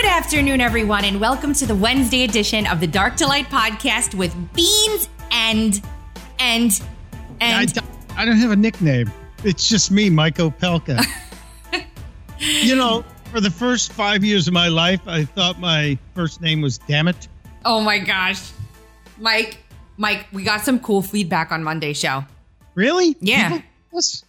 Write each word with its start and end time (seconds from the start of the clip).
Good 0.00 0.08
afternoon, 0.08 0.62
everyone, 0.62 1.04
and 1.04 1.20
welcome 1.20 1.52
to 1.52 1.66
the 1.66 1.74
Wednesday 1.74 2.22
edition 2.24 2.66
of 2.66 2.80
the 2.80 2.86
Dark 2.86 3.16
to 3.16 3.26
Light 3.26 3.44
podcast 3.50 4.14
with 4.14 4.34
Beans 4.54 5.10
and 5.30 5.78
and 6.38 6.80
and 7.38 7.74
don't- 7.74 7.86
I 8.16 8.24
don't 8.24 8.38
have 8.38 8.50
a 8.50 8.56
nickname. 8.56 9.12
It's 9.44 9.68
just 9.68 9.90
me, 9.90 10.08
Mike 10.08 10.36
Opelka. 10.36 11.04
you 12.38 12.76
know, 12.76 13.04
for 13.30 13.42
the 13.42 13.50
first 13.50 13.92
five 13.92 14.24
years 14.24 14.48
of 14.48 14.54
my 14.54 14.68
life, 14.68 15.02
I 15.06 15.24
thought 15.26 15.60
my 15.60 15.98
first 16.14 16.40
name 16.40 16.62
was 16.62 16.78
Dammit. 16.78 17.28
oh 17.66 17.82
my 17.82 17.98
gosh, 17.98 18.52
Mike, 19.18 19.58
Mike, 19.98 20.26
we 20.32 20.44
got 20.44 20.62
some 20.62 20.80
cool 20.80 21.02
feedback 21.02 21.52
on 21.52 21.62
Monday's 21.62 21.98
show. 21.98 22.24
Really? 22.74 23.16
Yeah. 23.20 23.50
People- 23.50 23.68
yes. 23.92 24.24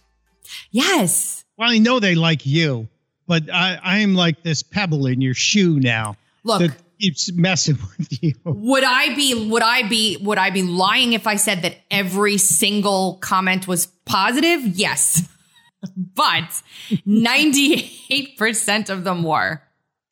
Yes, 0.70 1.44
Well, 1.56 1.70
I 1.70 1.78
know 1.78 1.98
they 1.98 2.14
like 2.14 2.44
you, 2.44 2.88
but 3.32 3.50
I, 3.50 3.78
I 3.82 3.98
am 4.00 4.14
like 4.14 4.42
this 4.42 4.62
pebble 4.62 5.06
in 5.06 5.22
your 5.22 5.32
shoe 5.32 5.80
now 5.80 6.18
look. 6.44 6.60
that 6.60 6.76
keeps 7.00 7.32
messing 7.32 7.78
with 7.98 8.22
you. 8.22 8.34
Would 8.44 8.84
I 8.84 9.14
be 9.14 9.48
would 9.48 9.62
I 9.62 9.88
be 9.88 10.18
would 10.18 10.36
I 10.36 10.50
be 10.50 10.62
lying 10.62 11.14
if 11.14 11.26
I 11.26 11.36
said 11.36 11.62
that 11.62 11.76
every 11.90 12.36
single 12.36 13.16
comment 13.22 13.66
was 13.66 13.86
positive? 14.04 14.60
Yes. 14.66 15.28
But 16.14 16.62
98% 17.08 18.88
of 18.88 19.02
them 19.02 19.24
were. 19.24 19.60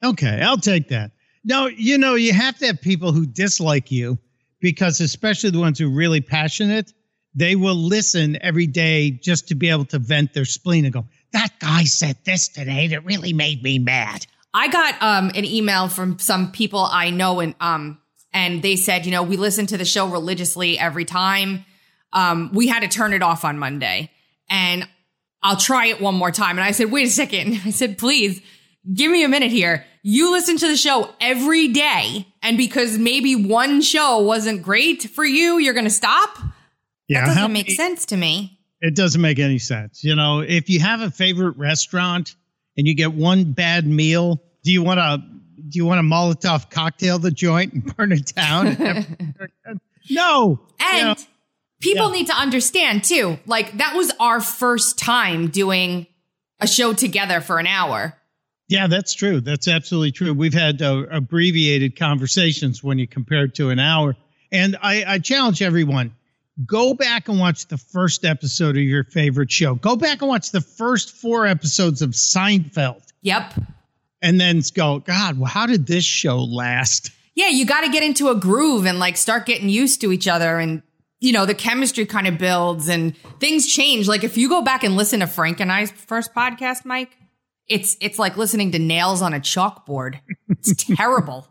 Okay, 0.02 0.40
I'll 0.42 0.56
take 0.56 0.88
that. 0.88 1.12
No, 1.44 1.66
you 1.68 1.96
know, 1.96 2.16
you 2.16 2.32
have 2.32 2.58
to 2.58 2.66
have 2.66 2.80
people 2.80 3.12
who 3.12 3.24
dislike 3.24 3.92
you 3.92 4.18
because, 4.58 5.00
especially 5.00 5.50
the 5.50 5.60
ones 5.60 5.78
who 5.78 5.86
are 5.86 5.94
really 5.94 6.20
passionate, 6.20 6.92
they 7.36 7.54
will 7.54 7.76
listen 7.76 8.36
every 8.42 8.66
day 8.66 9.12
just 9.12 9.46
to 9.46 9.54
be 9.54 9.70
able 9.70 9.84
to 9.84 10.00
vent 10.00 10.34
their 10.34 10.44
spleen 10.44 10.84
and 10.84 10.92
go, 10.92 11.06
That 11.32 11.58
guy 11.60 11.84
said 11.84 12.16
this 12.24 12.48
today 12.48 12.88
that 12.88 13.04
really 13.04 13.32
made 13.32 13.62
me 13.62 13.78
mad. 13.78 14.26
I 14.52 14.68
got 14.68 15.00
um, 15.00 15.30
an 15.34 15.44
email 15.44 15.88
from 15.88 16.18
some 16.18 16.50
people 16.50 16.80
I 16.80 17.10
know, 17.10 17.40
and 17.40 17.54
um, 17.60 17.98
and 18.32 18.62
they 18.62 18.76
said, 18.76 19.06
you 19.06 19.12
know, 19.12 19.22
we 19.22 19.36
listen 19.36 19.66
to 19.66 19.76
the 19.76 19.84
show 19.84 20.08
religiously 20.08 20.78
every 20.78 21.04
time. 21.04 21.64
Um, 22.12 22.50
we 22.52 22.66
had 22.66 22.80
to 22.80 22.88
turn 22.88 23.12
it 23.12 23.22
off 23.22 23.44
on 23.44 23.58
Monday, 23.58 24.10
and 24.48 24.88
I'll 25.42 25.56
try 25.56 25.86
it 25.86 26.00
one 26.00 26.14
more 26.14 26.30
time. 26.32 26.58
And 26.58 26.64
I 26.64 26.72
said, 26.72 26.90
wait 26.90 27.06
a 27.06 27.10
second. 27.10 27.60
I 27.64 27.70
said, 27.70 27.98
please 27.98 28.40
give 28.92 29.10
me 29.10 29.24
a 29.24 29.28
minute 29.28 29.50
here. 29.50 29.84
You 30.02 30.32
listen 30.32 30.56
to 30.58 30.66
the 30.66 30.76
show 30.76 31.10
every 31.20 31.68
day, 31.68 32.26
and 32.42 32.56
because 32.56 32.98
maybe 32.98 33.36
one 33.36 33.82
show 33.82 34.18
wasn't 34.20 34.62
great 34.62 35.04
for 35.04 35.24
you, 35.24 35.58
you're 35.58 35.74
going 35.74 35.84
to 35.84 35.90
stop. 35.90 36.38
Yeah, 37.08 37.26
that 37.26 37.34
doesn't 37.34 37.52
make 37.52 37.66
many- 37.66 37.76
sense 37.76 38.06
to 38.06 38.16
me. 38.16 38.59
It 38.80 38.94
doesn't 38.96 39.20
make 39.20 39.38
any 39.38 39.58
sense. 39.58 40.02
You 40.04 40.16
know, 40.16 40.40
if 40.40 40.68
you 40.70 40.80
have 40.80 41.00
a 41.00 41.10
favorite 41.10 41.56
restaurant 41.56 42.34
and 42.76 42.86
you 42.86 42.94
get 42.94 43.12
one 43.12 43.52
bad 43.52 43.86
meal, 43.86 44.42
do 44.64 44.72
you 44.72 44.82
want 44.82 44.98
to 44.98 45.22
do 45.68 45.76
you 45.78 45.84
want 45.86 45.98
to 45.98 46.02
Molotov 46.02 46.70
cocktail 46.70 47.18
the 47.18 47.30
joint 47.30 47.72
and 47.74 47.96
burn 47.96 48.12
it 48.12 48.34
down? 48.34 48.76
no. 50.10 50.60
And 50.80 50.98
You 50.98 51.04
know, 51.04 51.14
people 51.80 52.06
Yeah. 52.06 52.12
need 52.18 52.26
to 52.28 52.34
understand 52.34 53.04
too, 53.04 53.38
like 53.46 53.76
that 53.78 53.94
was 53.94 54.10
our 54.18 54.40
first 54.40 54.98
time 54.98 55.48
doing 55.48 56.06
a 56.60 56.66
show 56.66 56.92
together 56.92 57.40
for 57.40 57.58
an 57.58 57.66
hour. 57.66 58.14
Yeah, 58.68 58.86
that's 58.86 59.14
true. 59.14 59.40
That's 59.40 59.66
absolutely 59.66 60.12
true. 60.12 60.32
We've 60.32 60.54
had 60.54 60.80
uh, 60.80 61.04
abbreviated 61.10 61.96
conversations 61.96 62.84
when 62.84 62.98
you 62.98 63.06
compare 63.08 63.44
it 63.44 63.54
to 63.56 63.70
an 63.70 63.78
hour. 63.80 64.16
And 64.52 64.76
I, 64.80 65.04
I 65.06 65.18
challenge 65.18 65.60
everyone 65.60 66.14
go 66.66 66.94
back 66.94 67.28
and 67.28 67.38
watch 67.38 67.66
the 67.68 67.78
first 67.78 68.24
episode 68.24 68.76
of 68.76 68.82
your 68.82 69.04
favorite 69.04 69.50
show. 69.50 69.74
Go 69.74 69.96
back 69.96 70.20
and 70.22 70.28
watch 70.28 70.50
the 70.50 70.60
first 70.60 71.12
four 71.16 71.46
episodes 71.46 72.02
of 72.02 72.10
Seinfeld 72.10 73.02
Yep. 73.22 73.54
and 74.22 74.40
then 74.40 74.60
go, 74.74 74.98
God, 75.00 75.38
well, 75.38 75.50
how 75.50 75.66
did 75.66 75.86
this 75.86 76.04
show 76.04 76.38
last? 76.38 77.10
Yeah, 77.34 77.48
you 77.48 77.64
got 77.64 77.82
to 77.82 77.88
get 77.90 78.02
into 78.02 78.28
a 78.28 78.34
groove 78.34 78.84
and 78.86 78.98
like 78.98 79.16
start 79.16 79.46
getting 79.46 79.68
used 79.68 80.00
to 80.02 80.12
each 80.12 80.28
other 80.28 80.58
and 80.58 80.82
you 81.22 81.32
know, 81.32 81.44
the 81.44 81.54
chemistry 81.54 82.06
kind 82.06 82.26
of 82.26 82.38
builds 82.38 82.88
and 82.88 83.14
things 83.40 83.66
change. 83.66 84.08
Like 84.08 84.24
if 84.24 84.38
you 84.38 84.48
go 84.48 84.62
back 84.62 84.84
and 84.84 84.96
listen 84.96 85.20
to 85.20 85.26
Frank 85.26 85.60
and 85.60 85.70
I's 85.70 85.90
first 85.90 86.32
podcast, 86.34 86.86
Mike, 86.86 87.14
it's 87.68 87.96
it's 88.00 88.18
like 88.18 88.38
listening 88.38 88.72
to 88.72 88.78
nails 88.78 89.20
on 89.20 89.34
a 89.34 89.38
chalkboard. 89.38 90.18
It's 90.48 90.72
terrible. 90.96 91.46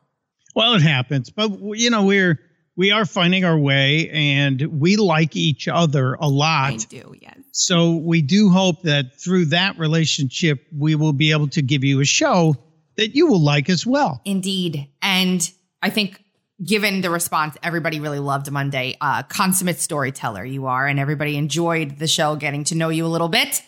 Well, 0.56 0.74
it 0.74 0.82
happens, 0.82 1.30
but 1.30 1.52
you 1.78 1.92
know, 1.92 2.04
we're 2.04 2.40
we 2.80 2.92
are 2.92 3.06
finding 3.06 3.44
our 3.44 3.58
way 3.58 4.10
and 4.10 4.62
we 4.80 4.96
like 4.96 5.36
each 5.36 5.68
other 5.68 6.14
a 6.14 6.30
lot. 6.30 6.72
I 6.72 6.78
do, 6.78 7.14
yes. 7.20 7.38
So 7.52 7.98
we 7.98 8.22
do 8.22 8.50
hope 8.50 8.84
that 8.84 9.20
through 9.20 9.48
that 9.48 9.78
relationship, 9.78 10.66
we 10.72 10.96
will 10.96 11.12
be 11.12 11.32
able 11.32 11.50
to 11.50 11.62
give 11.62 11.84
you 11.84 12.00
a 12.00 12.06
show 12.06 12.56
that 12.96 13.18
you 13.18 13.28
will 13.28 13.42
like 13.42 13.70
as 13.70 13.86
well. 13.86 14.22
Indeed. 14.24 14.88
And 15.02 15.52
I 15.82 15.90
think 15.90 16.24
given 16.64 17.02
the 17.02 17.10
response, 17.10 17.58
everybody 17.62 18.00
really 18.00 18.20
loved 18.20 18.50
Monday. 18.50 18.96
Uh, 19.02 19.24
consummate 19.24 19.80
storyteller 19.80 20.46
you 20.46 20.68
are, 20.68 20.88
and 20.88 21.02
everybody 21.02 21.36
enjoyed 21.36 22.00
the 22.00 22.08
show 22.08 22.38
getting 22.38 22.64
to 22.64 22.76
know 22.76 22.88
you 22.88 23.06
a 23.06 23.12
little 23.12 23.28
bit 23.28 23.62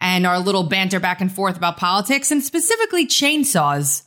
and 0.00 0.26
our 0.26 0.40
little 0.40 0.64
banter 0.64 0.98
back 0.98 1.20
and 1.20 1.30
forth 1.30 1.56
about 1.56 1.76
politics 1.76 2.32
and 2.32 2.42
specifically 2.42 3.06
chainsaws. 3.06 4.02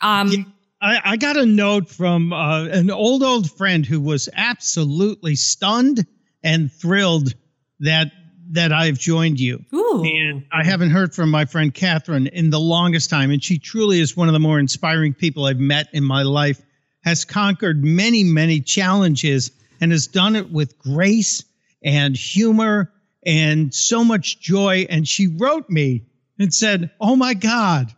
Um, 0.00 0.51
I, 0.82 1.00
I 1.04 1.16
got 1.16 1.36
a 1.36 1.46
note 1.46 1.88
from 1.88 2.32
uh, 2.32 2.64
an 2.64 2.90
old, 2.90 3.22
old 3.22 3.50
friend 3.52 3.86
who 3.86 4.00
was 4.00 4.28
absolutely 4.34 5.36
stunned 5.36 6.04
and 6.42 6.72
thrilled 6.72 7.34
that 7.80 8.10
that 8.50 8.72
I've 8.72 8.98
joined 8.98 9.40
you. 9.40 9.64
ooh, 9.72 10.02
And 10.04 10.44
I 10.52 10.62
haven't 10.62 10.90
heard 10.90 11.14
from 11.14 11.30
my 11.30 11.46
friend 11.46 11.72
Catherine 11.72 12.26
in 12.26 12.50
the 12.50 12.60
longest 12.60 13.08
time. 13.08 13.30
And 13.30 13.42
she 13.42 13.58
truly 13.58 13.98
is 13.98 14.14
one 14.14 14.28
of 14.28 14.34
the 14.34 14.40
more 14.40 14.58
inspiring 14.58 15.14
people 15.14 15.46
I've 15.46 15.58
met 15.58 15.88
in 15.94 16.04
my 16.04 16.22
life, 16.22 16.60
has 17.02 17.24
conquered 17.24 17.82
many, 17.82 18.24
many 18.24 18.60
challenges 18.60 19.52
and 19.80 19.90
has 19.90 20.06
done 20.06 20.36
it 20.36 20.50
with 20.50 20.78
grace 20.78 21.44
and 21.82 22.14
humor 22.14 22.92
and 23.24 23.72
so 23.72 24.04
much 24.04 24.40
joy. 24.40 24.86
And 24.90 25.08
she 25.08 25.28
wrote 25.28 25.70
me 25.70 26.02
and 26.38 26.52
said, 26.52 26.90
Oh 27.00 27.16
my 27.16 27.32
God, 27.32 27.94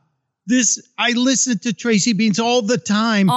this, 0.46 0.80
I 0.98 1.12
listen 1.12 1.58
to 1.60 1.72
Tracy 1.72 2.12
Beans 2.12 2.38
all 2.38 2.62
the 2.62 2.78
time. 2.78 3.30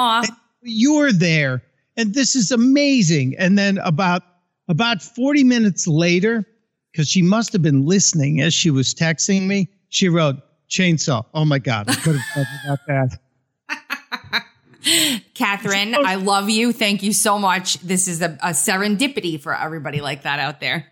You're 0.61 1.11
there. 1.11 1.63
And 1.95 2.13
this 2.13 2.35
is 2.35 2.51
amazing. 2.51 3.35
And 3.37 3.57
then 3.57 3.77
about, 3.79 4.23
about 4.67 5.01
40 5.01 5.43
minutes 5.43 5.87
later, 5.87 6.45
because 6.91 7.09
she 7.09 7.21
must 7.21 7.53
have 7.53 7.61
been 7.61 7.85
listening 7.85 8.41
as 8.41 8.53
she 8.53 8.69
was 8.71 8.93
texting 8.93 9.47
me. 9.47 9.69
She 9.89 10.09
wrote 10.09 10.35
chainsaw. 10.69 11.25
Oh 11.33 11.45
my 11.45 11.59
God. 11.59 11.89
I 11.89 11.95
could 11.95 12.17
have 12.17 12.47
about 12.65 12.79
that. 12.87 14.43
Catherine, 15.33 15.95
I 15.95 16.15
love 16.15 16.49
you. 16.49 16.71
Thank 16.71 17.03
you 17.03 17.13
so 17.13 17.37
much. 17.39 17.75
This 17.79 18.07
is 18.07 18.21
a, 18.21 18.37
a 18.41 18.49
serendipity 18.49 19.39
for 19.39 19.53
everybody 19.53 20.01
like 20.01 20.23
that 20.23 20.39
out 20.39 20.59
there. 20.59 20.87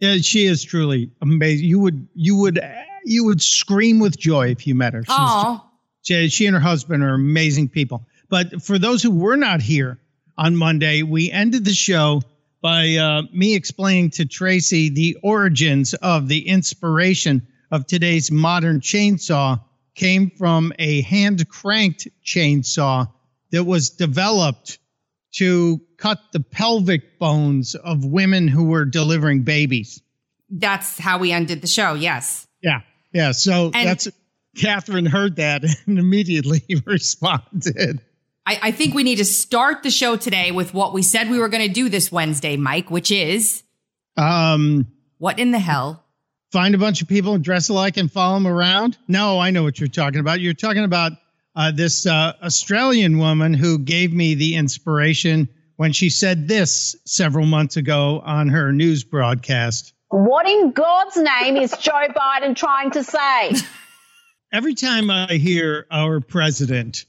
Yeah, 0.00 0.16
she 0.18 0.46
is 0.46 0.62
truly 0.62 1.10
amazing. 1.22 1.66
You 1.66 1.80
would, 1.80 2.08
you 2.14 2.36
would, 2.36 2.58
you 3.06 3.24
would 3.24 3.40
scream 3.40 4.00
with 4.00 4.18
joy 4.18 4.48
if 4.48 4.66
you 4.66 4.74
met 4.74 4.92
her. 4.92 5.04
She's 5.04 5.60
She, 6.02 6.28
she 6.28 6.46
and 6.46 6.54
her 6.54 6.60
husband 6.60 7.02
are 7.02 7.14
amazing 7.14 7.68
people. 7.68 8.06
But 8.28 8.62
for 8.62 8.78
those 8.78 9.02
who 9.02 9.12
were 9.12 9.36
not 9.36 9.62
here 9.62 9.98
on 10.36 10.56
Monday, 10.56 11.02
we 11.02 11.30
ended 11.30 11.64
the 11.64 11.72
show 11.72 12.22
by 12.60 12.96
uh, 12.96 13.22
me 13.32 13.54
explaining 13.54 14.10
to 14.10 14.26
Tracy 14.26 14.88
the 14.88 15.16
origins 15.22 15.94
of 15.94 16.26
the 16.26 16.48
inspiration 16.48 17.46
of 17.70 17.86
today's 17.86 18.30
modern 18.30 18.80
chainsaw 18.80 19.60
came 19.94 20.30
from 20.30 20.72
a 20.78 21.02
hand 21.02 21.48
cranked 21.48 22.08
chainsaw 22.24 23.08
that 23.52 23.64
was 23.64 23.90
developed 23.90 24.78
to 25.34 25.80
cut 25.96 26.18
the 26.32 26.40
pelvic 26.40 27.18
bones 27.18 27.74
of 27.76 28.04
women 28.04 28.48
who 28.48 28.64
were 28.64 28.84
delivering 28.84 29.42
babies. 29.42 30.02
that's 30.50 30.98
how 30.98 31.18
we 31.18 31.32
ended 31.32 31.60
the 31.60 31.66
show. 31.66 31.94
Yes. 31.94 32.46
Yeah. 32.62 32.80
Yeah. 33.16 33.32
So 33.32 33.70
And- 33.72 33.88
that's 33.88 34.08
Catherine 34.58 35.06
heard 35.06 35.36
that 35.36 35.64
and 35.86 35.98
immediately 35.98 36.62
responded. 36.84 38.00
I, 38.46 38.58
I 38.62 38.70
think 38.70 38.94
we 38.94 39.02
need 39.04 39.16
to 39.16 39.24
start 39.24 39.82
the 39.82 39.90
show 39.90 40.16
today 40.16 40.50
with 40.52 40.72
what 40.74 40.92
we 40.92 41.02
said 41.02 41.30
we 41.30 41.38
were 41.38 41.48
going 41.48 41.66
to 41.66 41.72
do 41.72 41.88
this 41.88 42.12
Wednesday, 42.12 42.56
Mike, 42.56 42.90
which 42.90 43.10
is 43.10 43.62
Um, 44.16 44.86
what 45.18 45.38
in 45.38 45.50
the 45.50 45.58
hell? 45.58 46.02
find 46.52 46.74
a 46.74 46.78
bunch 46.78 47.02
of 47.02 47.08
people 47.08 47.34
and 47.34 47.42
dress 47.44 47.68
alike 47.70 47.96
and 47.96 48.10
follow 48.10 48.34
them 48.34 48.46
around? 48.46 48.96
No, 49.08 49.38
I 49.38 49.50
know 49.50 49.62
what 49.62 49.78
you're 49.80 49.88
talking 49.88 50.20
about. 50.20 50.40
You're 50.40 50.54
talking 50.54 50.84
about 50.84 51.12
uh, 51.54 51.70
this 51.72 52.06
uh, 52.06 52.32
Australian 52.42 53.18
woman 53.18 53.52
who 53.52 53.78
gave 53.78 54.12
me 54.12 54.34
the 54.34 54.54
inspiration 54.56 55.48
when 55.76 55.92
she 55.92 56.08
said 56.08 56.48
this 56.48 56.96
several 57.04 57.44
months 57.46 57.76
ago 57.76 58.22
on 58.24 58.48
her 58.48 58.72
news 58.72 59.04
broadcast. 59.04 59.92
What 60.08 60.48
in 60.48 60.72
God's 60.72 61.16
name 61.16 61.56
is 61.56 61.72
Joe 61.72 62.06
Biden 62.16 62.54
trying 62.54 62.90
to 62.92 63.04
say? 63.04 63.52
Every 64.52 64.74
time 64.74 65.10
I 65.10 65.34
hear 65.34 65.86
our 65.90 66.20
president 66.20 67.04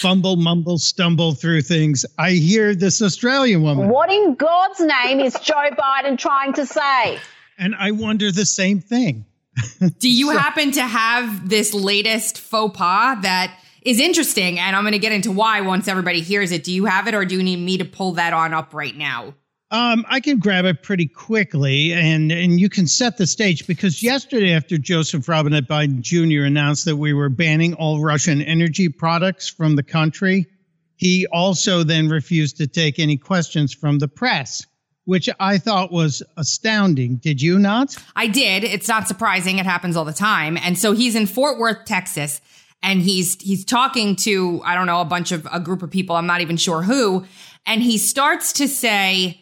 fumble, 0.00 0.36
mumble, 0.36 0.78
stumble 0.78 1.34
through 1.34 1.62
things, 1.62 2.06
I 2.18 2.32
hear 2.32 2.74
this 2.74 3.02
Australian 3.02 3.62
woman. 3.62 3.88
What 3.88 4.10
in 4.10 4.34
God's 4.34 4.80
name 4.80 5.20
is 5.20 5.34
Joe 5.40 5.70
Biden 5.78 6.18
trying 6.18 6.54
to 6.54 6.66
say? 6.66 7.18
And 7.58 7.74
I 7.74 7.92
wonder 7.92 8.32
the 8.32 8.46
same 8.46 8.80
thing. 8.80 9.26
Do 9.98 10.10
you 10.10 10.30
happen 10.30 10.72
to 10.72 10.82
have 10.82 11.48
this 11.48 11.72
latest 11.72 12.38
faux 12.38 12.76
pas 12.76 13.22
that 13.22 13.56
is 13.84 14.00
interesting. 14.00 14.58
And 14.58 14.74
I'm 14.74 14.82
going 14.82 14.92
to 14.92 14.98
get 14.98 15.12
into 15.12 15.30
why 15.30 15.60
once 15.60 15.88
everybody 15.88 16.20
hears 16.20 16.52
it. 16.52 16.64
Do 16.64 16.72
you 16.72 16.86
have 16.86 17.06
it 17.06 17.14
or 17.14 17.24
do 17.24 17.36
you 17.36 17.42
need 17.42 17.58
me 17.58 17.78
to 17.78 17.84
pull 17.84 18.12
that 18.12 18.32
on 18.32 18.54
up 18.54 18.72
right 18.74 18.96
now? 18.96 19.34
Um, 19.74 20.06
I 20.08 20.20
can 20.20 20.38
grab 20.38 20.66
it 20.66 20.84
pretty 20.84 21.08
quickly, 21.08 21.92
and 21.92 22.30
and 22.30 22.60
you 22.60 22.68
can 22.68 22.86
set 22.86 23.16
the 23.16 23.26
stage 23.26 23.66
because 23.66 24.04
yesterday, 24.04 24.52
after 24.52 24.78
Joseph 24.78 25.28
Robinette 25.28 25.66
Biden 25.66 26.00
Jr. 26.00 26.44
announced 26.44 26.84
that 26.84 26.94
we 26.94 27.12
were 27.12 27.28
banning 27.28 27.74
all 27.74 28.00
Russian 28.00 28.40
energy 28.40 28.88
products 28.88 29.48
from 29.48 29.74
the 29.74 29.82
country, 29.82 30.46
he 30.94 31.26
also 31.32 31.82
then 31.82 32.08
refused 32.08 32.56
to 32.58 32.68
take 32.68 33.00
any 33.00 33.16
questions 33.16 33.74
from 33.74 33.98
the 33.98 34.06
press, 34.06 34.64
which 35.06 35.28
I 35.40 35.58
thought 35.58 35.90
was 35.90 36.22
astounding. 36.36 37.16
Did 37.16 37.42
you 37.42 37.58
not? 37.58 37.96
I 38.14 38.28
did. 38.28 38.62
It's 38.62 38.86
not 38.86 39.08
surprising. 39.08 39.58
It 39.58 39.66
happens 39.66 39.96
all 39.96 40.04
the 40.04 40.12
time. 40.12 40.56
And 40.56 40.78
so 40.78 40.92
he's 40.92 41.16
in 41.16 41.26
Fort 41.26 41.58
Worth, 41.58 41.84
Texas, 41.84 42.40
and 42.80 43.02
he's 43.02 43.42
he's 43.42 43.64
talking 43.64 44.14
to 44.16 44.62
I 44.64 44.76
don't 44.76 44.86
know 44.86 45.00
a 45.00 45.04
bunch 45.04 45.32
of 45.32 45.48
a 45.50 45.58
group 45.58 45.82
of 45.82 45.90
people. 45.90 46.14
I'm 46.14 46.28
not 46.28 46.42
even 46.42 46.58
sure 46.58 46.82
who, 46.82 47.24
and 47.66 47.82
he 47.82 47.98
starts 47.98 48.52
to 48.52 48.68
say 48.68 49.40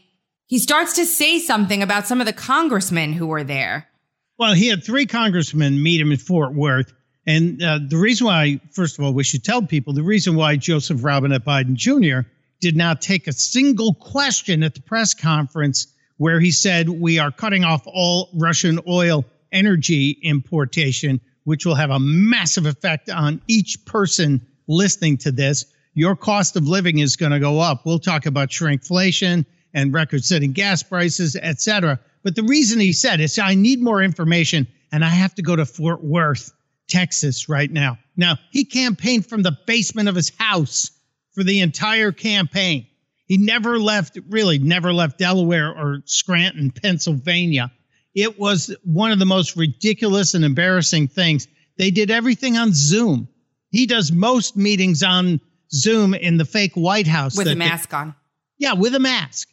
he 0.52 0.58
starts 0.58 0.92
to 0.92 1.06
say 1.06 1.38
something 1.38 1.82
about 1.82 2.06
some 2.06 2.20
of 2.20 2.26
the 2.26 2.32
congressmen 2.34 3.14
who 3.14 3.26
were 3.26 3.42
there. 3.42 3.88
Well, 4.36 4.52
he 4.52 4.68
had 4.68 4.84
three 4.84 5.06
congressmen 5.06 5.82
meet 5.82 5.98
him 5.98 6.12
in 6.12 6.18
Fort 6.18 6.52
Worth. 6.52 6.92
And 7.26 7.62
uh, 7.62 7.78
the 7.88 7.96
reason 7.96 8.26
why, 8.26 8.60
first 8.70 8.98
of 8.98 9.04
all, 9.06 9.14
we 9.14 9.24
should 9.24 9.44
tell 9.44 9.62
people 9.62 9.94
the 9.94 10.02
reason 10.02 10.36
why 10.36 10.56
Joseph 10.56 11.02
Robinette 11.02 11.46
Biden 11.46 11.72
Jr. 11.72 12.28
did 12.60 12.76
not 12.76 13.00
take 13.00 13.28
a 13.28 13.32
single 13.32 13.94
question 13.94 14.62
at 14.62 14.74
the 14.74 14.82
press 14.82 15.14
conference 15.14 15.86
where 16.18 16.38
he 16.38 16.50
said, 16.50 16.86
We 16.90 17.18
are 17.18 17.30
cutting 17.30 17.64
off 17.64 17.84
all 17.86 18.28
Russian 18.34 18.78
oil 18.86 19.24
energy 19.52 20.18
importation, 20.22 21.22
which 21.44 21.64
will 21.64 21.76
have 21.76 21.88
a 21.88 21.98
massive 21.98 22.66
effect 22.66 23.08
on 23.08 23.40
each 23.48 23.86
person 23.86 24.46
listening 24.68 25.16
to 25.16 25.32
this. 25.32 25.64
Your 25.94 26.14
cost 26.14 26.56
of 26.56 26.68
living 26.68 26.98
is 26.98 27.16
going 27.16 27.32
to 27.32 27.40
go 27.40 27.58
up. 27.58 27.86
We'll 27.86 27.98
talk 27.98 28.26
about 28.26 28.50
shrinkflation 28.50 29.46
and 29.74 29.92
record 29.92 30.24
setting 30.24 30.52
gas 30.52 30.82
prices, 30.82 31.36
et 31.40 31.60
cetera. 31.60 31.98
But 32.22 32.36
the 32.36 32.42
reason 32.42 32.80
he 32.80 32.92
said 32.92 33.20
is 33.20 33.38
I 33.38 33.54
need 33.54 33.80
more 33.80 34.02
information 34.02 34.66
and 34.92 35.04
I 35.04 35.08
have 35.08 35.34
to 35.36 35.42
go 35.42 35.56
to 35.56 35.66
Fort 35.66 36.04
Worth, 36.04 36.52
Texas 36.88 37.48
right 37.48 37.70
now. 37.70 37.98
Now, 38.16 38.38
he 38.50 38.64
campaigned 38.64 39.26
from 39.26 39.42
the 39.42 39.56
basement 39.66 40.08
of 40.08 40.14
his 40.14 40.32
house 40.38 40.90
for 41.32 41.42
the 41.42 41.60
entire 41.60 42.12
campaign. 42.12 42.86
He 43.26 43.38
never 43.38 43.78
left, 43.78 44.18
really, 44.28 44.58
never 44.58 44.92
left 44.92 45.18
Delaware 45.18 45.70
or 45.70 46.02
Scranton, 46.04 46.70
Pennsylvania. 46.70 47.72
It 48.14 48.38
was 48.38 48.74
one 48.84 49.10
of 49.10 49.18
the 49.18 49.24
most 49.24 49.56
ridiculous 49.56 50.34
and 50.34 50.44
embarrassing 50.44 51.08
things. 51.08 51.48
They 51.78 51.90
did 51.90 52.10
everything 52.10 52.58
on 52.58 52.72
Zoom. 52.74 53.28
He 53.70 53.86
does 53.86 54.12
most 54.12 54.54
meetings 54.54 55.02
on 55.02 55.40
Zoom 55.72 56.12
in 56.12 56.36
the 56.36 56.44
fake 56.44 56.74
White 56.74 57.06
House 57.06 57.34
with 57.34 57.48
a 57.48 57.56
mask 57.56 57.90
they, 57.90 57.96
on. 57.96 58.14
Yeah, 58.58 58.74
with 58.74 58.94
a 58.94 59.00
mask. 59.00 59.48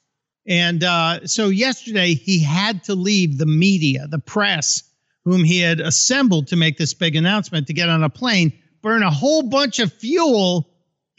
And 0.49 0.83
uh, 0.83 1.27
so 1.27 1.49
yesterday 1.49 2.15
he 2.15 2.39
had 2.39 2.83
to 2.85 2.95
leave 2.95 3.37
the 3.37 3.45
media, 3.45 4.07
the 4.07 4.17
press, 4.17 4.83
whom 5.23 5.43
he 5.43 5.59
had 5.59 5.79
assembled 5.79 6.47
to 6.47 6.55
make 6.55 6.77
this 6.77 6.95
big 6.95 7.15
announcement 7.15 7.67
to 7.67 7.73
get 7.73 7.87
on 7.87 8.03
a 8.03 8.09
plane, 8.09 8.51
burn 8.81 9.03
a 9.03 9.11
whole 9.11 9.43
bunch 9.43 9.77
of 9.77 9.93
fuel 9.93 10.67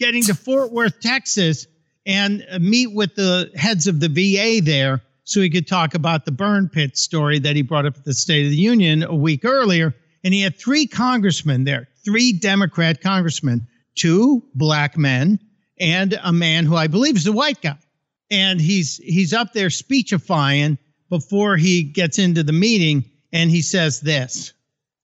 getting 0.00 0.24
to 0.24 0.34
Fort 0.34 0.72
Worth, 0.72 0.98
Texas, 1.00 1.68
and 2.04 2.44
uh, 2.50 2.58
meet 2.58 2.92
with 2.92 3.14
the 3.14 3.52
heads 3.54 3.86
of 3.86 4.00
the 4.00 4.08
VA 4.08 4.64
there 4.64 5.00
so 5.22 5.40
he 5.40 5.50
could 5.50 5.68
talk 5.68 5.94
about 5.94 6.24
the 6.24 6.32
burn 6.32 6.68
pit 6.68 6.96
story 6.96 7.38
that 7.38 7.54
he 7.54 7.62
brought 7.62 7.86
up 7.86 7.96
at 7.96 8.04
the 8.04 8.14
State 8.14 8.46
of 8.46 8.50
the 8.50 8.56
Union 8.56 9.04
a 9.04 9.14
week 9.14 9.44
earlier. 9.44 9.94
And 10.24 10.34
he 10.34 10.40
had 10.40 10.58
three 10.58 10.86
congressmen 10.86 11.62
there, 11.62 11.86
three 12.04 12.32
Democrat 12.32 13.00
congressmen, 13.00 13.68
two 13.94 14.42
black 14.54 14.98
men, 14.98 15.38
and 15.78 16.18
a 16.24 16.32
man 16.32 16.64
who 16.64 16.74
I 16.74 16.88
believe 16.88 17.16
is 17.16 17.28
a 17.28 17.32
white 17.32 17.62
guy 17.62 17.78
and 18.30 18.60
he's 18.60 18.96
he's 18.98 19.32
up 19.32 19.52
there 19.52 19.70
speechifying 19.70 20.78
before 21.08 21.56
he 21.56 21.82
gets 21.82 22.18
into 22.18 22.42
the 22.42 22.52
meeting 22.52 23.04
and 23.32 23.50
he 23.50 23.62
says 23.62 24.00
this. 24.00 24.52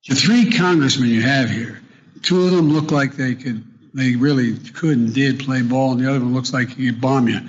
The 0.09 0.15
three 0.15 0.51
congressmen 0.51 1.09
you 1.09 1.23
have 1.23 1.51
here 1.51 1.83
two 2.23 2.45
of 2.45 2.51
them 2.51 2.73
look 2.73 2.91
like 2.91 3.15
they 3.15 3.35
could 3.35 3.65
they 3.95 4.17
really 4.17 4.57
could 4.59 4.99
and 4.99 5.15
did 5.15 5.41
play 5.41 5.63
ball 5.63 5.93
and 5.93 6.01
the 6.01 6.09
other 6.09 6.21
one 6.21 6.35
looks 6.35 6.53
like 6.53 6.71
he 6.71 6.87
could 6.87 7.01
bomb 7.01 7.29
you. 7.29 7.41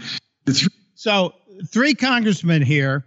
Th- 0.46 0.68
so 0.96 1.34
three 1.68 1.94
congressmen 1.94 2.62
here 2.62 3.06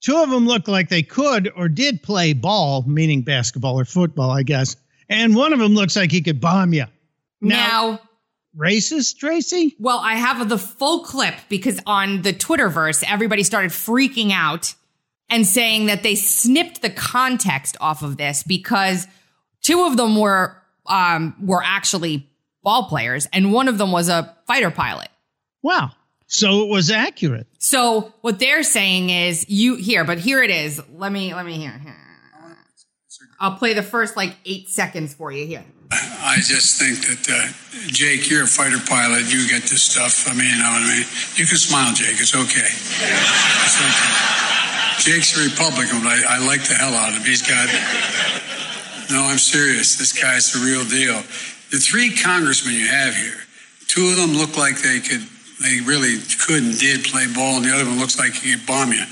two 0.00 0.16
of 0.16 0.30
them 0.30 0.46
look 0.46 0.68
like 0.68 0.88
they 0.88 1.02
could 1.02 1.50
or 1.56 1.68
did 1.68 2.02
play 2.02 2.32
ball 2.32 2.84
meaning 2.86 3.22
basketball 3.22 3.78
or 3.78 3.84
football 3.84 4.30
i 4.30 4.42
guess 4.42 4.76
and 5.12 5.36
one 5.36 5.52
of 5.52 5.58
them 5.58 5.74
looks 5.74 5.94
like 5.94 6.10
he 6.10 6.22
could 6.22 6.40
bomb 6.40 6.72
you. 6.72 6.86
Now, 7.40 7.90
now 7.90 8.00
racist, 8.56 9.18
Tracy? 9.18 9.76
Well, 9.78 9.98
I 9.98 10.14
have 10.14 10.48
the 10.48 10.58
full 10.58 11.04
clip 11.04 11.34
because 11.48 11.80
on 11.86 12.22
the 12.22 12.32
Twitterverse, 12.32 13.04
everybody 13.06 13.42
started 13.42 13.70
freaking 13.70 14.32
out 14.32 14.74
and 15.28 15.46
saying 15.46 15.86
that 15.86 16.02
they 16.02 16.14
snipped 16.14 16.82
the 16.82 16.90
context 16.90 17.76
off 17.80 18.02
of 18.02 18.16
this 18.16 18.42
because 18.42 19.06
two 19.62 19.84
of 19.84 19.96
them 19.96 20.16
were 20.16 20.56
um, 20.86 21.34
were 21.40 21.62
actually 21.64 22.28
ball 22.62 22.88
players 22.88 23.26
and 23.32 23.52
one 23.52 23.68
of 23.68 23.78
them 23.78 23.92
was 23.92 24.08
a 24.08 24.36
fighter 24.46 24.70
pilot. 24.70 25.08
Wow. 25.62 25.90
So 26.26 26.62
it 26.62 26.68
was 26.68 26.90
accurate. 26.90 27.46
So 27.58 28.12
what 28.22 28.38
they're 28.38 28.62
saying 28.62 29.10
is 29.10 29.48
you 29.48 29.76
here, 29.76 30.04
but 30.04 30.18
here 30.18 30.42
it 30.42 30.50
is. 30.50 30.80
Let 30.94 31.12
me 31.12 31.34
let 31.34 31.46
me 31.46 31.54
hear. 31.54 31.80
I'll 33.38 33.56
play 33.56 33.74
the 33.74 33.82
first 33.82 34.16
like 34.16 34.36
eight 34.44 34.68
seconds 34.68 35.14
for 35.14 35.32
you 35.32 35.46
here. 35.46 35.64
I 36.20 36.36
just 36.36 36.78
think 36.78 37.06
that, 37.06 37.24
uh, 37.28 37.48
Jake, 37.88 38.28
you're 38.30 38.44
a 38.44 38.46
fighter 38.46 38.78
pilot. 38.86 39.32
You 39.32 39.48
get 39.48 39.62
this 39.64 39.82
stuff. 39.82 40.28
I 40.28 40.34
mean, 40.34 40.50
you 40.50 40.58
know 40.58 40.70
what 40.70 40.82
I 40.82 40.98
mean? 40.98 41.06
You 41.36 41.46
can 41.46 41.56
smile, 41.56 41.92
Jake. 41.94 42.20
It's 42.20 42.34
okay. 42.34 42.70
It's 42.70 43.78
okay. 43.80 44.40
Jake's 45.00 45.36
a 45.36 45.44
Republican, 45.44 46.00
but 46.00 46.12
I, 46.12 46.36
I 46.36 46.46
like 46.46 46.62
the 46.68 46.74
hell 46.74 46.94
out 46.94 47.10
of 47.10 47.18
him. 47.18 47.24
He's 47.24 47.42
got. 47.42 47.68
No, 49.10 49.24
I'm 49.24 49.38
serious. 49.38 49.96
This 49.96 50.12
guy's 50.12 50.52
the 50.52 50.60
real 50.64 50.84
deal. 50.84 51.22
The 51.70 51.78
three 51.78 52.14
congressmen 52.14 52.74
you 52.74 52.86
have 52.86 53.14
here, 53.14 53.40
two 53.88 54.08
of 54.08 54.16
them 54.16 54.32
look 54.36 54.56
like 54.56 54.80
they 54.80 55.00
could, 55.00 55.26
they 55.60 55.80
really 55.80 56.18
could 56.46 56.62
and 56.62 56.78
did 56.78 57.04
play 57.04 57.26
ball, 57.34 57.56
and 57.56 57.64
the 57.64 57.74
other 57.74 57.84
one 57.84 57.98
looks 57.98 58.18
like 58.18 58.34
he 58.34 58.54
could 58.54 58.66
bomb 58.66 58.92
you. 58.92 59.04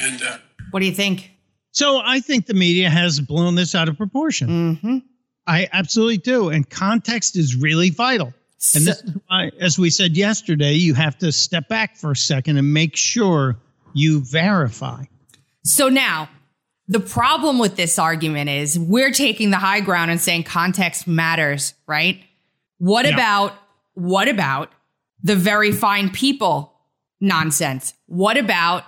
And 0.00 0.22
uh, 0.22 0.38
what 0.70 0.80
do 0.80 0.86
you 0.86 0.94
think? 0.94 1.30
So 1.72 2.00
I 2.04 2.20
think 2.20 2.46
the 2.46 2.54
media 2.54 2.88
has 2.88 3.20
blown 3.20 3.54
this 3.56 3.74
out 3.74 3.88
of 3.88 3.96
proportion. 3.96 4.48
Mm-hmm. 4.48 4.98
I 5.46 5.68
absolutely 5.72 6.18
do. 6.18 6.48
And 6.48 6.68
context 6.68 7.36
is 7.36 7.56
really 7.56 7.90
vital. 7.90 8.32
And 8.74 8.86
this 8.86 9.02
is 9.02 9.10
why, 9.28 9.50
as 9.60 9.78
we 9.78 9.90
said 9.90 10.16
yesterday, 10.16 10.72
you 10.72 10.94
have 10.94 11.18
to 11.18 11.30
step 11.32 11.68
back 11.68 11.96
for 11.96 12.12
a 12.12 12.16
second 12.16 12.56
and 12.56 12.72
make 12.72 12.96
sure 12.96 13.58
you 13.92 14.20
verify. 14.20 15.04
So 15.64 15.90
now, 15.90 16.30
the 16.88 17.00
problem 17.00 17.58
with 17.58 17.76
this 17.76 17.98
argument 17.98 18.48
is 18.48 18.78
we're 18.78 19.12
taking 19.12 19.50
the 19.50 19.58
high 19.58 19.80
ground 19.80 20.10
and 20.10 20.20
saying 20.20 20.44
context 20.44 21.06
matters, 21.06 21.74
right? 21.86 22.22
What 22.78 23.04
yeah. 23.04 23.12
about, 23.12 23.54
what 23.94 24.28
about 24.28 24.72
the 25.22 25.36
very 25.36 25.72
fine 25.72 26.10
people 26.10 26.72
nonsense? 27.20 27.94
What 28.06 28.36
about, 28.38 28.84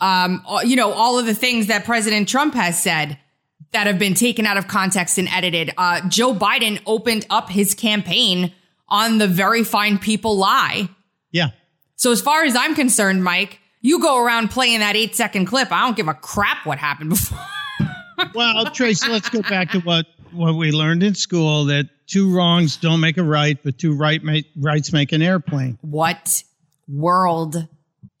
um, 0.00 0.44
you 0.64 0.76
know, 0.76 0.92
all 0.92 1.18
of 1.18 1.26
the 1.26 1.34
things 1.34 1.66
that 1.66 1.84
President 1.84 2.28
Trump 2.28 2.54
has 2.54 2.82
said? 2.82 3.18
That 3.72 3.86
have 3.86 3.98
been 3.98 4.14
taken 4.14 4.46
out 4.46 4.56
of 4.56 4.68
context 4.68 5.18
and 5.18 5.28
edited. 5.28 5.72
Uh, 5.76 6.06
Joe 6.08 6.34
Biden 6.34 6.80
opened 6.86 7.26
up 7.30 7.50
his 7.50 7.74
campaign 7.74 8.52
on 8.88 9.18
the 9.18 9.28
very 9.28 9.62
fine 9.62 9.98
people 9.98 10.36
lie. 10.36 10.88
Yeah. 11.30 11.50
So 11.96 12.10
as 12.12 12.20
far 12.20 12.44
as 12.44 12.56
I'm 12.56 12.74
concerned, 12.74 13.22
Mike, 13.22 13.60
you 13.80 14.00
go 14.00 14.18
around 14.18 14.50
playing 14.50 14.80
that 14.80 14.96
eight 14.96 15.14
second 15.14 15.46
clip. 15.46 15.70
I 15.70 15.80
don't 15.80 15.96
give 15.96 16.08
a 16.08 16.14
crap 16.14 16.66
what 16.66 16.78
happened 16.78 17.10
before. 17.10 17.38
well, 18.34 18.66
Tracy, 18.70 19.08
let's 19.10 19.28
go 19.28 19.42
back 19.42 19.70
to 19.70 19.80
what 19.80 20.06
what 20.32 20.54
we 20.54 20.70
learned 20.70 21.02
in 21.02 21.14
school 21.14 21.64
that 21.66 21.88
two 22.06 22.32
wrongs 22.34 22.76
don't 22.76 23.00
make 23.00 23.18
a 23.18 23.22
right, 23.22 23.58
but 23.62 23.78
two 23.78 23.94
right 23.94 24.22
make, 24.22 24.46
rights 24.56 24.92
make 24.92 25.12
an 25.12 25.22
airplane. 25.22 25.78
What 25.80 26.44
world 26.88 27.66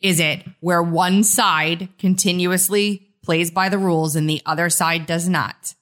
is 0.00 0.18
it 0.18 0.44
where 0.60 0.82
one 0.82 1.22
side 1.22 1.88
continuously 1.98 3.09
plays 3.30 3.52
by 3.52 3.68
the 3.68 3.78
rules 3.78 4.16
and 4.16 4.28
the 4.28 4.42
other 4.44 4.68
side 4.68 5.06
does 5.06 5.28
not? 5.28 5.76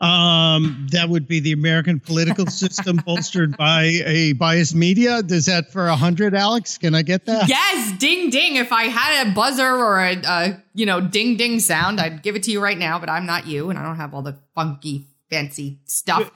Um, 0.00 0.86
that 0.92 1.08
would 1.08 1.26
be 1.26 1.40
the 1.40 1.50
American 1.50 1.98
political 1.98 2.46
system 2.62 3.02
bolstered 3.04 3.56
by 3.56 3.90
a 4.04 4.34
biased 4.34 4.76
media. 4.76 5.20
Is 5.28 5.46
that 5.46 5.72
for 5.72 5.88
a 5.88 5.96
hundred, 5.96 6.32
Alex? 6.32 6.78
Can 6.78 6.94
I 6.94 7.02
get 7.02 7.26
that? 7.26 7.48
Yes, 7.48 7.98
ding 7.98 8.30
ding. 8.30 8.54
If 8.54 8.70
I 8.70 8.84
had 8.84 9.26
a 9.26 9.34
buzzer 9.34 9.66
or 9.66 9.98
a, 9.98 10.14
a, 10.14 10.62
you 10.74 10.86
know 10.86 11.00
ding 11.00 11.36
ding 11.36 11.58
sound, 11.58 12.00
I'd 12.00 12.22
give 12.22 12.36
it 12.36 12.44
to 12.44 12.52
you 12.52 12.62
right 12.62 12.78
now. 12.78 13.00
But 13.00 13.10
I'm 13.10 13.26
not 13.26 13.48
you, 13.48 13.68
and 13.70 13.76
I 13.76 13.82
don't 13.82 13.96
have 13.96 14.14
all 14.14 14.22
the 14.22 14.38
funky 14.54 15.08
fancy 15.28 15.80
stuff. 15.86 16.30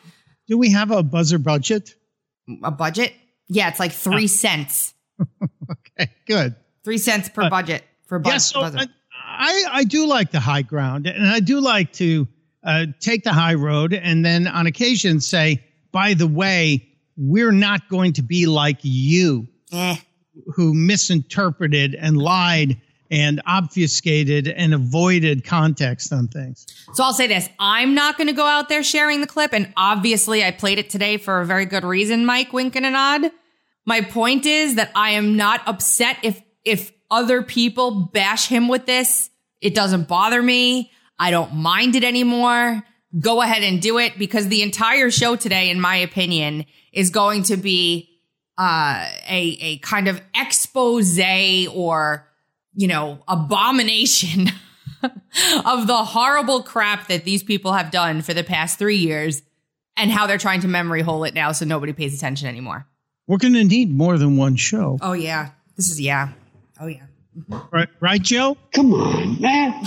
Do, 0.49 0.59
we 0.59 0.73
have 0.73 0.91
a 0.91 1.05
buzzer 1.05 1.39
budget? 1.39 1.95
A 2.65 2.73
budget? 2.73 3.13
Yeah, 3.47 3.69
it's 3.69 3.79
like 3.79 3.93
three 3.93 4.25
oh. 4.25 4.27
cents. 4.27 4.95
okay, 5.71 6.11
good. 6.27 6.57
Three 6.83 6.99
cents 6.99 7.29
per 7.29 7.43
uh, 7.43 7.51
budget 7.51 7.85
for 8.07 8.19
buzz, 8.19 8.33
yeah, 8.33 8.39
so 8.39 8.61
buzzer. 8.63 8.79
I, 8.79 8.87
I, 9.39 9.65
I 9.71 9.85
do 9.85 10.07
like 10.07 10.31
the 10.31 10.41
high 10.41 10.63
ground, 10.63 11.07
and 11.07 11.27
I 11.27 11.41
do 11.41 11.61
like 11.61 11.93
to 11.95 12.27
uh, 12.65 12.87
take 13.01 13.23
the 13.25 13.33
high 13.33 13.55
road, 13.55 13.93
and 13.93 14.25
then 14.25 14.47
on 14.47 14.67
occasion 14.67 15.21
say, 15.21 15.63
by 15.93 16.15
the 16.15 16.27
way, 16.27 16.89
we're 17.17 17.53
not 17.53 17.89
going 17.89 18.13
to 18.15 18.23
be 18.23 18.47
like 18.47 18.79
you 18.83 19.47
Eh. 19.73 19.97
who 20.55 20.75
misinterpreted 20.75 21.95
and 21.95 22.17
lied 22.17 22.81
and 23.11 23.41
obfuscated 23.47 24.49
and 24.49 24.75
avoided 24.75 25.45
context 25.45 26.13
on 26.13 26.29
things. 26.29 26.67
So 26.95 27.05
I'll 27.05 27.13
say 27.13 27.27
this. 27.27 27.49
I'm 27.59 27.95
not 27.95 28.19
going 28.19 28.27
to 28.27 28.33
go 28.33 28.45
out 28.47 28.69
there 28.69 28.83
sharing 28.83 29.21
the 29.21 29.27
clip. 29.27 29.53
And 29.55 29.73
obviously 29.77 30.45
I 30.45 30.51
played 30.51 30.79
it 30.79 30.91
today 30.91 31.17
for 31.17 31.41
a 31.41 31.47
very 31.47 31.67
good 31.67 31.85
reason, 31.85 32.27
Mike, 32.27 32.53
wink 32.53 32.75
and 32.77 32.85
a 32.85 32.91
nod. 32.91 33.31
My 33.87 34.01
point 34.01 34.45
is 34.45 34.75
that 34.75 34.91
I 34.95 35.11
am 35.11 35.37
not 35.37 35.63
upset 35.67 36.19
if, 36.23 36.43
if 36.65 36.93
other 37.11 37.43
people 37.43 38.11
bash 38.13 38.49
him 38.49 38.69
with 38.69 38.87
this. 38.87 39.31
It 39.61 39.75
doesn't 39.75 40.09
bother 40.09 40.43
me. 40.43 40.93
I 41.19 41.31
don't 41.31 41.55
mind 41.55 41.97
it 41.97 42.05
anymore. 42.05 42.83
Go 43.19 43.41
ahead 43.41 43.63
and 43.63 43.81
do 43.81 43.99
it 43.99 44.19
because 44.19 44.49
the 44.49 44.63
entire 44.63 45.11
show 45.11 45.37
today, 45.37 45.71
in 45.71 45.81
my 45.81 45.97
opinion, 45.97 46.67
is 46.93 47.11
going 47.11 47.45
to 47.45 47.57
be 47.57 48.11
uh, 48.59 49.09
a 49.29 49.59
a 49.61 49.79
kind 49.79 50.09
of 50.09 50.21
expose 50.35 51.19
or 51.75 52.29
you 52.75 52.89
know 52.89 53.23
abomination 53.29 54.49
of 55.03 55.87
the 55.87 56.05
horrible 56.05 56.63
crap 56.63 57.09
that 57.09 57.25
these 57.25 57.43
people 57.43 57.73
have 57.73 57.91
done 57.91 58.23
for 58.23 58.35
the 58.35 58.45
past 58.45 58.79
three 58.79 58.97
years 58.97 59.43
and 59.97 60.11
how 60.11 60.27
they're 60.27 60.39
trying 60.39 60.61
to 60.61 60.69
memory 60.69 61.03
hole 61.03 61.25
it 61.25 61.35
now 61.35 61.53
so 61.53 61.65
nobody 61.65 61.93
pays 61.93 62.15
attention 62.15 62.49
anymore. 62.49 62.87
We're 63.27 63.39
going 63.39 63.55
to 63.55 63.65
need 63.65 63.91
more 63.91 64.19
than 64.19 64.37
one 64.37 64.57
show. 64.57 64.99
Oh 65.01 65.13
yeah, 65.13 65.51
this 65.77 65.91
is 65.91 66.01
yeah. 66.01 66.33
Oh 66.81 66.87
yeah. 66.87 67.07
Right, 67.71 67.89
right 68.01 68.23
Joe? 68.23 68.57
Come 68.73 68.95
on, 68.95 69.41
man. 69.41 69.85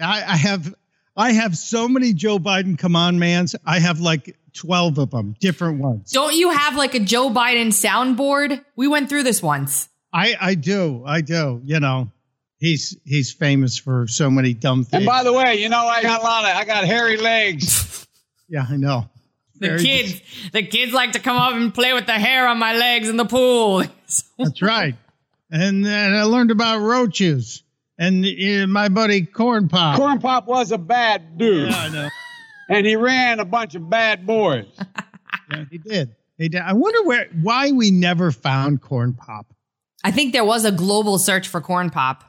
I, 0.00 0.24
I 0.24 0.36
have 0.36 0.74
I 1.16 1.32
have 1.32 1.56
so 1.56 1.88
many 1.88 2.12
Joe 2.12 2.38
Biden 2.38 2.78
come 2.78 2.96
on 2.96 3.18
mans. 3.18 3.54
I 3.64 3.78
have 3.78 4.00
like 4.00 4.36
12 4.54 4.98
of 4.98 5.10
them, 5.10 5.36
different 5.40 5.80
ones. 5.80 6.10
Don't 6.12 6.34
you 6.34 6.50
have 6.50 6.76
like 6.76 6.94
a 6.94 7.00
Joe 7.00 7.30
Biden 7.30 7.68
soundboard? 7.68 8.64
We 8.76 8.88
went 8.88 9.08
through 9.08 9.24
this 9.24 9.42
once. 9.42 9.88
I 10.12 10.36
I 10.40 10.54
do. 10.54 11.04
I 11.06 11.20
do. 11.20 11.60
You 11.64 11.80
know, 11.80 12.10
he's 12.58 12.96
he's 13.04 13.32
famous 13.32 13.78
for 13.78 14.06
so 14.08 14.30
many 14.30 14.54
dumb 14.54 14.84
things. 14.84 15.00
And 15.00 15.06
by 15.06 15.22
the 15.22 15.32
way, 15.32 15.56
you 15.56 15.68
know 15.68 15.86
I 15.86 16.02
got 16.02 16.20
a 16.20 16.24
lot 16.24 16.44
of 16.44 16.56
I 16.56 16.64
got 16.64 16.84
hairy 16.84 17.16
legs. 17.16 18.06
yeah, 18.48 18.66
I 18.68 18.76
know. 18.76 19.08
The 19.60 19.68
Very 19.68 19.82
kids, 19.82 20.22
the 20.52 20.62
kids 20.62 20.92
like 20.92 21.12
to 21.12 21.18
come 21.18 21.36
up 21.36 21.52
and 21.52 21.72
play 21.72 21.92
with 21.92 22.06
the 22.06 22.14
hair 22.14 22.48
on 22.48 22.58
my 22.58 22.74
legs 22.74 23.08
in 23.08 23.16
the 23.16 23.26
pool. 23.26 23.84
That's 24.38 24.62
right. 24.62 24.96
And 25.50 25.84
then 25.84 26.14
I 26.14 26.22
learned 26.22 26.50
about 26.50 26.78
roaches 26.78 27.62
and 27.98 28.24
uh, 28.24 28.66
my 28.66 28.88
buddy 28.88 29.26
Corn 29.26 29.68
Pop. 29.68 29.96
Corn 29.96 30.18
Pop 30.18 30.46
was 30.46 30.72
a 30.72 30.78
bad 30.78 31.36
dude, 31.36 31.68
Yeah, 31.68 31.76
I 31.76 31.88
know. 31.90 32.08
and 32.70 32.86
he 32.86 32.96
ran 32.96 33.38
a 33.38 33.44
bunch 33.44 33.74
of 33.74 33.88
bad 33.88 34.26
boys. 34.26 34.66
Yeah, 35.52 35.64
he 35.68 35.78
did. 35.78 36.14
He 36.38 36.48
did. 36.48 36.60
I 36.60 36.72
wonder 36.74 37.02
where 37.02 37.26
why 37.42 37.72
we 37.72 37.90
never 37.90 38.30
found 38.30 38.82
Corn 38.82 39.14
Pop. 39.14 39.52
I 40.04 40.10
think 40.12 40.32
there 40.32 40.44
was 40.44 40.64
a 40.64 40.72
global 40.72 41.18
search 41.18 41.48
for 41.48 41.60
corn 41.60 41.90
pop. 41.90 42.24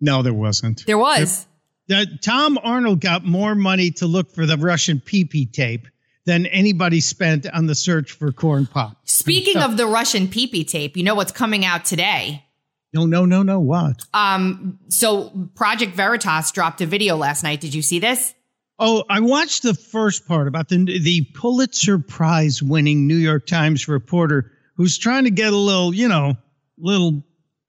No, 0.00 0.22
there 0.22 0.34
wasn't. 0.34 0.84
There 0.86 0.98
was. 0.98 1.46
That 1.88 2.22
Tom 2.22 2.58
Arnold 2.62 3.00
got 3.00 3.24
more 3.24 3.54
money 3.54 3.90
to 3.92 4.06
look 4.06 4.30
for 4.34 4.46
the 4.46 4.56
Russian 4.56 5.00
PP 5.00 5.52
tape 5.52 5.86
than 6.24 6.46
anybody 6.46 7.00
spent 7.00 7.46
on 7.52 7.66
the 7.66 7.74
search 7.74 8.12
for 8.12 8.32
Corn 8.32 8.66
Pop. 8.66 8.96
Speaking 9.04 9.58
of 9.58 9.76
the 9.76 9.86
Russian 9.86 10.28
peepee 10.28 10.66
tape, 10.66 10.96
you 10.96 11.02
know 11.02 11.14
what's 11.14 11.32
coming 11.32 11.64
out 11.64 11.84
today? 11.84 12.44
No, 12.94 13.06
no, 13.06 13.24
no, 13.24 13.42
no. 13.42 13.58
What? 13.58 14.02
Um, 14.12 14.78
so 14.88 15.50
Project 15.54 15.94
Veritas 15.94 16.52
dropped 16.52 16.80
a 16.80 16.86
video 16.86 17.16
last 17.16 17.42
night. 17.42 17.60
Did 17.60 17.74
you 17.74 17.82
see 17.82 17.98
this? 17.98 18.34
Oh, 18.78 19.04
I 19.08 19.20
watched 19.20 19.62
the 19.62 19.74
first 19.74 20.26
part 20.26 20.48
about 20.48 20.68
the 20.68 20.84
the 20.84 21.26
Pulitzer 21.34 21.98
Prize 21.98 22.62
winning 22.62 23.06
New 23.06 23.16
York 23.16 23.46
Times 23.46 23.88
reporter 23.88 24.50
who's 24.76 24.98
trying 24.98 25.24
to 25.24 25.30
get 25.30 25.52
a 25.52 25.56
little, 25.56 25.94
you 25.94 26.08
know, 26.08 26.34
little 26.78 27.22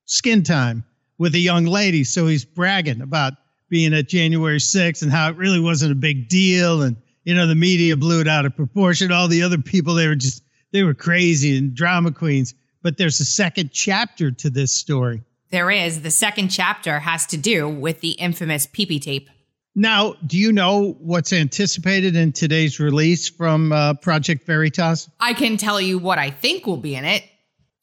skin 0.06 0.44
time 0.44 0.84
with 1.18 1.36
a 1.36 1.40
young 1.40 1.66
lady. 1.66 2.04
So 2.04 2.28
he's 2.28 2.46
bragging 2.46 3.02
about 3.02 3.34
being 3.70 3.94
at 3.94 4.08
January 4.08 4.58
6th 4.58 5.04
and 5.04 5.12
how 5.12 5.30
it 5.30 5.38
really 5.38 5.60
wasn't 5.60 5.92
a 5.92 5.96
big 5.96 6.30
deal. 6.30 6.82
And, 6.82 6.98
you 7.24 7.34
know, 7.34 7.48
the 7.48 7.56
media 7.56 7.96
blew 7.96 8.22
it 8.22 8.28
out 8.28 8.46
of 8.46 8.56
proportion. 8.56 9.12
All 9.12 9.28
the 9.28 9.44
other 9.44 9.58
people, 9.58 9.94
they 9.94 10.08
were 10.08 10.16
just, 10.16 10.44
they 10.72 10.84
were 10.84 10.94
crazy 10.94 11.58
and 11.58 11.74
drama 11.74 12.12
queens. 12.12 12.54
But 12.82 12.98
there's 12.98 13.20
a 13.20 13.26
second 13.26 13.72
chapter 13.72 14.32
to 14.32 14.50
this 14.50 14.74
story. 14.74 15.24
There 15.52 15.72
is. 15.72 16.02
The 16.02 16.12
second 16.12 16.50
chapter 16.50 17.00
has 17.00 17.26
to 17.28 17.38
do 17.38 17.70
with 17.70 18.02
the 18.02 18.12
infamous 18.12 18.68
peepee 18.68 19.02
tape. 19.02 19.30
Now, 19.76 20.16
do 20.26 20.38
you 20.38 20.52
know 20.52 20.98
what's 21.00 21.34
anticipated 21.34 22.16
in 22.16 22.32
today's 22.32 22.80
release 22.80 23.28
from 23.28 23.72
uh, 23.72 23.96
Project 23.96 24.46
Veritas? 24.46 25.10
I 25.20 25.34
can 25.34 25.58
tell 25.58 25.82
you 25.82 25.98
what 25.98 26.20
I 26.20 26.30
think 26.30 26.68
will 26.68 26.78
be 26.78 26.96
in 26.96 27.06
it. 27.06 27.24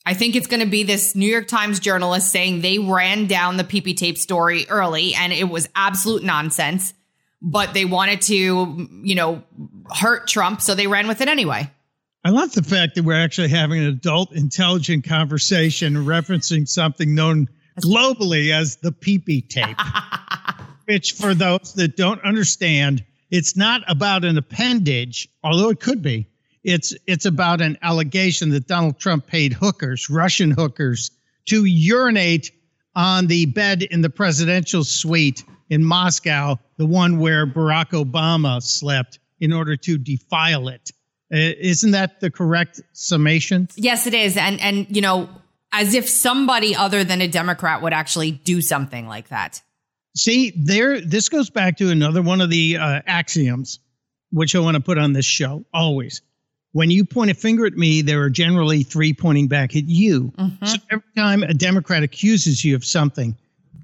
I 0.07 0.15
think 0.15 0.35
it's 0.35 0.47
going 0.47 0.61
to 0.61 0.69
be 0.69 0.83
this 0.83 1.15
New 1.15 1.27
York 1.27 1.49
Times 1.49 1.81
journalist 1.81 2.31
saying 2.31 2.61
they 2.61 2.79
ran 2.79 3.27
down 3.27 3.57
the 3.57 3.65
PP 3.65 3.97
tape 3.97 4.19
story 4.19 4.67
early 4.69 5.15
and 5.15 5.33
it 5.33 5.49
was 5.49 5.69
absolute 5.75 6.23
nonsense, 6.23 6.95
but 7.43 7.75
they 7.75 7.85
wanted 7.85 8.23
to, 8.23 8.35
you 9.03 9.15
know, 9.15 9.43
hurt 9.95 10.29
Trump, 10.29 10.61
so 10.61 10.75
they 10.75 10.87
ran 10.87 11.09
with 11.09 11.21
it 11.21 11.29
anyway. 11.29 11.71
I 12.25 12.31
love 12.31 12.53
the 12.53 12.63
fact 12.63 12.97
that 12.97 13.05
we're 13.05 13.19
actually 13.19 13.49
having 13.49 13.81
an 13.81 13.87
adult, 13.87 14.33
intelligent 14.33 15.05
conversation 15.05 15.95
referencing 15.95 16.69
something 16.69 17.15
known 17.15 17.49
globally 17.81 18.53
as 18.53 18.77
the 18.77 18.93
peepee 18.93 19.49
tape, 19.49 19.79
which, 20.85 21.13
for 21.13 21.35
those 21.35 21.75
that 21.75 21.97
don't 21.97 22.23
understand, 22.23 23.05
it's 23.31 23.57
not 23.57 23.83
about 23.89 24.25
an 24.25 24.37
appendage, 24.37 25.29
although 25.43 25.71
it 25.71 25.81
could 25.81 26.03
be. 26.03 26.27
It's 26.63 26.95
it's 27.07 27.25
about 27.25 27.63
an 27.63 27.79
allegation 27.81 28.51
that 28.51 28.67
Donald 28.67 28.99
Trump 28.99 29.27
paid 29.27 29.55
hookers, 29.55 30.11
Russian 30.11 30.51
hookers, 30.51 31.11
to 31.47 31.65
urinate 31.65 32.51
on 32.95 33.29
the 33.29 33.47
bed 33.47 33.83
in 33.83 34.03
the 34.03 34.11
presidential 34.11 34.85
suite 34.85 35.43
in 35.71 35.83
Moscow, 35.83 36.59
the 36.77 36.87
one 36.87 37.19
where 37.19 37.47
Barack 37.47 37.91
Obama 37.91 38.63
slept, 38.63 39.19
in 39.41 39.53
order 39.55 39.75
to 39.75 39.97
defile 39.97 40.69
it. 40.69 40.91
Uh, 41.33 41.57
Isn't 41.59 41.93
that 41.93 42.21
the 42.21 42.31
correct 42.31 42.83
summation? 42.93 43.69
Yes, 43.77 44.07
it 44.07 44.13
is. 44.13 44.37
And, 44.37 44.61
and, 44.61 44.87
you 44.95 45.01
know, 45.01 45.31
as 45.73 45.95
if 45.95 46.09
somebody 46.09 46.77
other 46.77 47.05
than 47.05 47.23
a 47.23 47.29
Democrat 47.29 47.81
would 47.81 47.95
actually 47.95 48.33
do 48.33 48.61
something 48.61 49.07
like 49.07 49.29
that. 49.29 49.63
See, 50.17 50.53
there. 50.57 51.01
This 51.01 51.29
goes 51.29 51.51
back 51.51 51.77
to 51.77 51.91
another 51.91 52.21
one 52.21 52.41
of 52.41 52.51
the 52.51 52.77
uh, 52.77 53.01
axioms, 53.07 53.79
which 54.33 54.57
I 54.57 54.59
want 54.59 54.75
to 54.75 54.83
put 54.83 54.99
on 54.99 55.13
this 55.13 55.25
show. 55.25 55.65
Always, 55.73 56.21
when 56.73 56.91
you 56.91 57.05
point 57.05 57.31
a 57.31 57.35
finger 57.35 57.65
at 57.65 57.75
me, 57.75 58.03
there 58.03 58.21
are 58.23 58.31
generally 58.31 58.83
three 58.83 59.13
pointing 59.15 59.47
back 59.47 59.77
at 59.77 59.85
you. 59.85 60.33
So 60.65 60.77
every 60.91 61.05
time 61.17 61.45
a 61.45 61.55
Democrat 61.55 62.03
accuses 62.03 62.65
you 62.65 62.75
of 62.75 62.85
something, 62.85 63.37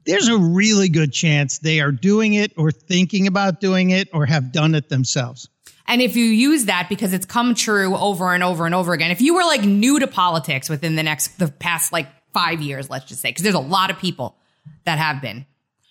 there's 0.06 0.28
a 0.28 0.38
really 0.38 0.88
good 0.88 1.12
chance 1.12 1.58
they 1.58 1.80
are 1.80 1.92
doing 1.92 2.34
it 2.34 2.52
or 2.56 2.70
thinking 2.70 3.26
about 3.26 3.60
doing 3.60 3.90
it 3.90 4.08
or 4.12 4.26
have 4.26 4.52
done 4.52 4.74
it 4.74 4.88
themselves. 4.88 5.48
And 5.88 6.02
if 6.02 6.16
you 6.16 6.24
use 6.24 6.64
that 6.64 6.88
because 6.88 7.12
it's 7.12 7.26
come 7.26 7.54
true 7.54 7.94
over 7.96 8.32
and 8.32 8.42
over 8.42 8.66
and 8.66 8.74
over 8.74 8.92
again, 8.92 9.10
if 9.10 9.20
you 9.20 9.34
were 9.34 9.44
like 9.44 9.62
new 9.62 10.00
to 10.00 10.06
politics 10.06 10.68
within 10.68 10.96
the 10.96 11.02
next, 11.02 11.38
the 11.38 11.48
past 11.48 11.92
like 11.92 12.08
five 12.32 12.60
years, 12.60 12.90
let's 12.90 13.04
just 13.06 13.20
say, 13.20 13.30
because 13.30 13.44
there's 13.44 13.54
a 13.54 13.60
lot 13.60 13.90
of 13.90 13.98
people 13.98 14.36
that 14.84 14.98
have 14.98 15.22
been. 15.22 15.46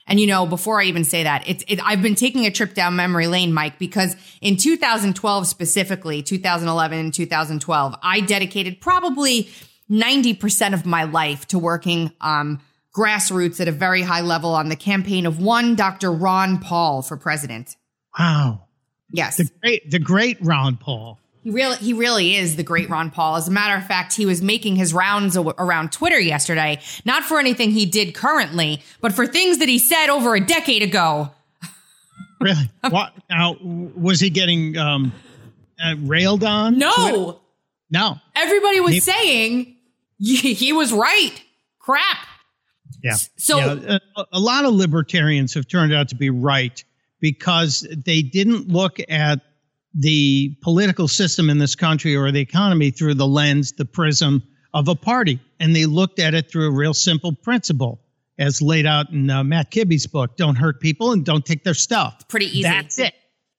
And 0.07 0.19
you 0.19 0.27
know, 0.27 0.45
before 0.45 0.81
I 0.81 0.85
even 0.85 1.03
say 1.03 1.23
that, 1.23 1.47
it's, 1.47 1.63
it, 1.67 1.79
I've 1.83 2.01
been 2.01 2.15
taking 2.15 2.45
a 2.45 2.51
trip 2.51 2.73
down 2.73 2.95
memory 2.95 3.27
lane, 3.27 3.53
Mike, 3.53 3.79
because 3.79 4.15
in 4.41 4.57
2012 4.57 5.47
specifically, 5.47 6.21
2011, 6.21 7.11
2012, 7.11 7.95
I 8.03 8.19
dedicated 8.21 8.81
probably 8.81 9.49
90% 9.89 10.73
of 10.73 10.85
my 10.85 11.05
life 11.05 11.47
to 11.47 11.59
working, 11.59 12.11
um, 12.21 12.61
grassroots 12.95 13.59
at 13.59 13.67
a 13.67 13.71
very 13.71 14.01
high 14.01 14.21
level 14.21 14.53
on 14.53 14.69
the 14.69 14.75
campaign 14.75 15.25
of 15.25 15.39
one 15.39 15.75
Dr. 15.75 16.11
Ron 16.11 16.59
Paul 16.59 17.01
for 17.01 17.17
president. 17.17 17.75
Wow, 18.17 18.61
Yes. 19.11 19.37
the 19.37 19.49
great, 19.61 19.91
the 19.91 19.99
great 19.99 20.37
Ron 20.41 20.77
Paul. 20.77 21.19
He 21.43 21.51
really, 21.51 21.75
he 21.77 21.93
really 21.93 22.35
is 22.35 22.55
the 22.55 22.63
great 22.63 22.89
Ron 22.89 23.11
Paul. 23.11 23.35
As 23.35 23.47
a 23.47 23.51
matter 23.51 23.75
of 23.75 23.85
fact, 23.85 24.13
he 24.15 24.25
was 24.25 24.41
making 24.41 24.77
his 24.77 24.93
rounds 24.95 25.37
around 25.37 25.91
Twitter 25.91 26.19
yesterday, 26.19 26.79
not 27.05 27.23
for 27.23 27.37
anything 27.39 27.69
he 27.69 27.85
did 27.85 28.15
currently, 28.15 28.81
but 29.01 29.13
for 29.13 29.27
things 29.27 29.59
that 29.59 29.69
he 29.69 29.77
said 29.77 30.07
over 30.09 30.33
a 30.35 30.39
decade 30.39 30.81
ago. 30.81 31.29
Really? 32.41 32.69
what? 32.89 33.13
Now, 33.29 33.55
was 33.61 34.19
he 34.19 34.29
getting 34.29 34.77
um, 34.77 35.13
uh, 35.83 35.95
railed 35.99 36.43
on? 36.43 36.77
No, 36.77 37.39
No. 37.89 38.19
everybody 38.35 38.81
was 38.81 38.93
He- 38.95 38.99
saying 38.99 39.75
he 40.19 40.73
was 40.73 40.91
right. 40.93 41.31
Crap. 41.79 42.17
Yeah. 43.05 43.15
So- 43.37 43.57
Yeah, 43.57 43.97
a, 44.17 44.25
a 44.33 44.39
lot 44.39 44.65
of 44.65 44.73
libertarians 44.73 45.53
have 45.53 45.67
turned 45.67 45.93
out 45.93 46.09
to 46.09 46.15
be 46.15 46.29
right 46.29 46.83
because 47.21 47.87
they 48.05 48.21
didn't 48.21 48.67
look 48.67 48.99
at 49.09 49.39
the 49.93 50.57
political 50.61 51.07
system 51.07 51.49
in 51.49 51.57
this 51.57 51.75
country 51.75 52.15
or 52.15 52.31
the 52.31 52.41
economy 52.41 52.91
through 52.91 53.13
the 53.13 53.27
lens, 53.27 53.71
the 53.73 53.85
prism 53.85 54.43
of 54.73 54.87
a 54.89 54.95
party. 54.95 55.39
And 55.59 55.73
they 55.75 55.85
looked 55.85 56.19
at 56.19 56.33
it 56.33 56.51
through 56.51 56.67
a 56.67 56.71
real 56.71 56.93
simple 56.93 57.33
principle 57.33 58.01
as 58.37 58.61
laid 58.61 58.85
out 58.85 59.09
in 59.11 59.29
uh, 59.29 59.43
Matt 59.43 59.71
Kibbe's 59.71 60.05
book 60.07 60.35
don't 60.35 60.55
hurt 60.57 60.81
people 60.81 61.13
and 61.13 61.23
don't 61.23 61.45
take 61.45 61.63
their 61.63 61.73
stuff. 61.73 62.27
Pretty 62.27 62.47
easy. 62.47 62.63
That's 62.63 62.99
it. 62.99 63.13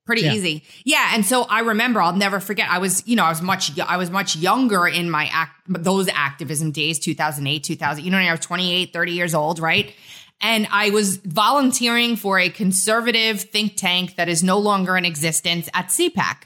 Pretty 0.06 0.22
Yeah. 0.22 0.34
easy. 0.34 0.62
Yeah. 0.84 1.10
And 1.14 1.26
so 1.26 1.42
I 1.42 1.60
remember, 1.60 2.00
I'll 2.00 2.14
never 2.14 2.38
forget. 2.38 2.70
I 2.70 2.78
was, 2.78 3.02
you 3.06 3.16
know, 3.16 3.24
I 3.24 3.28
was 3.28 3.42
much, 3.42 3.78
I 3.78 3.96
was 3.96 4.10
much 4.10 4.36
younger 4.36 4.86
in 4.86 5.10
my 5.10 5.28
act, 5.32 5.60
those 5.66 6.08
activism 6.08 6.70
days, 6.70 7.00
2008, 7.00 7.64
2000, 7.64 8.04
you 8.04 8.10
know, 8.10 8.18
I 8.18 8.30
was 8.30 8.40
28, 8.40 8.92
30 8.92 9.12
years 9.12 9.34
old, 9.34 9.58
right? 9.58 9.92
And 10.40 10.68
I 10.70 10.90
was 10.90 11.16
volunteering 11.16 12.14
for 12.16 12.38
a 12.38 12.50
conservative 12.50 13.40
think 13.40 13.76
tank 13.76 14.16
that 14.16 14.28
is 14.28 14.44
no 14.44 14.58
longer 14.58 14.96
in 14.96 15.04
existence 15.04 15.68
at 15.74 15.88
CPAC. 15.88 16.44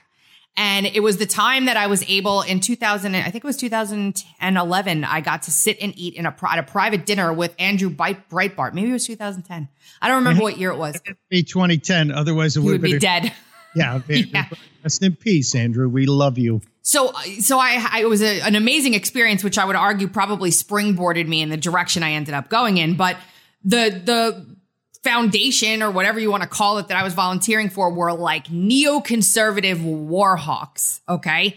And 0.57 0.87
it 0.87 1.01
was 1.01 1.17
the 1.17 1.27
time 1.27 1.67
that 1.67 1.77
I 1.77 1.87
was 1.87 2.05
able 2.09 2.43
in 2.43 2.61
2000, 2.61 3.15
I 3.15 3.23
think 3.31 3.37
it 3.37 3.45
was 3.45 3.57
2010, 3.57 4.57
11, 4.57 5.05
I 5.05 5.21
got 5.21 5.43
to 5.43 5.51
sit 5.51 5.79
and 5.81 5.97
eat 5.97 6.15
in 6.15 6.27
a, 6.27 6.37
at 6.49 6.59
a 6.59 6.63
private 6.63 7.07
dinner 7.07 7.33
with 7.33 7.55
Andrew 7.59 7.89
Breitbart. 7.89 8.75
Maybe 8.75 8.91
it 8.91 8.93
was 8.93 9.07
2010. 9.07 9.69
I 10.03 10.09
don't 10.09 10.17
remember 10.19 10.37
mm-hmm. 10.37 10.43
what 10.43 10.59
year 10.59 10.71
it 10.71 10.77
was. 10.77 11.01
Be 11.31 11.43
2010. 11.43 12.11
Otherwise, 12.11 12.57
it 12.57 12.61
would 12.61 12.83
be 12.83 12.93
been 12.93 13.01
dead. 13.01 13.33
Yeah, 13.75 14.01
Yeah. 14.09 14.47
Rest 14.83 15.03
in 15.03 15.15
peace, 15.17 15.55
Andrew. 15.55 15.89
We 15.89 16.07
love 16.07 16.39
you. 16.39 16.63
So, 16.83 17.13
so 17.41 17.59
I, 17.59 17.87
I 17.91 18.01
it 18.01 18.09
was 18.09 18.23
a, 18.23 18.41
an 18.41 18.57
amazing 18.57 18.95
experience, 18.95 19.45
which 19.45 19.59
I 19.59 19.65
would 19.65 19.77
argue 19.77 20.09
probably 20.09 20.51
springboarded 20.51 21.29
me 21.29 21.43
in 21.43 21.51
the 21.51 21.57
direction 21.57 22.03
I 22.03 22.13
ended 22.13 22.35
up 22.35 22.49
going 22.49 22.79
in. 22.79 22.97
But 22.97 23.17
the 23.63 24.01
the 24.05 24.57
foundation 25.03 25.83
or 25.83 25.91
whatever 25.91 26.19
you 26.19 26.31
want 26.31 26.43
to 26.43 26.49
call 26.49 26.79
it 26.79 26.89
that 26.89 26.97
I 26.97 27.03
was 27.03 27.15
volunteering 27.15 27.71
for 27.71 27.91
were 27.91 28.13
like 28.13 28.47
neoconservative 28.49 29.83
war 29.83 30.37
hawks. 30.37 31.01
Okay, 31.09 31.57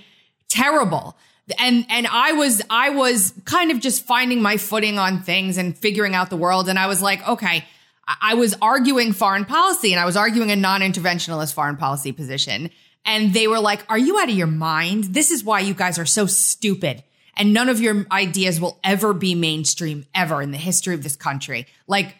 terrible. 0.49 1.17
And 1.59 1.85
and 1.89 2.07
I 2.07 2.33
was 2.33 2.61
I 2.69 2.89
was 2.89 3.33
kind 3.45 3.71
of 3.71 3.79
just 3.79 4.05
finding 4.05 4.41
my 4.41 4.57
footing 4.57 4.99
on 4.99 5.21
things 5.23 5.57
and 5.57 5.77
figuring 5.77 6.15
out 6.15 6.29
the 6.29 6.37
world. 6.37 6.69
And 6.69 6.77
I 6.77 6.87
was 6.87 7.01
like, 7.01 7.27
okay. 7.27 7.65
I 8.07 8.15
I 8.21 8.33
was 8.35 8.55
arguing 8.61 9.13
foreign 9.13 9.45
policy 9.45 9.91
and 9.93 9.99
I 9.99 10.05
was 10.05 10.17
arguing 10.17 10.51
a 10.51 10.55
non-interventionalist 10.55 11.53
foreign 11.53 11.77
policy 11.77 12.11
position. 12.11 12.69
And 13.05 13.33
they 13.33 13.47
were 13.47 13.59
like, 13.59 13.83
are 13.89 13.97
you 13.97 14.17
out 14.19 14.29
of 14.29 14.35
your 14.35 14.47
mind? 14.47 15.05
This 15.05 15.29
is 15.29 15.43
why 15.43 15.59
you 15.59 15.73
guys 15.73 15.99
are 15.99 16.05
so 16.05 16.25
stupid. 16.25 17.03
And 17.35 17.53
none 17.53 17.67
of 17.67 17.81
your 17.81 18.05
ideas 18.11 18.61
will 18.61 18.79
ever 18.83 19.13
be 19.13 19.35
mainstream 19.35 20.05
ever 20.15 20.41
in 20.41 20.51
the 20.51 20.57
history 20.57 20.93
of 20.93 21.03
this 21.03 21.15
country. 21.15 21.65
Like, 21.87 22.15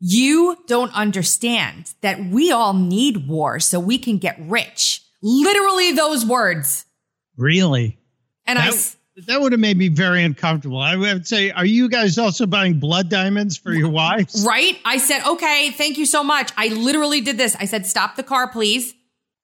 you 0.00 0.58
don't 0.66 0.94
understand 0.94 1.92
that 2.02 2.22
we 2.26 2.52
all 2.52 2.74
need 2.74 3.28
war 3.28 3.60
so 3.60 3.80
we 3.80 3.96
can 3.96 4.18
get 4.18 4.36
rich. 4.40 5.02
Literally 5.22 5.92
those 5.92 6.26
words. 6.26 6.84
Really? 7.36 7.98
And 8.44 8.58
I, 8.58 8.66
That, 8.66 8.74
s- 8.74 8.95
that 9.24 9.40
would 9.40 9.52
have 9.52 9.60
made 9.60 9.78
me 9.78 9.88
very 9.88 10.22
uncomfortable. 10.22 10.78
I 10.78 10.94
would 10.94 11.26
say, 11.26 11.50
are 11.50 11.64
you 11.64 11.88
guys 11.88 12.18
also 12.18 12.46
buying 12.46 12.78
blood 12.78 13.08
diamonds 13.08 13.56
for 13.56 13.72
your 13.72 13.88
wives? 13.88 14.44
right? 14.46 14.78
I 14.84 14.98
said, 14.98 15.24
okay, 15.26 15.70
thank 15.70 15.96
you 15.96 16.04
so 16.04 16.22
much. 16.22 16.52
I 16.56 16.68
literally 16.68 17.22
did 17.22 17.38
this. 17.38 17.56
I 17.58 17.64
said, 17.64 17.86
stop 17.86 18.16
the 18.16 18.22
car, 18.22 18.50
please. 18.50 18.94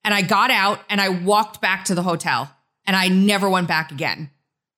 And 0.05 0.13
I 0.13 0.23
got 0.23 0.51
out 0.51 0.81
and 0.91 1.01
I 1.01 1.09
walked 1.09 1.63
back 1.63 1.87
to 1.87 1.95
the 1.95 2.03
hotel 2.03 2.55
and 2.87 2.95
I 2.95 3.09
never 3.09 3.49
went 3.49 3.69
back 3.69 3.93
again. 3.93 4.31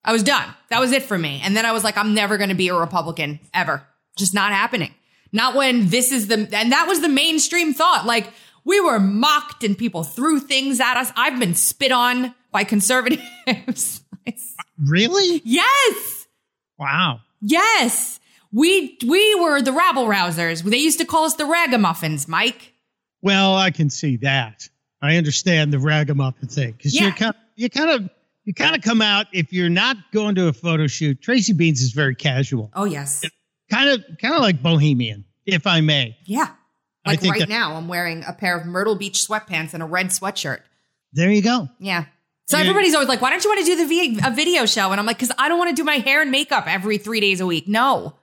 I 0.05 0.13
was 0.13 0.23
done. 0.23 0.47
That 0.71 0.81
was 0.81 0.93
it 0.93 1.03
for 1.03 1.19
me. 1.19 1.41
And 1.43 1.57
then 1.57 1.67
I 1.67 1.73
was 1.73 1.83
like, 1.83 1.97
I'm 1.97 2.15
never 2.15 2.37
going 2.37 2.51
to 2.51 2.55
be 2.55 2.69
a 2.69 2.75
Republican 2.75 3.41
ever. 3.53 3.83
Just 4.17 4.35
not 4.35 4.53
happening. 4.53 4.95
Not 5.33 5.57
when 5.57 5.89
this 5.89 6.13
is 6.13 6.29
the, 6.29 6.49
and 6.53 6.71
that 6.73 6.87
was 6.87 7.01
the 7.01 7.09
mainstream 7.09 7.75
thought. 7.75 8.07
Like 8.07 8.29
we 8.65 8.81
were 8.81 9.01
mocked 9.01 9.65
and 9.65 9.77
people 9.77 10.05
threw 10.05 10.39
things 10.39 10.79
at 10.79 10.97
us. 10.97 11.11
I've 11.17 11.41
been 11.41 11.55
spit 11.55 11.91
on 11.91 12.35
by 12.53 12.63
conservatives. 12.65 14.03
Really? 14.83 15.41
yes. 15.45 16.27
Wow. 16.79 17.21
Yes. 17.41 18.19
We 18.53 18.99
we 19.07 19.35
were 19.37 19.61
the 19.63 19.73
rabble 19.73 20.07
rousers. 20.07 20.63
They 20.63 20.79
used 20.79 20.99
to 20.99 21.05
call 21.05 21.25
us 21.25 21.35
the 21.35 21.45
ragamuffins, 21.45 22.29
Mike. 22.29 22.73
Well, 23.23 23.55
I 23.57 23.71
can 23.71 23.91
see 23.91 24.17
that. 24.19 24.69
I 25.03 25.17
understand 25.17 25.73
the 25.73 25.79
ragamuffin 25.79 26.49
thing 26.49 26.73
because 26.73 26.95
Yeah. 26.95 27.03
you're 27.05 27.13
kind, 27.13 27.35
you 27.57 27.69
kind 27.71 27.91
of, 27.91 28.11
you 28.45 28.55
kind 28.55 28.75
of 28.77 28.83
come 28.83 29.01
out 29.03 29.27
if 29.33 29.53
you're 29.53 29.69
not 29.71 29.97
going 30.13 30.35
to 30.37 30.49
a 30.49 30.53
photo 30.53 30.87
shoot. 30.87 31.21
Tracy 31.21 31.53
Beans 31.53 31.81
is 31.83 31.93
very 31.93 32.15
casual, 32.15 32.71
Oh 32.75 32.85
yes. 32.85 33.23
kind 33.71 33.91
of, 33.91 34.05
kind 34.21 34.35
of 34.35 34.41
like 34.41 34.63
bohemian, 34.63 35.25
if 35.47 35.67
I 35.67 35.81
may. 35.81 36.17
Yeah. 36.25 36.49
Like 37.07 37.23
right 37.23 37.41
that- 37.41 37.49
now 37.49 37.75
I'm 37.75 37.89
wearing 37.89 38.25
a 38.27 38.33
pair 38.33 38.57
of 38.57 38.67
Myrtle 38.67 38.95
Beach 38.95 39.19
sweatpants 39.27 39.75
and 39.75 39.83
a 39.83 39.87
red 39.87 40.07
sweatshirt. 40.09 40.61
There 41.13 41.31
you 41.31 41.43
go. 41.43 41.69
Yeah. 41.79 42.07
So 42.47 42.57
Yeah. 42.59 42.63
everybody's 42.65 42.95
always 42.95 43.09
like, 43.09 43.21
"Why 43.23 43.31
don't 43.31 43.43
you 43.43 43.51
want 43.51 43.61
to 43.61 43.67
do 43.67 43.77
the 43.77 43.87
vi- 43.87 44.21
a 44.29 44.31
video 44.35 44.67
show?" 44.67 44.91
And 44.91 45.01
I'm 45.01 45.07
like, 45.07 45.19
"Cuz 45.19 45.31
I 45.39 45.49
don't 45.49 45.59
want 45.59 45.71
to 45.71 45.77
do 45.77 45.85
my 45.85 45.97
hair 45.97 46.21
and 46.23 46.31
makeup 46.31 46.65
every 46.67 46.99
3 46.99 47.21
days 47.21 47.41
a 47.41 47.47
week." 47.47 47.67
No. 47.69 48.15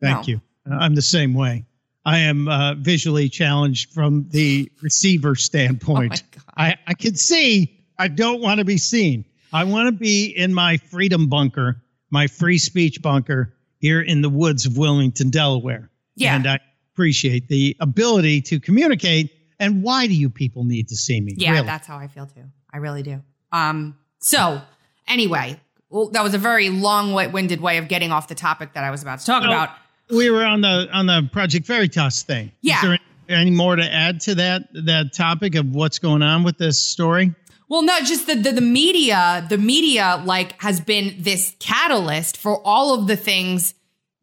Thank 0.00 0.26
No. 0.28 0.32
you. 0.32 0.40
I'm 0.70 0.94
the 0.94 1.02
same 1.02 1.32
way. 1.34 1.64
I 2.04 2.18
am 2.20 2.48
uh, 2.48 2.74
visually 2.74 3.28
challenged 3.28 3.92
from 3.92 4.26
the 4.30 4.70
receiver 4.82 5.34
standpoint. 5.34 6.22
Oh 6.36 6.40
I, 6.56 6.76
I 6.86 6.94
can 6.94 7.14
see. 7.16 7.80
I 7.98 8.08
don't 8.08 8.40
want 8.40 8.58
to 8.58 8.64
be 8.64 8.78
seen. 8.78 9.24
I 9.52 9.64
want 9.64 9.86
to 9.88 9.92
be 9.92 10.26
in 10.26 10.54
my 10.54 10.76
freedom 10.78 11.28
bunker, 11.28 11.82
my 12.10 12.26
free 12.26 12.58
speech 12.58 13.02
bunker 13.02 13.54
here 13.78 14.00
in 14.00 14.22
the 14.22 14.28
woods 14.30 14.64
of 14.66 14.76
Wilmington, 14.78 15.30
Delaware. 15.30 15.90
Yeah. 16.16 16.36
And 16.36 16.46
I 16.46 16.60
appreciate 16.94 17.48
the 17.48 17.76
ability 17.80 18.42
to 18.42 18.60
communicate. 18.60 19.30
And 19.58 19.82
why 19.82 20.06
do 20.06 20.14
you 20.14 20.30
people 20.30 20.64
need 20.64 20.88
to 20.88 20.96
see 20.96 21.20
me? 21.20 21.34
Yeah, 21.36 21.52
Really? 21.52 21.66
that's 21.66 21.86
how 21.86 21.98
I 21.98 22.08
feel 22.08 22.26
too. 22.26 22.44
I 22.72 22.78
really 22.78 23.02
do. 23.02 23.22
Um 23.52 23.96
so 24.18 24.60
anyway, 25.08 25.60
well, 25.88 26.10
that 26.10 26.22
was 26.22 26.34
a 26.34 26.38
very 26.38 26.68
long-winded 26.70 27.60
way 27.60 27.78
of 27.78 27.88
getting 27.88 28.12
off 28.12 28.28
the 28.28 28.34
topic 28.34 28.74
that 28.74 28.84
I 28.84 28.90
was 28.90 29.02
about 29.02 29.18
to 29.20 29.26
talk 29.26 29.42
Well, 29.42 29.52
about. 29.52 29.70
we 30.10 30.30
were 30.30 30.44
on 30.44 30.60
the 30.60 30.88
on 30.92 31.06
the 31.06 31.28
Project 31.32 31.66
Veritas 31.66 32.22
thing. 32.22 32.52
Yeah. 32.60 32.76
Is 32.76 32.82
there 32.82 32.90
any, 33.28 33.40
any 33.40 33.50
more 33.50 33.76
to 33.76 33.82
add 33.84 34.20
to 34.22 34.34
that 34.36 34.68
that 34.74 35.12
topic 35.12 35.54
of 35.54 35.74
what's 35.74 35.98
going 35.98 36.22
on 36.22 36.42
with 36.44 36.58
this 36.58 36.78
story? 36.78 37.34
Well, 37.68 37.82
no, 37.82 38.00
just 38.00 38.26
the, 38.26 38.34
the 38.34 38.50
the 38.52 38.60
media, 38.60 39.46
the 39.48 39.58
media 39.58 40.20
like 40.24 40.60
has 40.60 40.80
been 40.80 41.14
this 41.18 41.54
catalyst 41.60 42.36
for 42.36 42.60
all 42.66 42.94
of 42.98 43.06
the 43.06 43.16
things 43.16 43.74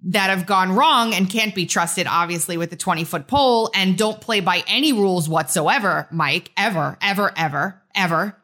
that 0.03 0.29
have 0.29 0.45
gone 0.45 0.73
wrong 0.73 1.13
and 1.13 1.29
can't 1.29 1.55
be 1.55 1.65
trusted, 1.65 2.07
obviously, 2.07 2.55
with 2.57 2.69
the 2.69 2.75
20 2.75 3.03
foot 3.05 3.27
pole 3.27 3.71
and 3.73 3.97
don't 3.97 4.19
play 4.21 4.41
by 4.41 4.63
any 4.67 4.91
rules 4.93 5.27
whatsoever, 5.29 6.07
Mike, 6.11 6.51
ever, 6.57 6.97
ever, 7.01 7.31
ever, 7.37 7.81
ever. 7.95 8.35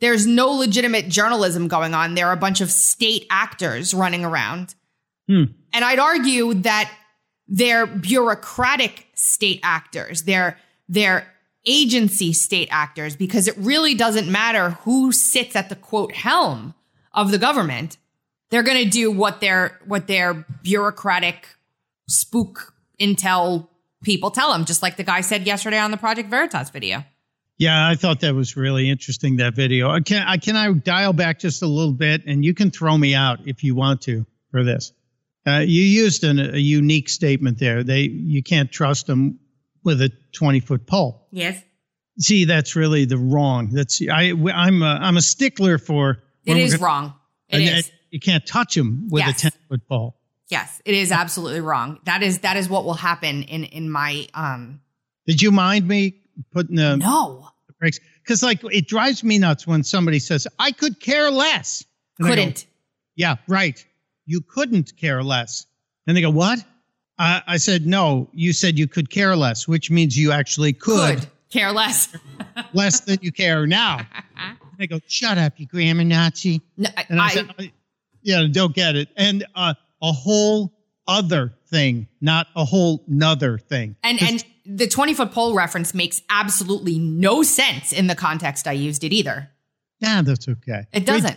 There's 0.00 0.26
no 0.26 0.50
legitimate 0.50 1.08
journalism 1.08 1.68
going 1.68 1.94
on. 1.94 2.14
There 2.14 2.28
are 2.28 2.32
a 2.32 2.36
bunch 2.36 2.60
of 2.60 2.70
state 2.70 3.26
actors 3.30 3.92
running 3.92 4.24
around. 4.24 4.74
Hmm. 5.28 5.44
And 5.72 5.84
I'd 5.84 5.98
argue 5.98 6.54
that 6.54 6.90
they're 7.48 7.86
bureaucratic 7.86 9.06
state 9.14 9.60
actors. 9.62 10.22
They're 10.22 10.58
they're 10.88 11.26
agency 11.66 12.32
state 12.32 12.68
actors 12.70 13.16
because 13.16 13.48
it 13.48 13.56
really 13.58 13.94
doesn't 13.94 14.30
matter 14.30 14.70
who 14.70 15.12
sits 15.12 15.56
at 15.56 15.68
the 15.68 15.76
quote 15.76 16.12
helm 16.12 16.74
of 17.12 17.30
the 17.30 17.38
government. 17.38 17.98
They're 18.50 18.62
going 18.62 18.82
to 18.82 18.88
do 18.88 19.10
what 19.10 19.40
their 19.40 19.78
what 19.84 20.06
their 20.06 20.46
bureaucratic 20.62 21.48
spook 22.08 22.74
intel 23.00 23.68
people 24.02 24.30
tell 24.30 24.52
them, 24.52 24.64
just 24.64 24.82
like 24.82 24.96
the 24.96 25.04
guy 25.04 25.20
said 25.20 25.46
yesterday 25.46 25.78
on 25.78 25.90
the 25.90 25.96
Project 25.96 26.30
Veritas 26.30 26.70
video. 26.70 27.04
Yeah, 27.58 27.88
I 27.88 27.96
thought 27.96 28.20
that 28.20 28.34
was 28.34 28.56
really 28.56 28.88
interesting. 28.88 29.36
That 29.38 29.54
video. 29.54 29.90
I 29.90 30.00
Can 30.00 30.26
I 30.26 30.36
can 30.36 30.54
I 30.56 30.72
dial 30.72 31.12
back 31.12 31.40
just 31.40 31.62
a 31.62 31.66
little 31.66 31.92
bit, 31.92 32.24
and 32.26 32.44
you 32.44 32.54
can 32.54 32.70
throw 32.70 32.96
me 32.96 33.14
out 33.14 33.40
if 33.46 33.64
you 33.64 33.74
want 33.74 34.02
to 34.02 34.24
for 34.50 34.62
this. 34.64 34.92
Uh, 35.46 35.58
you 35.60 35.82
used 35.82 36.24
an, 36.24 36.38
a 36.38 36.58
unique 36.58 37.08
statement 37.08 37.58
there. 37.58 37.82
They 37.82 38.02
you 38.02 38.42
can't 38.42 38.70
trust 38.70 39.06
them 39.08 39.40
with 39.82 40.00
a 40.02 40.12
twenty 40.32 40.60
foot 40.60 40.86
pole. 40.86 41.26
Yes, 41.32 41.60
See, 42.20 42.44
that's 42.46 42.74
really 42.76 43.04
the 43.04 43.16
wrong. 43.18 43.70
That's 43.72 44.00
I 44.08 44.32
I'm 44.54 44.82
a, 44.82 44.86
I'm 45.00 45.16
a 45.16 45.22
stickler 45.22 45.78
for. 45.78 46.22
it 46.44 46.56
is 46.56 46.74
gonna- 46.74 46.84
wrong. 46.84 47.14
It 47.48 47.60
is. 47.62 47.90
You 48.10 48.20
can't 48.20 48.46
touch 48.46 48.74
them 48.74 49.08
with 49.10 49.24
Yes. 49.24 49.38
a 49.38 49.50
ten 49.50 49.60
foot 49.68 49.88
pole. 49.88 50.16
Yes, 50.48 50.80
it 50.84 50.94
is 50.94 51.12
absolutely 51.12 51.60
wrong. 51.60 51.98
That 52.04 52.22
is 52.22 52.38
that 52.40 52.56
is 52.56 52.68
what 52.68 52.84
will 52.84 52.94
happen 52.94 53.42
in 53.42 53.64
in 53.64 53.90
my 53.90 54.28
um 54.34 54.80
Did 55.26 55.42
you 55.42 55.50
mind 55.50 55.86
me 55.88 56.14
putting 56.52 56.76
the 56.76 56.96
no 56.96 57.48
brakes? 57.78 58.00
Because 58.22 58.42
like 58.42 58.60
it 58.64 58.86
drives 58.88 59.22
me 59.24 59.38
nuts 59.38 59.66
when 59.66 59.82
somebody 59.84 60.18
says, 60.18 60.46
"I 60.58 60.72
could 60.72 61.00
care 61.00 61.30
less." 61.30 61.84
And 62.18 62.28
couldn't. 62.28 62.66
Yeah, 63.16 63.36
right. 63.46 63.84
You 64.26 64.40
couldn't 64.40 64.96
care 64.96 65.22
less. 65.22 65.66
And 66.06 66.16
they 66.16 66.20
go, 66.20 66.30
What? 66.30 66.58
I 67.18 67.42
I 67.46 67.56
said, 67.56 67.86
No, 67.86 68.28
you 68.32 68.52
said 68.52 68.78
you 68.78 68.86
could 68.88 69.08
care 69.10 69.34
less, 69.36 69.66
which 69.68 69.90
means 69.90 70.16
you 70.18 70.32
actually 70.32 70.72
could, 70.72 71.18
Could 71.20 71.28
care 71.50 71.72
less. 71.72 72.08
less 72.74 73.00
than 73.00 73.18
you 73.22 73.32
care 73.32 73.66
now. 73.66 74.06
they 74.78 74.86
go, 74.86 75.00
Shut 75.06 75.38
up, 75.38 75.54
you 75.58 75.66
grammar 75.66 76.04
Nazi. 76.04 76.60
No, 76.76 76.90
I, 76.96 77.06
And 77.08 77.20
I, 77.20 77.24
I- 77.26 77.30
said, 77.30 77.54
"I- 77.58 77.72
Yeah, 78.22 78.46
don't 78.50 78.74
get 78.74 78.96
it. 78.96 79.08
And 79.16 79.44
uh, 79.54 79.74
a 80.02 80.12
whole 80.12 80.72
other 81.06 81.54
thing, 81.68 82.06
not 82.20 82.46
a 82.56 82.64
whole 82.64 83.02
nother 83.08 83.58
thing. 83.58 83.96
and 84.02 84.20
and 84.22 84.44
the 84.68 84.86
20 84.86 85.14
foot 85.14 85.32
pole 85.32 85.54
reference 85.54 85.94
makes 85.94 86.22
absolutely 86.28 86.98
no 86.98 87.42
sense 87.42 87.92
in 87.92 88.06
the 88.06 88.14
context 88.14 88.68
I 88.68 88.72
used 88.72 89.02
it 89.02 89.12
either. 89.12 89.50
Nah, 90.00 90.22
that's 90.22 90.46
okay. 90.46 90.84
It 90.92 91.06
doesn't. 91.06 91.36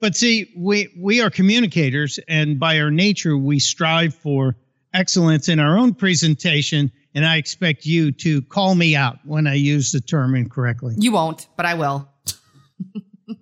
But 0.00 0.16
see, 0.16 0.52
we 0.56 0.92
we 0.98 1.22
are 1.22 1.30
communicators, 1.30 2.18
and 2.28 2.60
by 2.60 2.80
our 2.80 2.90
nature, 2.90 3.38
we 3.38 3.58
strive 3.58 4.14
for 4.14 4.56
excellence 4.92 5.48
in 5.48 5.58
our 5.60 5.78
own 5.78 5.94
presentation, 5.94 6.92
and 7.14 7.24
I 7.24 7.36
expect 7.36 7.86
you 7.86 8.12
to 8.12 8.42
call 8.42 8.74
me 8.74 8.96
out 8.96 9.18
when 9.24 9.46
I 9.46 9.54
use 9.54 9.92
the 9.92 10.00
term 10.00 10.34
incorrectly. 10.34 10.94
You 10.98 11.12
won't, 11.12 11.48
but 11.56 11.64
I 11.64 11.74
will. 11.74 12.08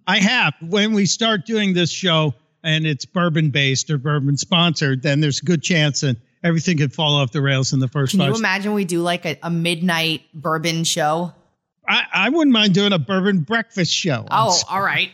I 0.06 0.18
have. 0.18 0.54
When 0.60 0.92
we 0.92 1.06
start 1.06 1.46
doing 1.46 1.74
this 1.74 1.90
show 1.90 2.34
and 2.62 2.86
it's 2.86 3.06
bourbon 3.06 3.50
based 3.50 3.90
or 3.90 3.98
bourbon 3.98 4.36
sponsored, 4.36 5.02
then 5.02 5.20
there's 5.20 5.40
a 5.40 5.44
good 5.44 5.62
chance 5.62 6.02
that 6.02 6.16
everything 6.44 6.78
could 6.78 6.92
fall 6.92 7.16
off 7.16 7.32
the 7.32 7.42
rails 7.42 7.72
in 7.72 7.78
the 7.80 7.88
first 7.88 8.12
Can 8.12 8.20
five. 8.20 8.28
you 8.30 8.34
imagine 8.36 8.74
we 8.74 8.84
do 8.84 9.00
like 9.02 9.24
a, 9.24 9.36
a 9.42 9.50
midnight 9.50 10.22
bourbon 10.34 10.84
show? 10.84 11.32
I, 11.88 12.02
I 12.12 12.28
wouldn't 12.28 12.52
mind 12.52 12.74
doing 12.74 12.92
a 12.92 12.98
bourbon 12.98 13.40
breakfast 13.40 13.92
show. 13.92 14.26
Oh, 14.30 14.58
all 14.70 14.82
right. 14.82 15.10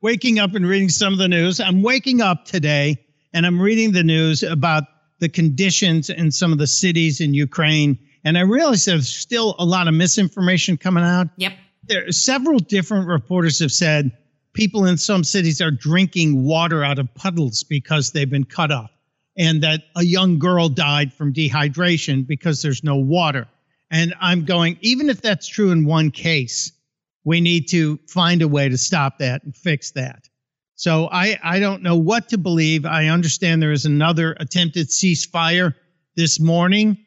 waking 0.00 0.38
up 0.38 0.54
and 0.54 0.66
reading 0.66 0.88
some 0.88 1.12
of 1.12 1.18
the 1.18 1.28
news. 1.28 1.60
I'm 1.60 1.82
waking 1.82 2.20
up 2.20 2.44
today 2.44 2.98
and 3.32 3.44
I'm 3.46 3.60
reading 3.60 3.92
the 3.92 4.02
news 4.04 4.42
about 4.42 4.84
the 5.18 5.28
conditions 5.28 6.10
in 6.10 6.30
some 6.30 6.52
of 6.52 6.58
the 6.58 6.66
cities 6.66 7.20
in 7.20 7.34
Ukraine. 7.34 7.98
And 8.24 8.36
I 8.36 8.42
realize 8.42 8.84
there's 8.84 9.08
still 9.08 9.54
a 9.58 9.64
lot 9.64 9.88
of 9.88 9.94
misinformation 9.94 10.76
coming 10.76 11.04
out. 11.04 11.28
Yep. 11.36 11.52
There 11.84 12.10
several 12.12 12.58
different 12.58 13.06
reporters 13.06 13.60
have 13.60 13.70
said 13.72 14.10
people 14.52 14.86
in 14.86 14.96
some 14.96 15.22
cities 15.22 15.60
are 15.60 15.70
drinking 15.70 16.44
water 16.44 16.82
out 16.82 16.98
of 16.98 17.12
puddles 17.14 17.62
because 17.62 18.10
they've 18.12 18.28
been 18.28 18.44
cut 18.44 18.72
off 18.72 18.90
and 19.36 19.62
that 19.62 19.82
a 19.94 20.02
young 20.02 20.38
girl 20.38 20.68
died 20.68 21.12
from 21.12 21.32
dehydration 21.32 22.26
because 22.26 22.62
there's 22.62 22.82
no 22.82 22.96
water. 22.96 23.46
And 23.90 24.14
I'm 24.20 24.44
going, 24.44 24.78
even 24.80 25.10
if 25.10 25.20
that's 25.20 25.46
true 25.46 25.70
in 25.70 25.84
one 25.84 26.10
case, 26.10 26.72
we 27.24 27.40
need 27.40 27.68
to 27.68 27.98
find 28.08 28.42
a 28.42 28.48
way 28.48 28.68
to 28.68 28.78
stop 28.78 29.18
that 29.18 29.44
and 29.44 29.54
fix 29.54 29.92
that. 29.92 30.28
So 30.74 31.08
I, 31.10 31.38
I 31.42 31.58
don't 31.58 31.82
know 31.82 31.96
what 31.96 32.28
to 32.30 32.38
believe. 32.38 32.84
I 32.84 33.06
understand 33.06 33.62
there 33.62 33.72
is 33.72 33.86
another 33.86 34.36
attempted 34.38 34.88
ceasefire 34.88 35.74
this 36.16 36.38
morning, 36.38 36.98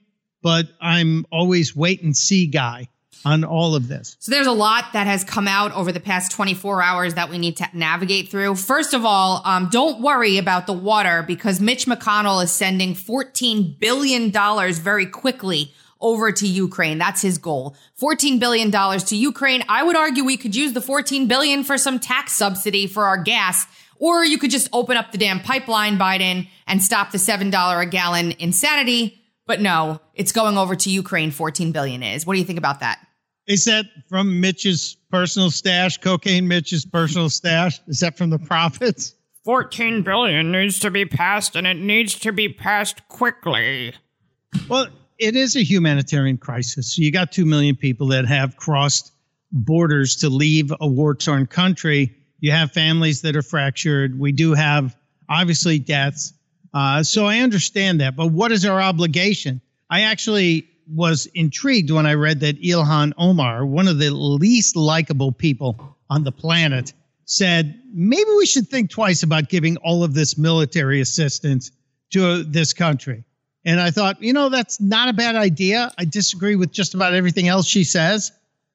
but 0.41 0.67
I'm 0.81 1.25
always 1.31 1.75
wait 1.75 2.01
and 2.03 2.15
see 2.15 2.47
guy 2.47 2.87
on 3.25 3.43
all 3.43 3.75
of 3.75 3.87
this. 3.87 4.15
So 4.19 4.31
there's 4.31 4.47
a 4.47 4.51
lot 4.51 4.85
that 4.93 5.07
has 5.07 5.23
come 5.23 5.47
out 5.47 5.71
over 5.73 5.91
the 5.91 5.99
past 5.99 6.31
24 6.31 6.81
hours 6.81 7.13
that 7.15 7.29
we 7.29 7.37
need 7.37 7.57
to 7.57 7.67
navigate 7.73 8.29
through. 8.29 8.55
First 8.55 8.93
of 8.93 9.05
all, 9.05 9.41
um, 9.45 9.69
don't 9.71 10.01
worry 10.01 10.37
about 10.37 10.67
the 10.67 10.73
water 10.73 11.23
because 11.23 11.59
Mitch 11.59 11.85
McConnell 11.85 12.43
is 12.43 12.51
sending 12.51 12.93
$14 12.93 13.79
billion 13.79 14.31
very 14.73 15.05
quickly 15.05 15.73
over 16.01 16.31
to 16.31 16.47
Ukraine. 16.47 16.97
That's 16.97 17.21
his 17.21 17.37
goal. 17.37 17.75
$14 18.01 18.39
billion 18.39 18.71
to 18.71 19.15
Ukraine. 19.15 19.63
I 19.67 19.83
would 19.83 19.95
argue 19.95 20.23
we 20.23 20.37
could 20.37 20.55
use 20.55 20.73
the 20.73 20.81
14 20.81 21.27
billion 21.27 21.63
for 21.63 21.77
some 21.77 21.99
tax 21.99 22.33
subsidy 22.33 22.87
for 22.87 23.05
our 23.05 23.17
gas, 23.17 23.65
or 23.97 24.23
you 24.23 24.37
could 24.37 24.51
just 24.51 24.69
open 24.71 24.95
up 24.95 25.11
the 25.11 25.17
damn 25.17 25.41
pipeline, 25.41 25.97
Biden, 25.97 26.47
and 26.67 26.81
stop 26.81 27.11
the 27.11 27.17
$7 27.17 27.81
a 27.81 27.85
gallon 27.85 28.33
insanity. 28.39 29.21
But 29.45 29.61
no, 29.61 29.99
it's 30.13 30.31
going 30.31 30.57
over 30.57 30.75
to 30.75 30.89
Ukraine. 30.89 31.31
14 31.31 31.71
billion 31.71 32.03
is. 32.03 32.25
What 32.25 32.35
do 32.35 32.39
you 32.39 32.45
think 32.45 32.59
about 32.59 32.81
that? 32.81 33.05
Is 33.49 33.65
that 33.65 33.87
from 34.07 34.39
Mitch's 34.39 34.95
personal 35.11 35.49
stash, 35.49 35.97
cocaine 35.97 36.47
Mitch's 36.47 36.85
personal 36.85 37.31
stash? 37.31 37.81
Is 37.87 37.99
that 38.01 38.15
from 38.15 38.29
the 38.29 38.37
profits? 38.37 39.15
14 39.43 40.03
billion 40.03 40.51
needs 40.51 40.77
to 40.79 40.91
be 40.91 41.03
passed 41.03 41.55
and 41.55 41.65
it 41.65 41.77
needs 41.77 42.13
to 42.19 42.31
be 42.31 42.47
passed 42.47 43.07
quickly. 43.07 43.95
Well, 44.69 44.87
it 45.17 45.35
is 45.35 45.55
a 45.55 45.63
humanitarian 45.63 46.37
crisis. 46.37 46.95
You 46.95 47.11
got 47.11 47.31
2 47.31 47.43
million 47.43 47.75
people 47.75 48.05
that 48.09 48.27
have 48.27 48.55
crossed 48.55 49.11
borders 49.51 50.17
to 50.17 50.29
leave 50.29 50.71
a 50.79 50.87
war 50.87 51.15
torn 51.15 51.47
country. 51.47 52.15
You 52.41 52.51
have 52.51 52.71
families 52.71 53.21
that 53.23 53.35
are 53.35 53.41
fractured. 53.41 54.19
We 54.19 54.31
do 54.31 54.53
have 54.53 54.95
obviously 55.27 55.79
deaths. 55.79 56.33
Uh, 56.71 57.01
so 57.01 57.25
I 57.25 57.39
understand 57.39 58.01
that. 58.01 58.15
But 58.15 58.27
what 58.27 58.51
is 58.51 58.63
our 58.63 58.79
obligation? 58.79 59.59
I 59.89 60.01
actually 60.01 60.69
was 60.93 61.27
intrigued 61.33 61.91
when 61.91 62.05
I 62.05 62.13
read 62.13 62.39
that 62.41 62.61
Ilhan 62.61 63.13
Omar, 63.17 63.65
one 63.65 63.87
of 63.87 63.99
the 63.99 64.09
least 64.11 64.75
likable 64.75 65.31
people 65.31 65.97
on 66.09 66.23
the 66.23 66.31
planet, 66.31 66.93
said 67.25 67.79
maybe 67.93 68.29
we 68.37 68.45
should 68.45 68.67
think 68.67 68.89
twice 68.89 69.23
about 69.23 69.49
giving 69.49 69.77
all 69.77 70.03
of 70.03 70.13
this 70.13 70.37
military 70.37 70.99
assistance 70.99 71.71
to 72.11 72.43
this 72.43 72.73
country. 72.73 73.23
And 73.65 73.79
I 73.79 73.91
thought, 73.91 74.21
you 74.21 74.33
know, 74.33 74.49
that's 74.49 74.81
not 74.81 75.09
a 75.09 75.13
bad 75.13 75.35
idea. 75.35 75.91
I 75.97 76.05
disagree 76.05 76.55
with 76.55 76.71
just 76.71 76.95
about 76.95 77.13
everything 77.13 77.47
else 77.47 77.67
she 77.67 77.83
says, 77.83 78.31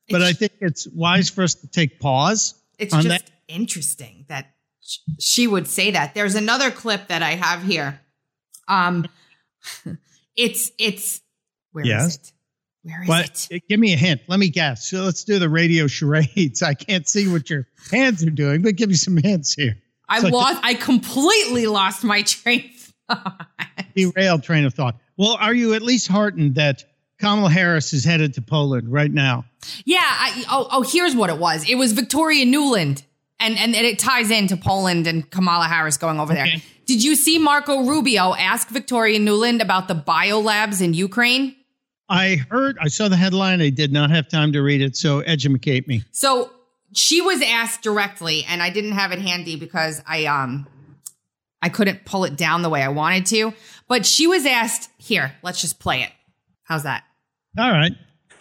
but 0.08 0.22
I 0.22 0.32
think 0.32 0.52
it's 0.60 0.86
wise 0.88 1.30
for 1.30 1.42
us 1.42 1.54
to 1.54 1.66
take 1.66 1.98
pause. 1.98 2.54
It's 2.78 2.94
just 2.94 3.08
that. 3.08 3.30
interesting 3.48 4.26
that 4.28 4.54
she 5.18 5.46
would 5.46 5.66
say 5.66 5.90
that. 5.92 6.14
There's 6.14 6.34
another 6.34 6.70
clip 6.70 7.08
that 7.08 7.22
I 7.22 7.30
have 7.30 7.62
here. 7.62 8.00
Um, 8.68 9.06
it's 10.36 10.70
it's 10.78 11.20
where 11.74 11.84
is 11.84 11.88
Yes. 11.88 12.14
it? 12.16 12.32
Where 12.82 13.02
is 13.02 13.08
But 13.08 13.46
it? 13.50 13.56
Uh, 13.56 13.64
give 13.68 13.80
me 13.80 13.92
a 13.92 13.96
hint. 13.96 14.22
Let 14.28 14.38
me 14.40 14.48
guess. 14.48 14.88
So 14.88 15.02
let's 15.04 15.24
do 15.24 15.38
the 15.38 15.48
radio 15.48 15.86
charades. 15.86 16.62
I 16.70 16.74
can't 16.74 17.08
see 17.08 17.28
what 17.30 17.48
your 17.50 17.66
hands 17.90 18.22
are 18.24 18.30
doing, 18.30 18.62
but 18.62 18.76
give 18.76 18.88
me 18.88 18.94
some 18.94 19.16
hints 19.16 19.54
here. 19.54 19.76
I 20.08 20.16
it's 20.16 20.24
like 20.24 20.32
lost. 20.32 20.60
I 20.62 20.74
completely 20.74 21.66
lost 21.66 22.04
my 22.04 22.22
train. 22.26 22.70
of 23.08 23.18
thought. 23.18 23.46
Derailed 23.96 24.42
train 24.42 24.64
of 24.64 24.74
thought. 24.74 24.96
Well, 25.16 25.36
are 25.40 25.54
you 25.54 25.74
at 25.74 25.82
least 25.82 26.08
heartened 26.08 26.56
that 26.56 26.84
Kamala 27.18 27.48
Harris 27.50 27.92
is 27.92 28.04
headed 28.04 28.34
to 28.34 28.42
Poland 28.42 28.92
right 28.92 29.10
now? 29.12 29.44
yeah. 29.86 30.00
I, 30.02 30.44
oh, 30.50 30.68
oh, 30.70 30.82
here's 30.82 31.14
what 31.16 31.30
it 31.30 31.38
was. 31.38 31.68
It 31.68 31.76
was 31.76 31.92
Victoria 31.92 32.44
Nuland, 32.44 33.02
and 33.40 33.56
and, 33.58 33.74
and 33.74 33.86
it 33.86 33.98
ties 33.98 34.30
into 34.30 34.56
Poland 34.58 35.06
and 35.06 35.28
Kamala 35.30 35.64
Harris 35.66 35.96
going 35.96 36.20
over 36.20 36.34
there. 36.34 36.48
Did 36.86 37.02
you 37.02 37.16
see 37.16 37.38
Marco 37.38 37.84
Rubio 37.84 38.34
ask 38.34 38.68
Victoria 38.68 39.18
Nuland 39.18 39.62
about 39.62 39.88
the 39.88 39.94
biolabs 39.94 40.82
in 40.82 40.92
Ukraine? 40.92 41.56
I 42.08 42.36
heard, 42.50 42.76
I 42.80 42.88
saw 42.88 43.08
the 43.08 43.16
headline. 43.16 43.60
I 43.62 43.70
did 43.70 43.92
not 43.92 44.10
have 44.10 44.28
time 44.28 44.52
to 44.52 44.60
read 44.60 44.82
it, 44.82 44.96
so 44.96 45.20
educate 45.20 45.88
me. 45.88 46.04
So 46.12 46.50
she 46.92 47.20
was 47.20 47.40
asked 47.42 47.82
directly, 47.82 48.44
and 48.48 48.62
I 48.62 48.70
didn't 48.70 48.92
have 48.92 49.12
it 49.12 49.18
handy 49.18 49.56
because 49.56 50.02
I 50.06 50.26
um 50.26 50.66
I 51.62 51.70
couldn't 51.70 52.04
pull 52.04 52.24
it 52.24 52.36
down 52.36 52.62
the 52.62 52.68
way 52.68 52.82
I 52.82 52.88
wanted 52.88 53.26
to. 53.26 53.54
But 53.88 54.04
she 54.04 54.26
was 54.26 54.44
asked, 54.44 54.90
here, 54.98 55.34
let's 55.42 55.60
just 55.60 55.78
play 55.78 56.02
it. 56.02 56.10
How's 56.64 56.82
that? 56.82 57.04
All 57.58 57.70
right. 57.70 57.92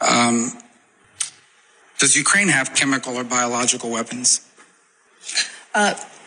Um, 0.01 0.51
does 1.99 2.15
Ukraine 2.17 2.49
have 2.49 2.75
chemical 2.75 3.15
or 3.15 3.23
biological 3.23 3.89
weapons? 3.91 4.45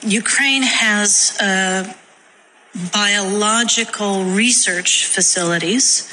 Ukraine 0.03 0.62
has 0.62 1.37
uh, 1.40 1.92
biological 2.92 4.25
research 4.25 5.07
facilities, 5.07 6.12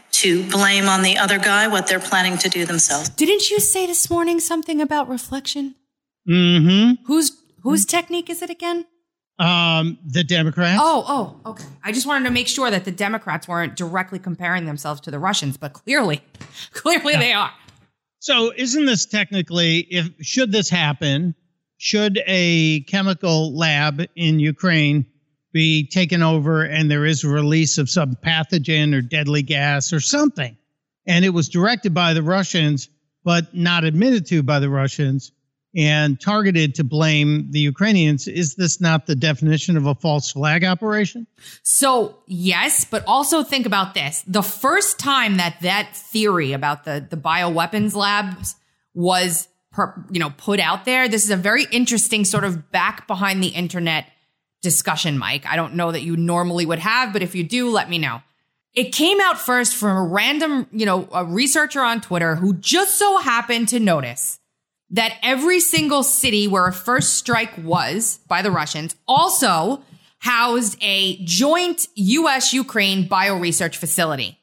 to 0.21 0.47
blame 0.51 0.85
on 0.85 1.01
the 1.01 1.17
other 1.17 1.39
guy 1.39 1.67
what 1.67 1.87
they're 1.87 1.99
planning 1.99 2.37
to 2.37 2.47
do 2.47 2.63
themselves. 2.63 3.09
Didn't 3.09 3.49
you 3.49 3.59
say 3.59 3.87
this 3.87 4.07
morning 4.07 4.39
something 4.39 4.79
about 4.79 5.09
reflection? 5.09 5.73
Mm-hmm. 6.29 7.03
Whose 7.07 7.41
whose 7.63 7.85
technique 7.85 8.29
is 8.29 8.43
it 8.43 8.51
again? 8.51 8.85
Um, 9.39 9.97
the 10.05 10.23
Democrats. 10.23 10.79
Oh, 10.79 11.03
oh, 11.07 11.49
okay. 11.51 11.65
I 11.83 11.91
just 11.91 12.05
wanted 12.05 12.25
to 12.25 12.31
make 12.31 12.47
sure 12.47 12.69
that 12.69 12.85
the 12.85 12.91
Democrats 12.91 13.47
weren't 13.47 13.75
directly 13.75 14.19
comparing 14.19 14.65
themselves 14.65 15.01
to 15.01 15.11
the 15.11 15.17
Russians, 15.17 15.57
but 15.57 15.73
clearly, 15.73 16.21
clearly 16.73 17.15
they 17.15 17.33
are. 17.33 17.51
So 18.19 18.53
isn't 18.55 18.85
this 18.85 19.07
technically 19.07 19.79
if 19.89 20.07
should 20.21 20.51
this 20.51 20.69
happen, 20.69 21.33
should 21.77 22.21
a 22.27 22.81
chemical 22.81 23.57
lab 23.57 24.05
in 24.15 24.39
Ukraine 24.39 25.07
be 25.51 25.87
taken 25.87 26.21
over 26.23 26.63
and 26.63 26.89
there 26.89 27.05
is 27.05 27.23
a 27.23 27.29
release 27.29 27.77
of 27.77 27.89
some 27.89 28.15
pathogen 28.15 28.93
or 28.95 29.01
deadly 29.01 29.41
gas 29.41 29.91
or 29.93 29.99
something 29.99 30.57
and 31.05 31.25
it 31.25 31.29
was 31.29 31.49
directed 31.49 31.93
by 31.93 32.13
the 32.13 32.23
Russians 32.23 32.89
but 33.23 33.55
not 33.55 33.83
admitted 33.83 34.25
to 34.27 34.43
by 34.43 34.59
the 34.59 34.69
Russians, 34.69 35.31
and 35.73 36.19
targeted 36.19 36.75
to 36.75 36.83
blame 36.83 37.49
the 37.51 37.59
Ukrainians. 37.59 38.27
Is 38.27 38.55
this 38.55 38.81
not 38.81 39.05
the 39.05 39.15
definition 39.15 39.77
of 39.77 39.85
a 39.85 39.95
false 39.95 40.31
flag 40.31 40.65
operation? 40.65 41.27
So, 41.63 42.17
yes, 42.27 42.83
but 42.83 43.05
also 43.07 43.41
think 43.41 43.65
about 43.65 43.93
this. 43.93 44.23
The 44.27 44.41
first 44.41 44.99
time 44.99 45.37
that 45.37 45.55
that 45.61 45.95
theory 45.95 46.51
about 46.51 46.83
the, 46.83 47.05
the 47.09 47.15
bioweapons 47.15 47.95
labs 47.95 48.55
was, 48.93 49.47
per, 49.71 50.05
you 50.11 50.19
know, 50.19 50.31
put 50.35 50.59
out 50.59 50.83
there, 50.83 51.07
this 51.07 51.23
is 51.23 51.31
a 51.31 51.37
very 51.37 51.65
interesting 51.71 52.25
sort 52.25 52.43
of 52.43 52.71
back 52.71 53.07
behind 53.07 53.41
the 53.41 53.49
internet 53.49 54.07
discussion, 54.61 55.17
Mike. 55.17 55.45
I 55.45 55.55
don't 55.55 55.75
know 55.75 55.91
that 55.91 56.01
you 56.01 56.15
normally 56.15 56.65
would 56.65 56.79
have, 56.79 57.13
but 57.13 57.21
if 57.21 57.35
you 57.35 57.43
do, 57.43 57.69
let 57.69 57.89
me 57.89 57.97
know. 57.97 58.21
It 58.73 58.93
came 58.93 59.19
out 59.19 59.37
first 59.37 59.75
from 59.75 59.97
a 59.97 60.03
random, 60.03 60.67
you 60.71 60.85
know, 60.85 61.09
a 61.11 61.25
researcher 61.25 61.81
on 61.81 61.99
Twitter 61.99 62.35
who 62.35 62.53
just 62.53 62.97
so 62.97 63.17
happened 63.17 63.67
to 63.69 63.79
notice 63.79 64.39
that 64.91 65.17
every 65.23 65.59
single 65.59 66.03
city 66.03 66.47
where 66.47 66.67
a 66.67 66.73
first 66.73 67.15
strike 67.15 67.51
was 67.57 68.19
by 68.27 68.41
the 68.41 68.51
Russians 68.51 68.95
also 69.07 69.81
housed 70.19 70.77
a 70.81 71.17
joint 71.25 71.87
US 71.95 72.53
Ukraine 72.53 73.09
bioresearch 73.09 73.75
facility. 73.75 74.37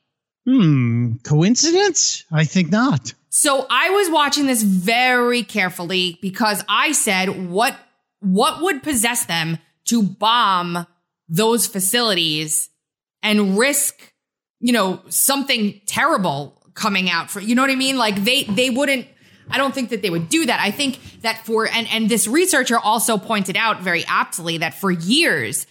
Hmm, 0.44 1.16
coincidence? 1.24 2.24
I 2.32 2.44
think 2.44 2.70
not. 2.70 3.14
So 3.28 3.66
I 3.70 3.90
was 3.90 4.10
watching 4.10 4.46
this 4.46 4.62
very 4.62 5.42
carefully 5.42 6.18
because 6.20 6.64
I 6.68 6.92
said, 6.92 7.50
what, 7.50 7.76
what 8.20 8.62
would 8.62 8.82
possess 8.82 9.26
them 9.26 9.58
to 9.88 10.02
bomb 10.02 10.86
those 11.28 11.66
facilities 11.66 12.70
and 13.22 13.58
risk, 13.58 14.12
you 14.60 14.72
know, 14.72 15.00
something 15.08 15.80
terrible 15.86 16.54
coming 16.74 17.10
out 17.10 17.30
for, 17.30 17.40
you 17.40 17.54
know 17.54 17.62
what 17.62 17.70
I 17.70 17.76
mean? 17.76 17.98
Like 17.98 18.16
they, 18.24 18.44
they 18.44 18.70
wouldn't, 18.70 19.06
I 19.50 19.58
don't 19.58 19.74
think 19.74 19.90
that 19.90 20.02
they 20.02 20.10
would 20.10 20.28
do 20.28 20.46
that. 20.46 20.60
I 20.60 20.70
think 20.70 21.20
that 21.22 21.44
for, 21.44 21.66
and, 21.66 21.88
and 21.90 22.08
this 22.08 22.28
researcher 22.28 22.78
also 22.78 23.18
pointed 23.18 23.56
out 23.56 23.82
very 23.82 24.04
aptly 24.06 24.58
that 24.58 24.74
for 24.74 24.90
years, 24.90 25.66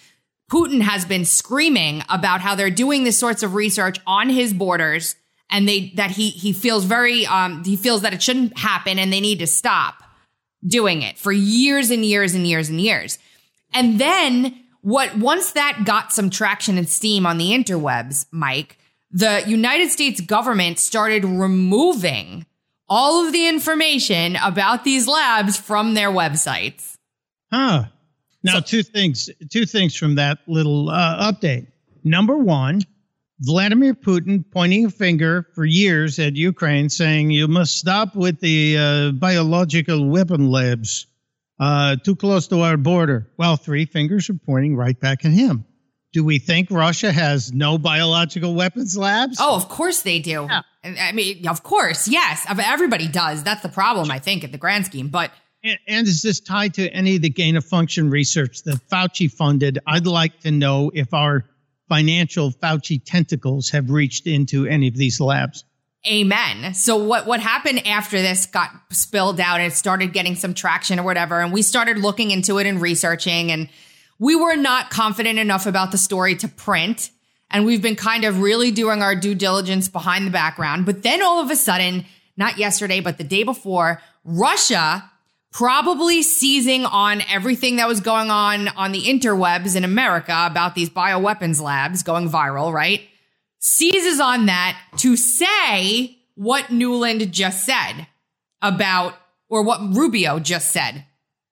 Putin 0.51 0.81
has 0.81 1.05
been 1.05 1.25
screaming 1.25 2.03
about 2.09 2.41
how 2.41 2.55
they're 2.55 2.69
doing 2.69 3.03
this 3.03 3.17
sorts 3.17 3.43
of 3.43 3.53
research 3.53 3.99
on 4.05 4.29
his 4.29 4.53
borders 4.53 5.15
and 5.49 5.67
they, 5.67 5.91
that 5.95 6.11
he, 6.11 6.29
he 6.29 6.53
feels 6.53 6.85
very, 6.85 7.25
um, 7.25 7.63
he 7.63 7.75
feels 7.75 8.01
that 8.01 8.13
it 8.13 8.21
shouldn't 8.21 8.57
happen 8.57 8.99
and 8.99 9.11
they 9.11 9.21
need 9.21 9.39
to 9.39 9.47
stop 9.47 10.03
doing 10.65 11.01
it 11.01 11.17
for 11.17 11.31
years 11.31 11.91
and 11.91 12.03
years 12.03 12.33
and 12.33 12.47
years 12.47 12.69
and 12.69 12.81
years. 12.81 13.19
And 13.73 13.99
then 13.99 14.63
what, 14.81 15.17
once 15.17 15.51
that 15.51 15.83
got 15.85 16.13
some 16.13 16.29
traction 16.29 16.77
and 16.77 16.87
steam 16.87 17.25
on 17.25 17.37
the 17.37 17.51
interwebs, 17.51 18.25
Mike, 18.31 18.77
the 19.11 19.43
United 19.47 19.91
States 19.91 20.21
government 20.21 20.79
started 20.79 21.25
removing 21.25 22.45
all 22.89 23.25
of 23.25 23.33
the 23.33 23.47
information 23.47 24.37
about 24.37 24.83
these 24.83 25.07
labs 25.07 25.57
from 25.57 25.93
their 25.93 26.09
websites. 26.09 26.95
Huh. 27.51 27.85
Now, 28.43 28.55
so, 28.55 28.61
two 28.61 28.83
things. 28.83 29.29
Two 29.49 29.65
things 29.65 29.95
from 29.95 30.15
that 30.15 30.39
little 30.47 30.89
uh, 30.89 31.31
update. 31.31 31.67
Number 32.03 32.37
one, 32.37 32.81
Vladimir 33.41 33.93
Putin 33.93 34.43
pointing 34.49 34.85
a 34.85 34.89
finger 34.89 35.47
for 35.53 35.65
years 35.65 36.17
at 36.19 36.35
Ukraine, 36.35 36.89
saying 36.89 37.31
you 37.31 37.47
must 37.47 37.77
stop 37.77 38.15
with 38.15 38.39
the 38.39 38.77
uh, 38.77 39.11
biological 39.11 40.07
weapon 40.07 40.49
labs 40.49 41.07
uh, 41.59 41.95
too 41.97 42.15
close 42.15 42.47
to 42.47 42.61
our 42.61 42.77
border. 42.77 43.31
Well, 43.37 43.57
three 43.57 43.85
fingers 43.85 44.29
are 44.29 44.39
pointing 44.45 44.75
right 44.75 44.99
back 44.99 45.25
at 45.25 45.31
him. 45.31 45.65
Do 46.13 46.23
we 46.23 46.39
think 46.39 46.71
Russia 46.71 47.11
has 47.11 47.51
no 47.51 47.77
biological 47.77 48.55
weapons 48.55 48.97
labs? 48.97 49.37
Oh, 49.39 49.55
of 49.55 49.67
course 49.69 50.01
they 50.01 50.19
do. 50.19 50.47
Yeah. 50.49 50.61
I 50.83 51.11
mean, 51.11 51.47
of 51.47 51.63
course, 51.63 52.07
yes. 52.07 52.45
Everybody 52.47 53.07
does. 53.07 53.43
That's 53.43 53.61
the 53.61 53.69
problem, 53.69 54.09
I 54.09 54.19
think, 54.19 54.43
at 54.43 54.51
the 54.51 54.57
grand 54.57 54.85
scheme. 54.85 55.09
But 55.09 55.31
and, 55.63 55.77
and 55.87 56.07
is 56.07 56.21
this 56.21 56.39
tied 56.39 56.75
to 56.75 56.87
any 56.89 57.17
of 57.17 57.21
the 57.21 57.29
gain 57.29 57.57
of 57.57 57.65
function 57.65 58.09
research 58.09 58.63
that 58.63 58.79
Fauci 58.89 59.29
funded? 59.29 59.79
I'd 59.85 60.07
like 60.07 60.39
to 60.41 60.51
know 60.51 60.91
if 60.93 61.13
our 61.13 61.45
financial 61.89 62.51
Fauci 62.51 63.01
tentacles 63.03 63.69
have 63.71 63.89
reached 63.89 64.27
into 64.27 64.65
any 64.65 64.87
of 64.87 64.95
these 64.95 65.19
labs. 65.19 65.65
Amen. 66.05 66.73
So 66.73 66.97
what 66.97 67.25
what 67.25 67.39
happened 67.39 67.85
after 67.87 68.21
this 68.21 68.45
got 68.45 68.69
spilled 68.91 69.39
out 69.39 69.59
and 69.59 69.71
it 69.71 69.75
started 69.75 70.13
getting 70.13 70.35
some 70.35 70.53
traction 70.53 70.99
or 70.99 71.03
whatever, 71.03 71.41
and 71.41 71.51
we 71.51 71.61
started 71.61 71.97
looking 71.97 72.31
into 72.31 72.59
it 72.59 72.67
and 72.67 72.81
researching, 72.81 73.51
and 73.51 73.69
we 74.19 74.35
were 74.35 74.55
not 74.55 74.89
confident 74.89 75.39
enough 75.39 75.65
about 75.65 75.91
the 75.91 75.97
story 75.97 76.35
to 76.37 76.47
print. 76.47 77.11
And 77.49 77.65
we've 77.65 77.81
been 77.81 77.95
kind 77.95 78.25
of 78.25 78.41
really 78.41 78.71
doing 78.71 79.01
our 79.01 79.15
due 79.15 79.35
diligence 79.35 79.87
behind 79.87 80.27
the 80.27 80.31
background. 80.31 80.85
But 80.85 81.03
then 81.03 81.23
all 81.23 81.41
of 81.41 81.49
a 81.49 81.55
sudden, 81.55 82.05
not 82.35 82.57
yesterday, 82.57 82.99
but 82.99 83.17
the 83.17 83.23
day 83.23 83.43
before, 83.43 84.01
Russia 84.25 85.09
probably 85.51 86.21
seizing 86.21 86.85
on 86.85 87.21
everything 87.29 87.77
that 87.77 87.87
was 87.87 88.01
going 88.01 88.29
on 88.29 88.67
on 88.69 88.91
the 88.91 89.01
interwebs 89.03 89.75
in 89.75 89.83
America 89.83 90.45
about 90.45 90.75
these 90.75 90.89
bioweapons 90.89 91.61
labs 91.61 92.03
going 92.03 92.29
viral, 92.29 92.71
right? 92.71 93.01
Seizes 93.67 94.21
on 94.21 94.45
that 94.45 94.79
to 94.99 95.17
say 95.17 96.17
what 96.35 96.65
Nuland 96.65 97.29
just 97.31 97.65
said 97.65 98.07
about, 98.61 99.13
or 99.49 99.61
what 99.61 99.81
Rubio 99.93 100.39
just 100.39 100.71
said. 100.71 101.05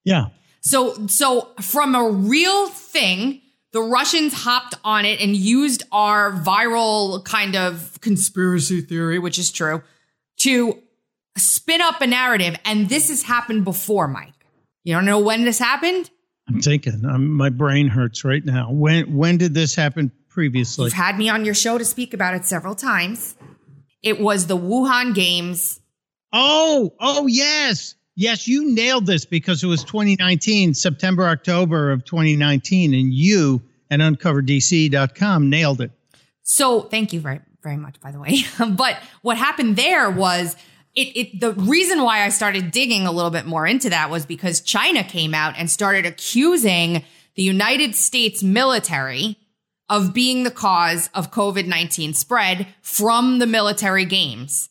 Yeah. 0.06 0.28
So, 0.62 1.08
so 1.08 1.50
from 1.60 1.94
a 1.94 2.10
real 2.10 2.68
thing 2.70 3.42
the 3.74 3.82
Russians 3.82 4.34
hopped 4.34 4.76
on 4.86 5.04
it 5.04 5.20
and 5.20 5.36
used 5.36 5.84
our 5.92 6.32
viral 6.32 7.22
kind 7.26 7.58
of 7.58 8.00
conspiracy 8.00 8.80
theory, 8.80 9.20
which 9.20 9.38
is 9.38 9.52
true, 9.52 9.84
to 10.38 10.82
spin 11.36 11.82
up 11.82 12.00
a 12.00 12.08
narrative. 12.08 12.56
And 12.64 12.88
this 12.88 13.10
has 13.10 13.24
happened 13.24 13.66
before, 13.66 14.08
Mike. 14.08 14.32
You 14.86 14.94
don't 14.94 15.04
know 15.04 15.20
when 15.20 15.44
this 15.44 15.60
happened? 15.60 16.10
I'm 16.48 16.62
thinking. 16.62 17.04
I'm, 17.06 17.30
my 17.32 17.50
brain 17.50 17.90
hurts 17.90 18.24
right 18.24 18.46
now. 18.46 18.72
When 18.72 19.14
when 19.14 19.38
did 19.38 19.54
this 19.54 19.76
happen 19.76 20.14
previously? 20.36 20.84
You've 20.84 20.94
had 20.94 21.18
me 21.18 21.30
on 21.30 21.46
your 21.46 21.56
show 21.56 21.80
to 21.80 21.86
speak 21.86 22.14
about 22.14 22.36
it 22.36 22.46
several 22.46 22.76
times. 22.76 23.36
It 24.04 24.20
was 24.20 24.46
the 24.46 24.58
Wuhan 24.58 25.16
Games. 25.16 25.80
Oh, 26.32 26.94
oh 27.00 27.26
yes. 27.26 27.96
Yes, 28.16 28.48
you 28.48 28.74
nailed 28.74 29.08
this 29.08 29.26
because 29.26 29.64
it 29.64 29.68
was 29.68 29.84
2019, 29.84 30.74
September, 30.74 31.28
October 31.28 31.92
of 31.92 32.06
2019, 32.06 32.94
and 32.94 33.14
you 33.14 33.64
and 33.90 34.02
uncoverdc.com 34.02 35.50
nailed 35.50 35.82
it. 35.82 35.92
So 36.44 36.82
thank 36.82 37.14
you 37.14 37.20
very, 37.20 37.40
very 37.64 37.78
much, 37.78 38.00
by 38.00 38.12
the 38.12 38.20
way. 38.20 38.40
but 38.70 39.00
what 39.22 39.38
happened 39.38 39.76
there 39.76 40.10
was 40.12 40.56
it, 40.94 41.18
it, 41.18 41.40
the 41.40 41.54
reason 41.54 42.04
why 42.04 42.24
I 42.24 42.30
started 42.30 42.72
digging 42.72 43.06
a 43.08 43.12
little 43.12 43.32
bit 43.32 43.46
more 43.46 43.66
into 43.66 43.90
that 43.90 44.10
was 44.10 44.26
because 44.26 44.62
China 44.62 45.04
came 45.04 45.34
out 45.34 45.56
and 45.58 45.70
started 45.70 46.06
accusing 46.06 47.04
the 47.36 47.44
United 47.44 47.96
States 47.96 48.42
military 48.42 49.38
of 49.90 50.14
being 50.14 50.44
the 50.44 50.52
cause 50.52 51.10
of 51.14 51.32
COVID 51.32 51.68
19 51.68 52.14
spread 52.14 52.68
from 52.82 53.40
the 53.40 53.48
military 53.48 54.06
games. 54.06 54.70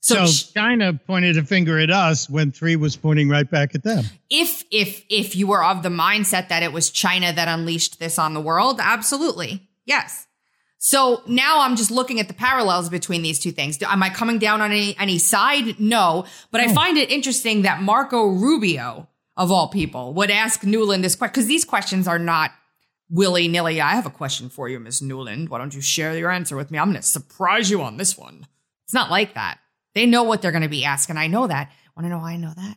So, 0.00 0.26
so 0.26 0.52
China 0.52 0.92
pointed 0.92 1.38
a 1.38 1.44
finger 1.44 1.78
at 1.78 1.90
us 1.90 2.28
when 2.28 2.52
three 2.52 2.76
was 2.76 2.94
pointing 2.94 3.30
right 3.30 3.50
back 3.50 3.74
at 3.74 3.84
them. 3.84 4.04
If 4.28 4.62
if 4.70 5.02
if 5.08 5.34
you 5.34 5.46
were 5.46 5.64
of 5.64 5.82
the 5.82 5.88
mindset 5.88 6.48
that 6.48 6.62
it 6.62 6.74
was 6.74 6.90
China 6.90 7.32
that 7.32 7.48
unleashed 7.48 7.98
this 7.98 8.18
on 8.18 8.34
the 8.34 8.40
world, 8.40 8.80
absolutely. 8.82 9.66
Yes. 9.86 10.26
So 10.76 11.22
now 11.26 11.60
I'm 11.60 11.76
just 11.76 11.90
looking 11.90 12.20
at 12.20 12.28
the 12.28 12.34
parallels 12.34 12.90
between 12.90 13.22
these 13.22 13.40
two 13.40 13.50
things. 13.50 13.82
Am 13.82 14.02
I 14.02 14.10
coming 14.10 14.38
down 14.38 14.60
on 14.60 14.70
any 14.70 14.94
any 14.98 15.16
side? 15.16 15.80
No, 15.80 16.26
but 16.50 16.60
I 16.60 16.74
find 16.74 16.98
it 16.98 17.10
interesting 17.10 17.62
that 17.62 17.80
Marco 17.80 18.26
Rubio 18.26 19.08
of 19.38 19.50
all 19.50 19.68
people 19.68 20.12
would 20.12 20.30
ask 20.30 20.60
Nuland 20.60 21.00
this 21.00 21.16
question 21.16 21.32
because 21.32 21.46
these 21.46 21.64
questions 21.64 22.06
are 22.06 22.18
not 22.18 22.50
willy 23.08 23.48
nilly. 23.48 23.80
I 23.80 23.94
have 23.94 24.06
a 24.06 24.10
question 24.10 24.48
for 24.48 24.68
you, 24.68 24.80
Ms. 24.80 25.00
Nuland. 25.00 25.48
Why 25.48 25.58
don't 25.58 25.74
you 25.74 25.80
share 25.80 26.16
your 26.16 26.30
answer 26.30 26.56
with 26.56 26.70
me? 26.70 26.78
I'm 26.78 26.90
going 26.90 27.00
to 27.00 27.06
surprise 27.06 27.70
you 27.70 27.82
on 27.82 27.96
this 27.96 28.16
one. 28.16 28.46
It's 28.84 28.94
not 28.94 29.10
like 29.10 29.34
that. 29.34 29.58
They 29.94 30.06
know 30.06 30.24
what 30.24 30.42
they're 30.42 30.52
going 30.52 30.62
to 30.62 30.68
be 30.68 30.84
asking. 30.84 31.16
I 31.16 31.26
know 31.26 31.46
that. 31.46 31.70
Want 31.96 32.06
to 32.06 32.10
know 32.10 32.18
why 32.18 32.32
I 32.32 32.36
know 32.36 32.52
that? 32.56 32.76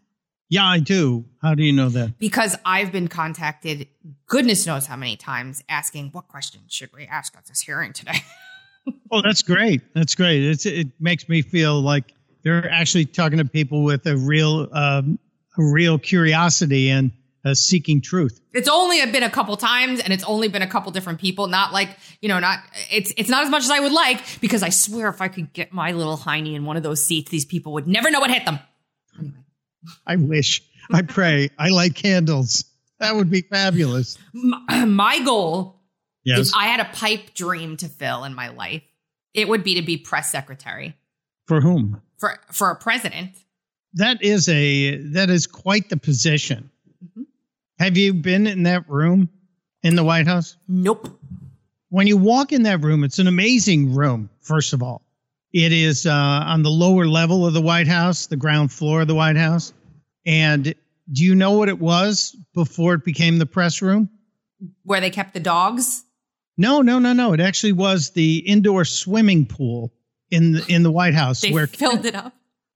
Yeah, 0.49 0.65
I 0.65 0.79
do. 0.79 1.25
How 1.41 1.55
do 1.55 1.63
you 1.63 1.73
know 1.73 1.89
that? 1.89 2.19
Because 2.19 2.55
I've 2.63 2.91
been 2.91 3.07
contacted, 3.07 3.87
goodness 4.27 4.65
knows 4.65 4.85
how 4.85 4.95
many 4.95 5.17
times, 5.17 5.63
asking 5.67 6.11
what 6.11 6.27
question 6.27 6.61
should 6.69 6.93
we 6.93 7.05
ask 7.05 7.35
at 7.35 7.47
this 7.47 7.61
hearing 7.61 7.91
today. 7.91 8.19
oh, 9.11 9.21
that's 9.21 9.41
great. 9.41 9.81
That's 9.93 10.15
great. 10.15 10.43
It's, 10.43 10.65
it 10.65 10.87
makes 10.99 11.27
me 11.27 11.41
feel 11.41 11.81
like 11.81 12.13
they're 12.43 12.69
actually 12.69 13.05
talking 13.05 13.39
to 13.39 13.45
people 13.45 13.83
with 13.83 14.05
a 14.07 14.15
real, 14.15 14.69
um, 14.71 15.19
a 15.57 15.63
real 15.63 15.97
curiosity 15.97 16.89
and 16.91 17.11
uh, 17.47 17.53
seeking 17.55 18.01
truth. 18.01 18.39
It's 18.53 18.67
only 18.67 19.05
been 19.12 19.23
a 19.23 19.29
couple 19.29 19.55
times, 19.57 19.99
and 19.99 20.12
it's 20.12 20.23
only 20.23 20.47
been 20.47 20.62
a 20.62 20.67
couple 20.67 20.91
different 20.91 21.19
people. 21.19 21.47
Not 21.47 21.73
like 21.73 21.89
you 22.21 22.29
know, 22.29 22.39
not 22.39 22.60
it's 22.91 23.13
it's 23.17 23.29
not 23.29 23.43
as 23.43 23.49
much 23.49 23.63
as 23.63 23.69
I 23.69 23.79
would 23.79 23.91
like 23.91 24.39
because 24.41 24.63
I 24.63 24.69
swear 24.69 25.10
if 25.10 25.21
I 25.21 25.27
could 25.27 25.53
get 25.53 25.73
my 25.73 25.91
little 25.91 26.17
hiney 26.17 26.55
in 26.55 26.65
one 26.65 26.77
of 26.77 26.83
those 26.83 27.03
seats, 27.03 27.31
these 27.31 27.45
people 27.45 27.73
would 27.73 27.88
never 27.88 28.12
know 28.12 28.19
what 28.19 28.31
hit 28.31 28.45
them. 28.45 28.60
Anyway, 29.17 29.36
I 30.05 30.15
wish. 30.15 30.62
I 30.91 31.01
pray. 31.01 31.49
I 31.57 31.69
light 31.69 31.95
candles. 31.95 32.65
That 32.99 33.15
would 33.15 33.29
be 33.29 33.41
fabulous. 33.41 34.17
My, 34.33 34.86
my 34.86 35.19
goal, 35.23 35.81
yes. 36.23 36.51
I 36.55 36.67
had 36.67 36.79
a 36.79 36.86
pipe 36.86 37.33
dream 37.33 37.77
to 37.77 37.88
fill 37.88 38.23
in 38.23 38.33
my 38.33 38.49
life, 38.49 38.83
it 39.33 39.47
would 39.47 39.63
be 39.63 39.75
to 39.75 39.81
be 39.81 39.97
press 39.97 40.31
secretary. 40.31 40.95
For 41.45 41.62
whom? 41.62 42.01
For 42.17 42.39
for 42.51 42.71
a 42.71 42.75
president 42.75 43.31
that 43.93 44.23
is 44.23 44.47
a 44.47 44.97
that 44.97 45.29
is 45.29 45.47
quite 45.47 45.89
the 45.89 45.97
position. 45.97 46.69
Have 47.79 47.97
you 47.97 48.13
been 48.13 48.47
in 48.47 48.63
that 48.63 48.89
room 48.89 49.29
in 49.83 49.95
the 49.95 50.03
White 50.03 50.27
House? 50.27 50.57
Nope. 50.67 51.19
When 51.89 52.07
you 52.07 52.17
walk 52.17 52.51
in 52.51 52.63
that 52.63 52.81
room, 52.81 53.03
it's 53.03 53.19
an 53.19 53.27
amazing 53.27 53.93
room. 53.93 54.29
First 54.41 54.73
of 54.73 54.83
all, 54.83 55.03
it 55.53 55.71
is 55.71 56.05
uh, 56.05 56.11
on 56.11 56.63
the 56.63 56.69
lower 56.69 57.07
level 57.07 57.45
of 57.45 57.53
the 57.53 57.61
White 57.61 57.87
House, 57.87 58.27
the 58.27 58.35
ground 58.35 58.71
floor 58.71 59.01
of 59.01 59.07
the 59.07 59.15
White 59.15 59.37
House. 59.37 59.73
And 60.25 60.75
do 61.11 61.23
you 61.23 61.35
know 61.35 61.51
what 61.51 61.69
it 61.69 61.79
was 61.79 62.35
before 62.53 62.95
it 62.95 63.05
became 63.05 63.37
the 63.37 63.45
press 63.45 63.81
room? 63.81 64.09
Where 64.83 64.99
they 64.99 65.09
kept 65.09 65.33
the 65.33 65.39
dogs? 65.39 66.03
No, 66.57 66.81
no, 66.81 66.99
no, 66.99 67.13
no. 67.13 67.33
It 67.33 67.39
actually 67.39 67.73
was 67.73 68.11
the 68.11 68.37
indoor 68.39 68.83
swimming 68.83 69.45
pool 69.45 69.93
in 70.31 70.53
the 70.53 70.65
in 70.67 70.83
the 70.83 70.91
White 70.91 71.13
House 71.13 71.41
They 71.41 71.51
where 71.51 71.67
filled 71.67 72.05
it 72.05 72.15
up. 72.15 72.33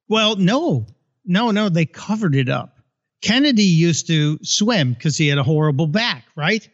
Well, 0.07 0.35
no, 0.35 0.85
no, 1.25 1.51
no. 1.51 1.69
They 1.69 1.85
covered 1.85 2.35
it 2.35 2.47
up. 2.47 2.70
Kennedy 3.21 3.63
used 3.63 4.07
to 4.07 4.39
swim 4.43 4.93
because 4.93 5.17
he 5.17 5.27
had 5.27 5.38
a 5.38 5.43
horrible 5.43 5.88
back, 5.88 6.25
right? 6.36 6.67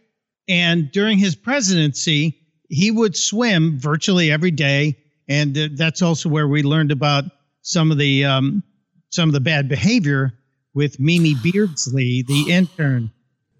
And 0.47 0.91
during 0.91 1.17
his 1.17 1.35
presidency, 1.35 2.39
he 2.69 2.91
would 2.91 3.15
swim 3.15 3.79
virtually 3.79 4.31
every 4.31 4.51
day, 4.51 4.97
and 5.27 5.57
uh, 5.57 5.67
that's 5.73 6.01
also 6.01 6.29
where 6.29 6.47
we 6.47 6.63
learned 6.63 6.91
about 6.91 7.25
some 7.61 7.91
of 7.91 7.97
the 7.97 8.25
um, 8.25 8.63
some 9.09 9.29
of 9.29 9.33
the 9.33 9.41
bad 9.41 9.67
behavior 9.67 10.33
with 10.73 10.99
Mimi 10.99 11.35
Beardsley, 11.43 12.23
the 12.23 12.51
intern 12.51 13.11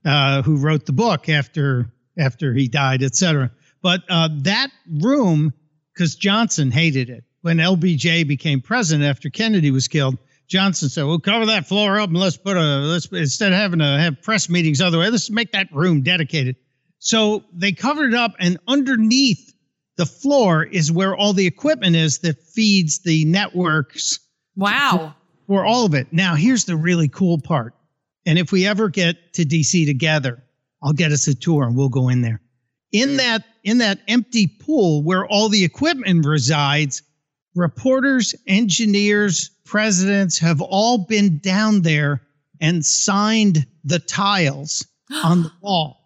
uh, 0.06 0.41
who 0.41 0.58
wrote 0.58 0.86
the 0.86 0.93
book 0.93 1.30
after 1.30 1.91
after 2.17 2.54
he 2.54 2.67
died, 2.67 3.04
et 3.04 3.15
cetera. 3.15 3.52
But 3.82 4.02
uh, 4.10 4.30
that 4.41 4.69
room, 5.02 5.54
because 5.93 6.15
Johnson 6.15 6.71
hated 6.71 7.10
it 7.10 7.23
when 7.41 7.58
LBJ 7.58 8.28
became 8.28 8.62
president 8.62 9.08
after 9.08 9.30
Kennedy 9.30 9.71
was 9.71 9.88
killed. 9.88 10.17
Johnson 10.47 10.89
said, 10.89 11.03
"We'll 11.03 11.19
cover 11.19 11.47
that 11.47 11.67
floor 11.67 11.99
up 11.99 12.10
and 12.10 12.17
let's 12.17 12.38
put 12.38 12.57
a 12.57 12.79
let's 12.79 13.07
instead 13.07 13.51
of 13.51 13.57
having 13.57 13.79
to 13.79 13.86
have 13.86 14.21
press 14.21 14.49
meetings 14.49 14.81
other 14.81 14.99
way, 14.99 15.10
let's 15.10 15.29
make 15.29 15.51
that 15.51 15.73
room 15.73 16.01
dedicated." 16.01 16.55
So 16.99 17.43
they 17.53 17.73
covered 17.73 18.13
it 18.13 18.17
up, 18.17 18.33
and 18.39 18.57
underneath 18.67 19.53
the 19.97 20.05
floor 20.05 20.63
is 20.63 20.91
where 20.91 21.15
all 21.15 21.33
the 21.33 21.47
equipment 21.47 21.95
is 21.95 22.19
that 22.19 22.41
feeds 22.41 22.99
the 22.99 23.25
networks 23.25 24.19
Wow. 24.55 25.15
for 25.47 25.65
all 25.65 25.86
of 25.86 25.93
it. 25.93 26.07
Now, 26.12 26.36
here's 26.36 26.65
the 26.65 26.77
really 26.77 27.07
cool 27.07 27.39
part. 27.39 27.73
And 28.25 28.38
if 28.38 28.51
we 28.51 28.65
ever 28.65 28.89
get 28.89 29.33
to 29.33 29.45
DC 29.45 29.86
together, 29.86 30.43
I'll 30.81 30.93
get 30.93 31.12
us 31.12 31.27
a 31.27 31.36
tour 31.36 31.63
and 31.63 31.75
we'll 31.75 31.89
go 31.89 32.10
in 32.10 32.21
there. 32.21 32.41
In 32.91 33.17
that 33.17 33.43
in 33.63 33.79
that 33.79 33.99
empty 34.07 34.47
pool 34.47 35.03
where 35.03 35.25
all 35.25 35.49
the 35.49 35.63
equipment 35.63 36.25
resides, 36.25 37.01
reporters, 37.53 38.33
engineers, 38.47 39.49
presidents 39.67 40.39
have 40.39 40.62
all 40.62 40.97
been 40.97 41.38
down 41.39 41.82
there 41.82 42.21
and 42.60 42.84
signed 42.84 43.67
the 43.84 43.99
tiles 43.99 44.88
on 45.23 45.43
the 45.43 45.51
wall. 45.62 45.97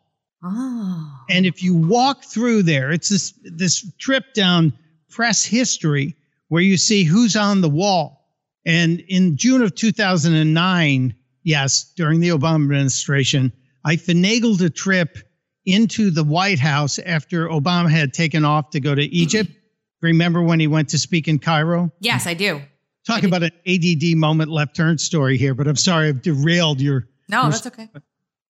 Oh. 0.44 1.20
And 1.30 1.46
if 1.46 1.62
you 1.62 1.76
walk 1.76 2.24
through 2.24 2.64
there, 2.64 2.92
it's 2.92 3.10
this 3.10 3.34
this 3.44 3.86
trip 4.00 4.34
down 4.34 4.74
press 5.10 5.46
history 5.46 6.16
where 6.48 6.64
you 6.64 6.78
see 6.78 7.04
who's 7.04 7.36
on 7.36 7.62
the 7.62 7.70
wall. 7.70 8.28
And 8.66 9.00
in 9.08 9.38
June 9.38 9.62
of 9.62 9.76
2009, 9.76 11.16
yes, 11.44 11.94
during 11.96 12.20
the 12.20 12.30
Obama 12.30 12.64
administration, 12.64 13.52
I 13.86 13.96
finagled 13.96 14.62
a 14.62 14.70
trip 14.70 15.18
into 15.66 16.10
the 16.10 16.24
White 16.24 16.60
House 16.60 16.98
after 17.00 17.48
Obama 17.48 17.90
had 17.90 18.14
taken 18.14 18.46
off 18.46 18.72
to 18.72 18.80
go 18.80 18.96
to 18.96 19.04
Egypt. 19.04 19.52
Remember 20.02 20.42
when 20.42 20.60
he 20.60 20.66
went 20.66 20.90
to 20.90 20.98
speak 20.98 21.28
in 21.28 21.38
Cairo? 21.38 21.92
Yes, 22.00 22.26
I 22.26 22.34
do. 22.34 22.62
Talk 23.06 23.24
about 23.24 23.44
an 23.44 23.52
ADD 23.68 24.16
moment 24.18 24.52
left 24.52 24.76
turn 24.76 24.98
story 24.98 25.38
here, 25.38 25.56
but 25.56 25.68
I'm 25.68 25.76
sorry 25.76 26.10
I've 26.10 26.22
derailed 26.22 26.82
your 26.82 27.08
No, 27.30 27.44
your 27.44 27.52
that's 27.52 27.68
okay. 27.68 27.90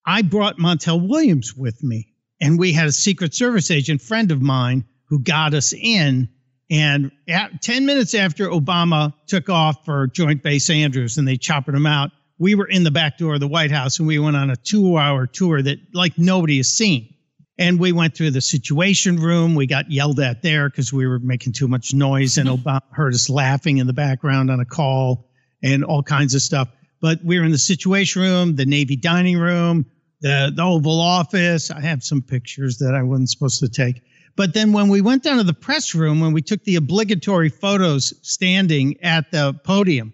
I 0.06 0.24
brought 0.24 0.58
Montel 0.58 1.08
Williams 1.08 1.56
with 1.56 1.84
me, 1.84 2.14
and 2.42 2.60
we 2.60 2.74
had 2.74 2.88
a 2.88 2.92
Secret 2.92 3.34
Service 3.34 3.72
agent 3.72 4.02
friend 4.02 4.32
of 4.32 4.42
mine 4.42 4.86
who 5.06 5.20
got 5.20 5.54
us 5.54 5.74
in. 5.74 6.30
And 6.70 7.12
at 7.28 7.62
10 7.62 7.86
minutes 7.86 8.14
after 8.14 8.50
Obama 8.50 9.14
took 9.28 9.50
off 9.50 9.86
for 9.86 10.08
Joint 10.08 10.42
Base 10.42 10.70
Andrews 10.70 11.18
and 11.18 11.28
they 11.28 11.38
choppered 11.38 11.76
him 11.76 11.86
out, 11.86 12.12
we 12.40 12.56
were 12.56 12.68
in 12.68 12.84
the 12.84 12.92
back 12.92 13.18
door 13.18 13.36
of 13.36 13.40
the 13.40 13.48
White 13.48 13.72
House 13.72 14.00
and 14.00 14.08
we 14.08 14.20
went 14.20 14.38
on 14.38 14.50
a 14.50 14.56
two 14.56 14.98
hour 14.98 15.28
tour 15.28 15.62
that 15.62 15.78
like 15.94 16.18
nobody 16.18 16.58
has 16.58 16.70
seen. 16.70 17.14
And 17.58 17.80
we 17.80 17.92
went 17.92 18.16
through 18.16 18.32
the 18.32 18.42
situation 18.42 19.18
room. 19.18 19.56
We 19.56 19.68
got 19.68 19.92
yelled 19.92 20.20
at 20.20 20.42
there 20.42 20.70
because 20.70 20.92
we 20.92 21.06
were 21.06 21.20
making 21.20 21.54
too 21.54 21.68
much 21.68 21.94
noise, 21.94 22.38
and 22.38 22.50
Obama 22.50 22.82
heard 22.92 23.14
us 23.14 23.30
laughing 23.30 23.78
in 23.78 23.88
the 23.88 23.94
background 23.94 24.50
on 24.50 24.60
a 24.60 24.66
call 24.66 25.30
and 25.64 25.84
all 25.84 26.02
kinds 26.02 26.34
of 26.34 26.42
stuff. 26.42 26.70
But 27.02 27.24
we 27.24 27.40
were 27.40 27.46
in 27.46 27.52
the 27.52 27.58
situation 27.58 28.22
room, 28.22 28.56
the 28.56 28.66
Navy 28.66 28.96
dining 28.96 29.38
room, 29.38 29.86
the, 30.22 30.52
the 30.56 30.62
Oval 30.62 31.00
Office. 31.00 31.72
I 31.72 31.82
have 31.82 32.04
some 32.04 32.22
pictures 32.22 32.78
that 32.78 32.96
I 32.96 33.04
wasn't 33.04 33.30
supposed 33.30 33.60
to 33.60 33.70
take. 33.70 34.02
But 34.36 34.54
then 34.54 34.72
when 34.72 34.88
we 34.88 35.02
went 35.02 35.24
down 35.24 35.38
to 35.38 35.44
the 35.44 35.54
press 35.54 35.94
room, 35.94 36.22
when 36.22 36.32
we 36.32 36.42
took 36.42 36.64
the 36.64 36.76
obligatory 36.76 37.50
photos 37.50 38.14
standing 38.22 39.02
at 39.04 39.32
the 39.32 39.54
podium, 39.64 40.14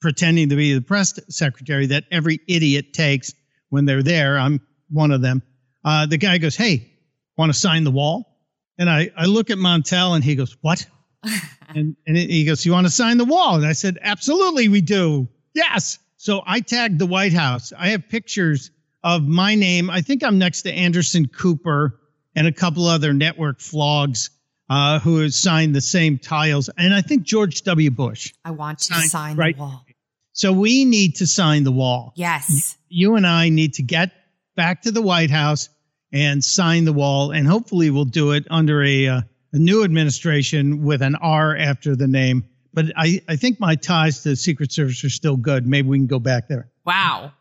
pretending 0.00 0.48
to 0.48 0.56
be 0.56 0.72
the 0.74 0.80
press 0.80 1.18
secretary 1.28 1.86
that 1.86 2.04
every 2.10 2.40
idiot 2.48 2.92
takes 2.92 3.34
when 3.68 3.84
they're 3.84 4.02
there, 4.02 4.38
I'm 4.38 4.60
one 4.90 5.10
of 5.10 5.20
them. 5.20 5.42
Uh, 5.84 6.06
the 6.06 6.18
guy 6.18 6.38
goes, 6.38 6.56
Hey, 6.56 6.90
want 7.36 7.52
to 7.52 7.58
sign 7.58 7.84
the 7.84 7.90
wall? 7.90 8.36
And 8.78 8.88
I, 8.88 9.10
I 9.16 9.26
look 9.26 9.50
at 9.50 9.58
Montel 9.58 10.14
and 10.14 10.24
he 10.24 10.34
goes, 10.34 10.56
What? 10.60 10.86
and, 11.68 11.96
and 12.06 12.16
he 12.16 12.44
goes, 12.44 12.64
You 12.64 12.72
want 12.72 12.86
to 12.86 12.92
sign 12.92 13.18
the 13.18 13.24
wall? 13.24 13.56
And 13.56 13.66
I 13.66 13.72
said, 13.72 13.98
Absolutely, 14.02 14.68
we 14.68 14.80
do. 14.80 15.28
Yes. 15.54 15.98
So 16.16 16.42
I 16.46 16.60
tagged 16.60 16.98
the 16.98 17.06
White 17.06 17.32
House. 17.32 17.72
I 17.76 17.90
have 17.90 18.08
pictures 18.08 18.70
of 19.04 19.22
my 19.22 19.54
name. 19.54 19.88
I 19.90 20.00
think 20.00 20.24
I'm 20.24 20.38
next 20.38 20.62
to 20.62 20.72
Anderson 20.72 21.28
Cooper 21.28 22.00
and 22.34 22.46
a 22.46 22.52
couple 22.52 22.86
other 22.86 23.12
network 23.12 23.60
flogs 23.60 24.30
uh, 24.68 24.98
who 24.98 25.20
have 25.20 25.32
signed 25.32 25.74
the 25.74 25.80
same 25.80 26.18
tiles. 26.18 26.68
And 26.76 26.92
I 26.92 27.00
think 27.02 27.22
George 27.22 27.62
W. 27.62 27.90
Bush. 27.90 28.32
I 28.44 28.50
want 28.50 28.78
to 28.80 28.84
Sign- 28.94 29.08
sign 29.08 29.36
right. 29.36 29.56
the 29.56 29.62
wall. 29.62 29.84
So 30.32 30.52
we 30.52 30.84
need 30.84 31.16
to 31.16 31.26
sign 31.26 31.64
the 31.64 31.72
wall. 31.72 32.12
Yes. 32.14 32.76
You 32.88 33.16
and 33.16 33.26
I 33.26 33.48
need 33.48 33.74
to 33.74 33.82
get 33.82 34.12
back 34.58 34.82
to 34.82 34.90
the 34.90 35.00
White 35.00 35.30
House 35.30 35.68
and 36.12 36.42
sign 36.42 36.84
the 36.84 36.92
wall. 36.92 37.30
And 37.30 37.46
hopefully 37.46 37.90
we'll 37.90 38.04
do 38.04 38.32
it 38.32 38.44
under 38.50 38.82
a, 38.82 39.06
uh, 39.06 39.20
a 39.52 39.56
new 39.58 39.84
administration 39.84 40.82
with 40.82 41.00
an 41.00 41.14
R 41.14 41.56
after 41.56 41.94
the 41.94 42.08
name. 42.08 42.44
But 42.74 42.86
I, 42.96 43.22
I 43.28 43.36
think 43.36 43.60
my 43.60 43.76
ties 43.76 44.22
to 44.24 44.30
the 44.30 44.36
Secret 44.36 44.72
Service 44.72 45.04
are 45.04 45.10
still 45.10 45.36
good. 45.36 45.64
Maybe 45.64 45.88
we 45.88 45.96
can 45.98 46.08
go 46.08 46.18
back 46.18 46.48
there. 46.48 46.68
Wow. 46.84 47.32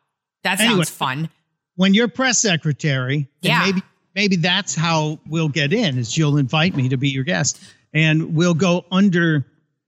That 0.43 0.59
sounds 0.59 0.69
Anyway. 0.69 0.85
fun. 0.85 1.29
when 1.75 1.93
you're 1.95 2.07
press 2.07 2.37
secretary, 2.39 3.27
Yeah. 3.41 3.65
maybe 3.65 3.81
maybe 4.15 4.35
that's 4.35 4.75
how 4.75 5.19
we'll 5.27 5.49
get 5.49 5.73
in 5.73 5.97
is 5.97 6.15
you'll 6.17 6.37
invite 6.37 6.75
me 6.75 6.89
to 6.89 6.97
be 6.97 7.09
your 7.09 7.23
guest 7.23 7.59
and 7.93 8.35
we'll 8.35 8.53
go 8.53 8.85
under 8.91 9.45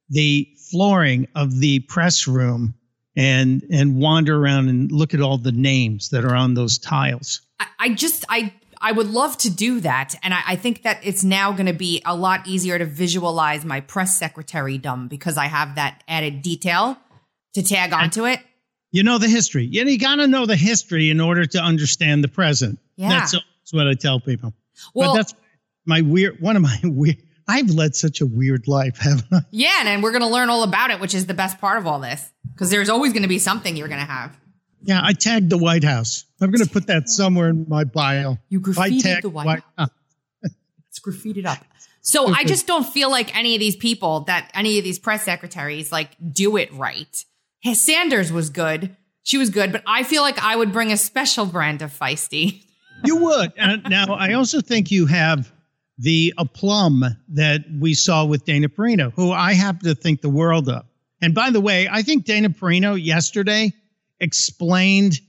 the 0.10 0.48
flooring 0.72 1.28
of 1.36 1.60
the 1.60 1.80
press 1.82 2.28
room 2.28 2.74
and 3.20 3.66
and 3.70 3.98
wander 3.98 4.38
around 4.38 4.70
and 4.70 4.92
look 4.92 5.14
at 5.14 5.20
all 5.20 5.38
the 5.38 5.52
names 5.52 6.10
that 6.10 6.24
are 6.24 6.34
on 6.34 6.54
those 6.54 6.78
tiles. 6.78 7.42
I, 7.60 7.68
I 7.80 7.90
just 7.90 8.24
I 8.30 8.54
I 8.82 8.94
would 8.94 9.08
love 9.08 9.38
to 9.40 9.50
do 9.50 9.82
that, 9.82 10.16
and 10.24 10.34
I, 10.34 10.42
I 10.48 10.56
think 10.56 10.84
that 10.84 11.00
it's 11.04 11.24
now 11.24 11.52
going 11.52 11.66
to 11.66 11.74
be 11.74 12.02
a 12.06 12.16
lot 12.16 12.48
easier 12.48 12.80
to 12.80 12.86
visualize 12.86 13.66
my 13.66 13.82
press 13.82 14.18
secretary 14.18 14.78
dumb 14.78 15.10
because 15.10 15.38
I 15.38 15.46
have 15.46 15.76
that 15.76 16.02
added 16.08 16.42
detail 16.42 16.98
to 17.56 17.62
tag 17.62 17.92
onto 17.92 18.26
it. 18.26 18.40
You 18.92 19.04
know 19.04 19.18
the 19.18 19.28
history. 19.28 19.66
You, 19.66 19.84
you 19.84 20.00
got 20.00 20.16
to 20.16 20.28
know 20.28 20.46
the 20.46 20.56
history 20.56 21.10
in 21.10 21.20
order 21.20 21.46
to 21.46 21.60
understand 21.60 22.24
the 22.24 22.30
present. 22.30 22.80
Yeah. 22.96 23.10
That's, 23.10 23.34
that's 23.34 23.74
what 23.74 23.88
I 23.88 23.94
tell 23.96 24.20
people. 24.20 24.54
Well, 24.96 25.12
but 25.12 25.18
that's 25.18 25.36
my 25.86 26.02
weird 26.02 26.40
one 26.40 26.56
of 26.56 26.62
my 26.62 26.80
weird 26.84 27.18
I've 27.50 27.72
led 27.72 27.96
such 27.96 28.22
a 28.22 28.28
weird 28.28 28.68
life, 28.68 29.00
haven't 29.00 29.26
I? 29.32 29.40
yeah, 29.50 29.80
and, 29.80 29.90
and 29.90 30.04
we're 30.04 30.12
going 30.12 30.22
to 30.22 30.28
learn 30.28 30.50
all 30.50 30.62
about 30.62 30.92
it, 30.92 31.00
which 31.00 31.16
is 31.16 31.26
the 31.26 31.34
best 31.34 31.60
part 31.60 31.80
of 31.80 31.88
all 31.88 32.00
this 32.00 32.32
because 32.60 32.72
there's 32.72 32.90
always 32.90 33.14
going 33.14 33.24
to 33.24 33.30
be 33.30 33.40
something 33.40 33.78
you're 33.78 33.88
going 33.88 34.02
to 34.02 34.06
have. 34.06 34.38
Yeah, 34.82 35.00
I 35.02 35.14
tagged 35.14 35.50
the 35.50 35.58
White 35.58 35.86
House. 35.86 36.26
I'm 36.42 36.52
going 36.52 36.66
to 36.66 36.70
put 36.70 36.88
that 36.88 37.08
somewhere 37.08 37.48
in 37.48 37.66
my 37.70 37.86
bio. 37.86 38.38
You 38.50 38.60
I 38.60 38.90
graffitied 38.90 39.02
tagged 39.02 39.24
the 39.24 39.30
White 39.30 39.64
House. 39.78 39.90
It's 40.44 41.00
graffitied 41.00 41.46
up. 41.46 41.60
So 42.02 42.28
I 42.28 42.44
just 42.44 42.68
don't 42.68 42.86
feel 42.86 43.10
like 43.12 43.36
any 43.38 43.56
of 43.56 43.60
these 43.60 43.76
people 43.76 44.22
that 44.22 44.50
any 44.54 44.78
of 44.78 44.84
these 44.84 45.00
press 45.00 45.24
secretaries 45.24 45.92
like 45.92 46.12
do 46.32 46.58
it 46.58 46.74
right. 46.74 47.24
Sanders 47.74 48.32
was 48.32 48.50
good. 48.50 48.96
She 49.24 49.38
was 49.38 49.50
good, 49.50 49.72
but 49.72 49.84
I 49.86 50.04
feel 50.04 50.22
like 50.22 50.44
I 50.44 50.56
would 50.56 50.74
bring 50.74 50.92
a 50.92 50.98
special 50.98 51.46
brand 51.46 51.82
of 51.82 51.98
feisty. 51.98 52.64
You 53.06 53.18
would. 53.18 53.54
Uh, 53.58 53.78
now, 53.88 54.14
I 54.14 54.34
also 54.34 54.60
think 54.60 54.92
you 54.92 55.06
have 55.06 55.52
the 55.98 56.34
aplomb 56.38 57.06
that 57.30 57.62
we 57.80 57.94
saw 57.94 58.26
with 58.26 58.44
Dana 58.44 58.68
Perino, 58.68 59.14
who 59.14 59.32
I 59.32 59.54
happen 59.54 59.88
to 59.88 59.96
think 59.96 60.22
the 60.22 60.30
world 60.30 60.68
of. 60.68 60.89
And 61.22 61.36
by 61.36 61.50
the 61.50 61.62
way, 61.62 61.88
I 61.92 62.02
think 62.02 62.26
Dana 62.26 62.50
Perino 62.50 63.02
yesterday 63.02 63.74
explained 64.20 65.20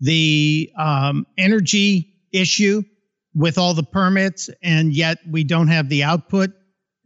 the 0.00 0.70
um, 0.78 1.26
energy 1.38 2.14
issue 2.32 2.82
with 3.34 3.58
all 3.58 3.74
the 3.74 3.82
permits, 3.82 4.48
and 4.62 4.92
yet 4.94 5.18
we 5.28 5.44
don't 5.44 5.68
have 5.68 5.88
the 5.88 6.04
output 6.04 6.50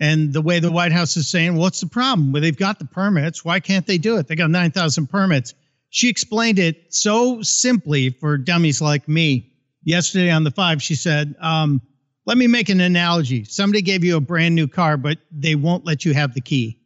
And 0.00 0.32
the 0.32 0.42
way 0.42 0.60
the 0.60 0.70
White 0.70 0.92
House 0.92 1.16
is 1.16 1.28
saying, 1.28 1.56
what's 1.56 1.80
the 1.80 1.88
problem? 1.88 2.32
Well, 2.32 2.42
they've 2.42 2.56
got 2.56 2.78
the 2.78 2.84
permits. 2.84 3.44
Why 3.44 3.60
can't 3.60 3.86
they 3.86 3.98
do 3.98 4.16
it? 4.18 4.28
They 4.28 4.36
got 4.36 4.50
9,000 4.50 5.08
permits. 5.08 5.54
She 5.90 6.08
explained 6.08 6.58
it 6.58 6.94
so 6.94 7.42
simply 7.42 8.10
for 8.10 8.38
dummies 8.38 8.80
like 8.80 9.08
me. 9.08 9.52
Yesterday 9.82 10.30
on 10.30 10.44
the 10.44 10.50
five, 10.50 10.82
she 10.82 10.94
said, 10.94 11.34
um, 11.40 11.80
let 12.26 12.36
me 12.36 12.46
make 12.46 12.68
an 12.68 12.80
analogy. 12.80 13.44
Somebody 13.44 13.82
gave 13.82 14.04
you 14.04 14.16
a 14.16 14.20
brand 14.20 14.54
new 14.54 14.68
car, 14.68 14.96
but 14.96 15.18
they 15.32 15.54
won't 15.54 15.84
let 15.84 16.04
you 16.04 16.14
have 16.14 16.34
the 16.34 16.42
key. 16.42 16.78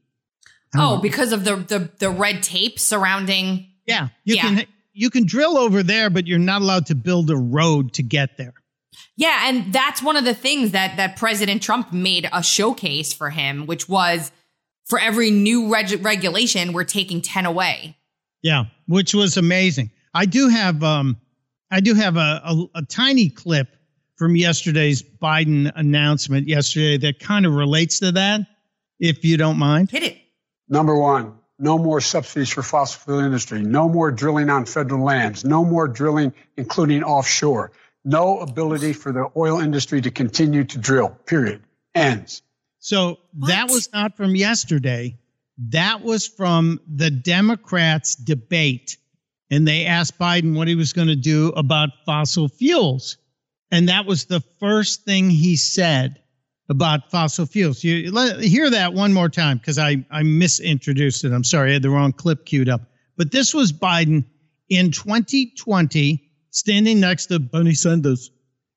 Oh, 0.75 0.99
because 1.01 1.33
of 1.33 1.45
the 1.45 1.57
the, 1.57 1.91
the 1.99 2.11
red 2.11 2.43
tape 2.43 2.79
surrounding. 2.79 3.69
Yeah, 3.87 4.09
you 4.25 4.37
Yeah. 4.37 4.43
can 4.43 4.67
you 4.93 5.11
can 5.11 5.27
drill 5.27 5.57
over 5.59 5.83
there, 5.83 6.11
but 6.11 6.27
you're 6.27 6.39
not 6.39 6.63
allowed 6.63 6.87
to 6.87 6.95
build 6.95 7.31
a 7.31 7.37
road 7.37 7.95
to 7.95 8.03
get 8.03 8.37
there. 8.37 8.55
Yeah, 9.17 9.49
and 9.49 9.73
that's 9.73 10.03
one 10.03 10.17
of 10.17 10.25
the 10.25 10.35
things 10.35 10.73
that 10.73 10.97
that 10.97 11.17
President 11.17 11.63
Trump 11.63 11.93
made 11.93 12.29
a 12.33 12.43
showcase 12.43 13.13
for 13.13 13.31
him, 13.31 13.67
which 13.67 13.89
was 13.89 14.33
for 14.87 14.99
every 14.99 15.31
new 15.31 15.73
reg- 15.73 16.05
regulation, 16.05 16.73
we're 16.73 16.85
taking 16.85 17.21
ten 17.23 17.47
away. 17.47 17.97
Yeah, 18.43 18.65
which 18.87 19.15
was 19.15 19.37
amazing. 19.37 19.91
I 20.15 20.27
do 20.27 20.49
have 20.49 20.83
um 20.83 21.17
I 21.71 21.81
do 21.81 21.95
have 21.95 22.17
a, 22.17 22.41
a, 22.45 22.65
a 22.77 22.83
tiny 22.83 23.29
clip 23.31 23.69
from 24.17 24.37
yesterday's 24.37 25.03
Biden 25.03 25.73
announcement 25.75 26.47
yesterday 26.49 26.99
that 26.99 27.19
kind 27.19 27.47
of 27.47 27.55
relates 27.55 27.99
to 28.01 28.13
that, 28.13 28.43
if 29.01 29.25
you 29.25 29.37
don't 29.37 29.59
mind. 29.59 29.91
Hit 29.91 30.03
it. 30.03 30.19
Number 30.69 30.97
one, 30.97 31.39
no 31.59 31.79
more 31.79 32.01
subsidies 32.01 32.51
for 32.51 32.63
fossil 32.63 33.01
fuel 33.01 33.21
industry. 33.21 33.63
No 33.63 33.89
more 33.89 34.11
drilling 34.11 34.51
on 34.51 34.65
federal 34.65 35.05
lands. 35.05 35.45
No 35.45 35.65
more 35.65 35.87
drilling, 35.87 36.33
including 36.57 37.05
offshore. 37.05 37.73
No 38.05 38.41
ability 38.41 38.95
for 38.95 39.13
the 39.13 39.29
oil 39.37 39.61
industry 39.61 40.01
to 40.01 40.11
continue 40.11 40.65
to 40.65 40.79
drill. 40.79 41.11
Period. 41.27 41.63
Ends. 41.95 42.43
So 42.79 43.19
that 43.47 43.71
was 43.71 43.93
not 43.93 44.17
from 44.17 44.35
yesterday. 44.35 45.19
That 45.69 46.03
was 46.03 46.27
from 46.27 46.81
the 46.93 47.11
Democrats' 47.11 48.17
debate. 48.17 48.97
And 49.51 49.69
they 49.69 49.87
asked 49.87 50.19
Biden 50.19 50.57
what 50.57 50.67
he 50.67 50.75
was 50.75 50.93
going 50.93 51.09
to 51.09 51.17
do 51.17 51.49
about 51.51 51.91
fossil 52.07 52.49
fuels. 52.49 53.19
And 53.71 53.89
that 53.89 54.07
was 54.07 54.25
the 54.25 54.41
first 54.59 55.05
thing 55.05 55.31
he 55.31 55.57
said 55.57 56.22
about 56.73 57.11
fossil 57.11 57.47
fuels. 57.47 57.85
You 57.85 58.11
let, 58.11 58.41
hear 58.41 58.69
that 58.71 58.93
one 58.93 59.13
more 59.13 59.29
time 59.29 59.59
because 59.59 59.79
I, 59.79 60.05
I 60.11 60.23
misintroduced 60.25 61.25
it. 61.25 61.33
I'm 61.33 61.45
sorry, 61.45 61.71
I 61.71 61.73
had 61.75 61.83
the 61.83 61.91
wrong 61.91 62.13
clip 62.13 62.45
queued 62.45 62.69
up. 62.69 62.83
But 63.17 63.31
this 63.31 63.55
was 63.55 63.73
Biden 63.73 64.25
in 64.69 64.91
2020 64.91 66.29
standing 66.51 66.99
next 66.99 67.27
to 67.27 67.39
Bernie 67.39 67.75
Sanders 67.75 68.31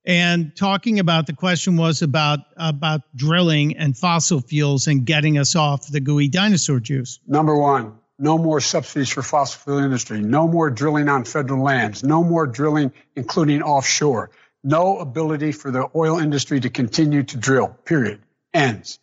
and 0.06 0.56
talking 0.56 1.00
about 1.00 1.26
the 1.26 1.34
question 1.34 1.78
was 1.78 2.02
about 2.02 2.39
about 2.58 3.02
drilling 3.16 3.78
and 3.78 3.98
fossil 3.98 4.39
fuels 4.41 4.88
and 4.88 5.06
getting 5.06 5.38
us 5.38 5.56
off 5.56 5.88
the 5.88 6.00
gooey 6.00 6.28
dinosaur 6.28 6.80
juice. 6.80 7.20
Number 7.26 7.58
one, 7.58 7.93
no 8.20 8.38
more 8.38 8.62
subsidies 8.62 9.10
for 9.10 9.22
fossil 9.24 9.60
fuel 9.60 9.80
industry. 9.80 10.22
No 10.22 10.48
more 10.48 10.70
drilling 10.70 11.10
on 11.10 11.24
federal 11.24 11.64
lands. 11.64 12.04
No 12.04 12.24
more 12.24 12.46
drilling, 12.46 12.93
including 13.16 13.62
offshore. 13.62 14.30
No 14.66 14.97
ability 14.97 15.51
for 15.51 15.70
the 15.70 15.88
oil 15.95 16.18
industry 16.18 16.59
to 16.59 16.72
continue 16.72 17.22
to 17.22 17.38
drill. 17.38 17.68
Period. 17.86 18.20
Ends. 18.53 18.97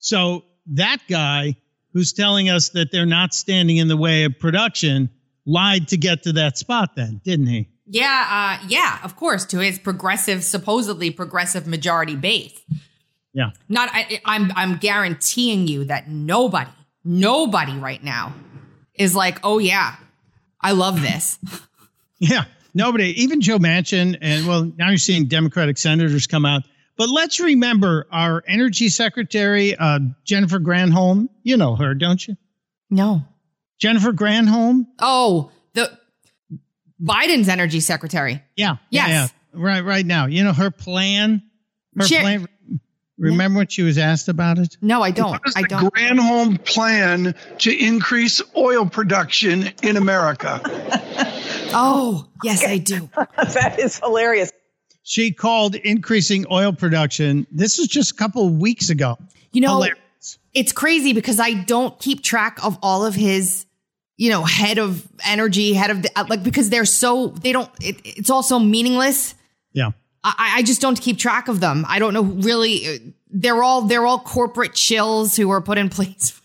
So 0.00 0.44
that 0.66 0.98
guy 1.08 1.56
who's 1.92 2.12
telling 2.12 2.50
us 2.50 2.70
that 2.70 2.90
they're 2.90 3.06
not 3.06 3.32
standing 3.32 3.76
in 3.76 3.86
the 3.86 3.96
way 3.96 4.24
of 4.24 4.36
production 4.40 5.08
lied 5.46 5.86
to 5.88 5.96
get 5.96 6.24
to 6.24 6.32
that 6.32 6.58
spot 6.58 6.96
then, 6.96 7.20
didn't 7.24 7.46
he? 7.46 7.68
Yeah, 7.86 8.58
uh, 8.60 8.66
yeah, 8.68 8.98
of 9.04 9.14
course, 9.14 9.44
to 9.46 9.58
his 9.58 9.78
progressive, 9.78 10.42
supposedly 10.42 11.10
progressive 11.10 11.66
majority 11.66 12.16
base. 12.16 12.58
Yeah. 13.32 13.50
Not, 13.68 13.90
I, 13.92 14.20
I'm, 14.24 14.52
I'm 14.56 14.78
guaranteeing 14.78 15.68
you 15.68 15.84
that 15.84 16.08
nobody, 16.08 16.70
nobody 17.04 17.76
right 17.76 18.02
now 18.02 18.34
is 18.94 19.14
like, 19.14 19.38
oh 19.44 19.58
yeah, 19.58 19.94
I 20.60 20.72
love 20.72 21.00
this. 21.00 21.38
Yeah. 22.20 22.44
Nobody, 22.74 23.22
even 23.22 23.40
Joe 23.40 23.58
Manchin, 23.58 24.18
and 24.20 24.46
well, 24.46 24.64
now 24.76 24.88
you're 24.88 24.98
seeing 24.98 25.26
Democratic 25.26 25.78
senators 25.78 26.26
come 26.26 26.44
out. 26.44 26.62
But 26.96 27.08
let's 27.08 27.40
remember 27.40 28.06
our 28.12 28.42
energy 28.46 28.88
secretary, 28.88 29.76
uh, 29.76 30.00
Jennifer 30.24 30.58
Granholm. 30.58 31.28
You 31.42 31.56
know 31.56 31.76
her, 31.76 31.94
don't 31.94 32.26
you? 32.26 32.36
No. 32.90 33.22
Jennifer 33.80 34.12
Granholm. 34.12 34.86
Oh, 35.00 35.50
the 35.74 35.90
Biden's 37.02 37.48
energy 37.48 37.80
secretary. 37.80 38.42
Yeah. 38.56 38.76
yeah, 38.90 39.06
Yes. 39.08 39.08
yeah. 39.08 39.60
Right, 39.60 39.84
right 39.84 40.04
now. 40.06 40.26
You 40.26 40.44
know 40.44 40.52
her 40.52 40.70
plan. 40.70 41.42
Her 41.98 42.06
She- 42.06 42.18
plan. 42.20 42.48
Remember 43.16 43.58
what 43.60 43.70
she 43.70 43.82
was 43.82 43.96
asked 43.96 44.28
about 44.28 44.58
it? 44.58 44.76
No, 44.82 45.00
I 45.00 45.12
don't. 45.12 45.30
What 45.30 45.42
is 45.46 45.54
I 45.56 45.62
the 45.62 45.68
don't. 45.68 45.94
Granholm 45.94 46.64
plan 46.64 47.36
to 47.58 47.72
increase 47.86 48.42
oil 48.56 48.86
production 48.86 49.70
in 49.84 49.96
America? 49.96 50.60
Oh, 51.74 52.28
yes, 52.42 52.64
I 52.64 52.78
do. 52.78 53.08
that 53.36 53.76
is 53.78 53.98
hilarious. 53.98 54.50
She 55.02 55.32
called 55.32 55.74
increasing 55.74 56.46
oil 56.50 56.72
production. 56.72 57.46
This 57.50 57.78
was 57.78 57.88
just 57.88 58.12
a 58.12 58.14
couple 58.14 58.46
of 58.46 58.54
weeks 58.54 58.88
ago. 58.90 59.18
You 59.52 59.60
know, 59.60 59.74
Hilarious. 59.74 60.38
it's 60.54 60.72
crazy 60.72 61.12
because 61.12 61.38
I 61.38 61.52
don't 61.52 61.98
keep 61.98 62.22
track 62.22 62.58
of 62.64 62.78
all 62.82 63.04
of 63.04 63.14
his, 63.14 63.66
you 64.16 64.30
know, 64.30 64.44
head 64.44 64.78
of 64.78 65.06
energy, 65.24 65.74
head 65.74 65.90
of 65.90 66.02
the, 66.02 66.10
like 66.30 66.42
because 66.42 66.70
they're 66.70 66.86
so 66.86 67.28
they 67.28 67.52
don't. 67.52 67.70
It, 67.82 68.00
it's 68.04 68.30
all 68.30 68.42
so 68.42 68.58
meaningless. 68.58 69.34
Yeah. 69.72 69.90
I, 70.24 70.54
I 70.58 70.62
just 70.62 70.80
don't 70.80 70.98
keep 70.98 71.18
track 71.18 71.48
of 71.48 71.60
them. 71.60 71.84
I 71.86 71.98
don't 71.98 72.14
know 72.14 72.22
really. 72.22 72.86
uh, 72.88 72.98
They're 73.30 73.62
all 73.62 73.82
they're 73.82 74.06
all 74.06 74.20
corporate 74.20 74.72
chills 74.72 75.36
who 75.36 75.50
are 75.50 75.60
put 75.60 75.76
in 75.76 75.88
place. 75.90 76.40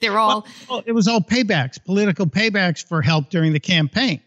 they're 0.00 0.18
all 0.18 0.44
Well, 0.68 0.82
it 0.86 0.92
was 0.92 1.06
all 1.06 1.20
paybacks, 1.20 1.82
political 1.84 2.26
paybacks 2.26 2.84
for 2.84 3.00
help 3.00 3.30
during 3.30 3.52
the 3.52 3.60
campaign. 3.60 4.20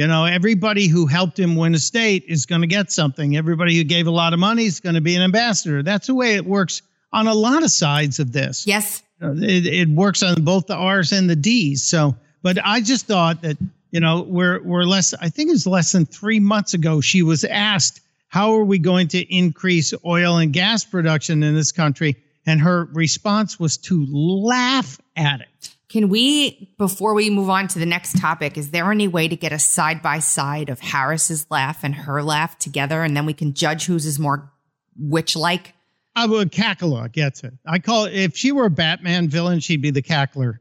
You 0.00 0.06
know, 0.06 0.24
everybody 0.24 0.88
who 0.88 1.04
helped 1.04 1.38
him 1.38 1.56
win 1.56 1.74
a 1.74 1.78
state 1.78 2.24
is 2.26 2.46
going 2.46 2.62
to 2.62 2.66
get 2.66 2.90
something. 2.90 3.36
Everybody 3.36 3.76
who 3.76 3.84
gave 3.84 4.06
a 4.06 4.10
lot 4.10 4.32
of 4.32 4.38
money 4.38 4.64
is 4.64 4.80
going 4.80 4.94
to 4.94 5.02
be 5.02 5.14
an 5.14 5.20
ambassador. 5.20 5.82
That's 5.82 6.06
the 6.06 6.14
way 6.14 6.36
it 6.36 6.46
works 6.46 6.80
on 7.12 7.26
a 7.26 7.34
lot 7.34 7.62
of 7.62 7.70
sides 7.70 8.18
of 8.18 8.32
this. 8.32 8.66
yes. 8.66 9.02
Uh, 9.22 9.32
It, 9.32 9.66
it 9.66 9.88
works 9.90 10.22
on 10.22 10.42
both 10.42 10.68
the 10.68 10.74
R's 10.74 11.12
and 11.12 11.28
the 11.28 11.36
D's. 11.36 11.82
So, 11.84 12.16
but 12.40 12.56
I 12.64 12.80
just 12.80 13.04
thought 13.04 13.42
that, 13.42 13.58
you 13.90 14.00
know, 14.00 14.22
we're, 14.22 14.62
we're 14.62 14.84
less, 14.84 15.12
I 15.12 15.28
think 15.28 15.50
it 15.50 15.52
was 15.52 15.66
less 15.66 15.92
than 15.92 16.06
three 16.06 16.40
months 16.40 16.72
ago, 16.72 17.02
she 17.02 17.20
was 17.20 17.44
asked, 17.44 18.00
how 18.28 18.54
are 18.54 18.64
we 18.64 18.78
going 18.78 19.08
to 19.08 19.18
increase 19.18 19.92
oil 20.02 20.38
and 20.38 20.50
gas 20.50 20.82
production 20.82 21.42
in 21.42 21.54
this 21.54 21.72
country? 21.72 22.16
And 22.46 22.58
her 22.62 22.88
response 22.94 23.60
was 23.60 23.76
to 23.76 24.06
laugh 24.10 24.98
at 25.14 25.42
it. 25.42 25.48
Can 25.90 26.08
we, 26.08 26.72
before 26.78 27.14
we 27.14 27.30
move 27.30 27.50
on 27.50 27.66
to 27.68 27.80
the 27.80 27.86
next 27.86 28.16
topic, 28.20 28.56
is 28.56 28.70
there 28.70 28.92
any 28.92 29.08
way 29.08 29.26
to 29.26 29.34
get 29.34 29.52
a 29.52 29.58
side 29.58 30.02
by 30.02 30.20
side 30.20 30.68
of 30.68 30.78
Harris's 30.78 31.50
laugh 31.50 31.82
and 31.82 31.92
her 31.92 32.22
laugh 32.22 32.56
together, 32.58 33.02
and 33.02 33.16
then 33.16 33.26
we 33.26 33.34
can 33.34 33.54
judge 33.54 33.86
whose 33.86 34.06
is 34.06 34.16
more 34.16 34.52
witch 34.96 35.34
like? 35.34 35.74
I 36.14 36.26
would 36.26 36.52
Cackler 36.52 37.10
gets 37.10 37.42
it. 37.42 37.54
I 37.66 37.80
call 37.80 38.04
it 38.04 38.14
if 38.14 38.36
she 38.36 38.52
were 38.52 38.66
a 38.66 38.70
Batman 38.70 39.28
villain, 39.28 39.58
she'd 39.58 39.82
be 39.82 39.90
the 39.90 40.02
Cackler. 40.02 40.58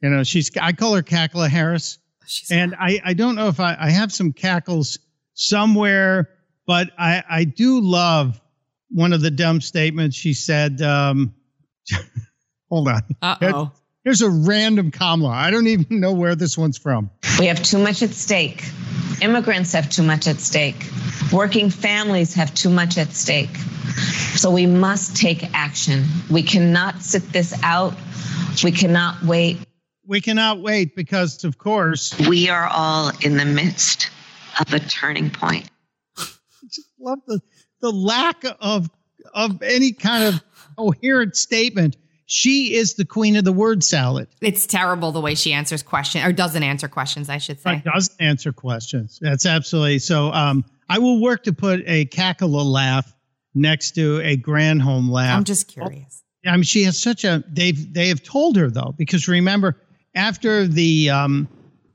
You 0.00 0.08
know, 0.08 0.24
she's 0.24 0.50
I 0.60 0.72
call 0.72 0.94
her 0.94 1.02
Cackler 1.02 1.48
Harris. 1.48 1.98
and 2.50 2.74
I, 2.78 3.00
I 3.04 3.12
don't 3.14 3.34
know 3.34 3.48
if 3.48 3.60
I, 3.60 3.76
I 3.78 3.90
have 3.90 4.12
some 4.12 4.32
cackles 4.32 4.98
somewhere, 5.34 6.30
but 6.66 6.90
I, 6.98 7.22
I 7.28 7.44
do 7.44 7.80
love 7.80 8.40
one 8.90 9.12
of 9.12 9.20
the 9.20 9.30
dumb 9.30 9.60
statements 9.60 10.16
she 10.16 10.32
said. 10.32 10.80
Um, 10.80 11.34
hold 12.70 12.88
on. 12.88 13.02
Uh-oh. 13.20 13.72
Here's 14.08 14.22
a 14.22 14.30
random 14.30 14.90
Kamala. 14.90 15.34
I 15.34 15.50
don't 15.50 15.66
even 15.66 15.86
know 16.00 16.14
where 16.14 16.34
this 16.34 16.56
one's 16.56 16.78
from. 16.78 17.10
We 17.38 17.44
have 17.44 17.62
too 17.62 17.76
much 17.76 18.02
at 18.02 18.08
stake. 18.08 18.64
Immigrants 19.20 19.74
have 19.74 19.90
too 19.90 20.02
much 20.02 20.26
at 20.26 20.38
stake. 20.38 20.90
Working 21.30 21.68
families 21.68 22.32
have 22.32 22.54
too 22.54 22.70
much 22.70 22.96
at 22.96 23.12
stake. 23.12 23.54
So 24.34 24.50
we 24.50 24.64
must 24.64 25.14
take 25.14 25.54
action. 25.54 26.06
We 26.30 26.42
cannot 26.42 27.02
sit 27.02 27.22
this 27.34 27.52
out. 27.62 27.96
We 28.64 28.72
cannot 28.72 29.22
wait. 29.24 29.58
We 30.06 30.22
cannot 30.22 30.62
wait 30.62 30.96
because, 30.96 31.44
of 31.44 31.58
course, 31.58 32.18
We 32.18 32.48
are 32.48 32.66
all 32.66 33.12
in 33.20 33.36
the 33.36 33.44
midst 33.44 34.08
of 34.58 34.72
a 34.72 34.80
turning 34.80 35.28
point. 35.28 35.68
I 36.16 36.24
just 36.72 36.88
love 36.98 37.18
the 37.26 37.42
the 37.82 37.92
lack 37.92 38.42
of 38.58 38.88
of 39.34 39.62
any 39.62 39.92
kind 39.92 40.24
of 40.24 40.42
coherent 40.78 41.36
statement. 41.36 41.98
She 42.30 42.74
is 42.74 42.92
the 42.94 43.06
queen 43.06 43.36
of 43.36 43.44
the 43.44 43.52
word 43.52 43.82
salad. 43.82 44.28
It's 44.42 44.66
terrible 44.66 45.12
the 45.12 45.20
way 45.20 45.34
she 45.34 45.54
answers 45.54 45.82
questions 45.82 46.26
or 46.26 46.32
doesn't 46.32 46.62
answer 46.62 46.86
questions, 46.86 47.30
I 47.30 47.38
should 47.38 47.58
say. 47.58 47.70
Right, 47.70 47.84
doesn't 47.84 48.20
answer 48.20 48.52
questions. 48.52 49.18
That's 49.20 49.46
absolutely 49.46 49.98
so. 49.98 50.30
Um, 50.30 50.66
I 50.90 50.98
will 50.98 51.22
work 51.22 51.44
to 51.44 51.54
put 51.54 51.82
a 51.86 52.04
cackle 52.04 52.50
laugh 52.50 53.10
next 53.54 53.92
to 53.92 54.20
a 54.22 54.36
Granholm 54.36 55.08
laugh. 55.10 55.38
I'm 55.38 55.44
just 55.44 55.68
curious. 55.68 56.22
I 56.46 56.52
mean, 56.52 56.64
she 56.64 56.84
has 56.84 57.00
such 57.00 57.24
a. 57.24 57.42
They've 57.50 57.94
they 57.94 58.08
have 58.08 58.22
told 58.22 58.56
her 58.56 58.68
though, 58.70 58.94
because 58.98 59.26
remember 59.26 59.80
after 60.14 60.66
the 60.68 61.08
um, 61.08 61.48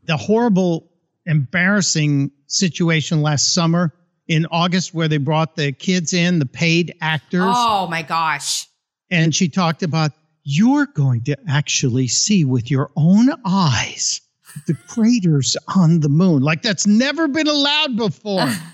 the 0.05 0.17
horrible, 0.17 0.89
embarrassing 1.27 2.31
situation 2.47 3.21
last 3.21 3.53
summer 3.53 3.93
in 4.27 4.47
August, 4.49 4.95
where 4.95 5.07
they 5.07 5.17
brought 5.17 5.55
the 5.55 5.71
kids 5.73 6.11
in, 6.13 6.39
the 6.39 6.45
paid 6.47 6.95
actors, 7.01 7.53
Oh 7.55 7.85
my 7.87 8.01
gosh. 8.01 8.67
and 9.11 9.35
she 9.35 9.47
talked 9.47 9.83
about 9.83 10.11
you're 10.43 10.87
going 10.87 11.23
to 11.23 11.37
actually 11.47 12.07
see 12.07 12.43
with 12.43 12.69
your 12.69 12.91
own 12.95 13.29
eyes 13.45 14.21
the 14.67 14.73
craters 14.73 15.57
on 15.75 15.99
the 15.99 16.09
moon. 16.09 16.41
Like 16.41 16.61
that's 16.61 16.85
never 16.85 17.27
been 17.27 17.47
allowed 17.47 17.97
before. 17.97 18.45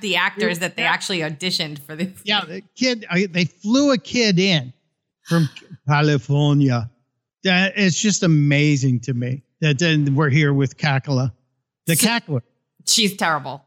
the 0.00 0.16
actors 0.16 0.58
that 0.58 0.76
they 0.76 0.82
actually 0.82 1.20
auditioned 1.20 1.78
for 1.78 1.96
this. 1.96 2.20
Yeah, 2.24 2.44
the 2.44 2.62
kid, 2.76 3.06
I, 3.10 3.26
they 3.26 3.46
flew 3.46 3.92
a 3.92 3.98
kid 3.98 4.38
in 4.38 4.72
from 5.22 5.48
California. 5.86 6.90
That 7.44 7.72
it's 7.76 7.98
just 7.98 8.22
amazing 8.22 9.00
to 9.00 9.14
me 9.14 9.42
that 9.60 9.78
then 9.78 10.14
we're 10.14 10.28
here 10.28 10.52
with 10.52 10.76
Cackala, 10.76 11.32
the 11.86 11.94
cackler. 11.94 12.42
She's 12.86 13.16
terrible. 13.16 13.64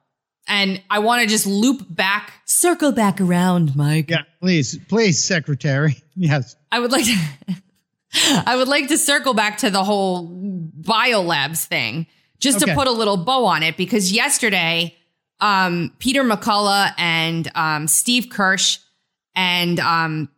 And 0.48 0.82
I 0.90 1.00
want 1.00 1.22
to 1.22 1.28
just 1.28 1.48
loop 1.48 1.86
back, 1.90 2.34
circle 2.46 2.92
back 2.92 3.22
around, 3.22 3.76
Mike. 3.76 4.10
Yeah, 4.10 4.24
please, 4.42 4.78
please, 4.90 5.24
Secretary. 5.24 5.96
Yes. 6.16 6.56
I 6.72 6.80
would 6.80 6.92
like 6.92 7.06
to 7.06 7.18
I 8.46 8.56
would 8.56 8.68
like 8.68 8.90
to 8.90 8.98
circle 9.00 9.34
back 9.34 9.58
to 9.60 9.72
the 9.72 9.84
whole 9.84 10.30
biolabs 10.30 11.66
thing, 11.66 12.06
just 12.40 12.62
Okay. 12.62 12.72
to 12.72 12.78
put 12.78 12.88
a 12.88 12.92
little 12.92 13.18
bow 13.18 13.46
on 13.46 13.64
it, 13.64 13.78
because 13.78 14.12
yesterday, 14.12 14.96
um, 15.40 15.92
Peter 15.98 16.24
McCullough 16.24 16.94
and 17.00 17.50
um, 17.56 17.88
Steve 17.88 18.28
Kirsch 18.30 18.78
and 19.36 19.80
um, 19.80 20.30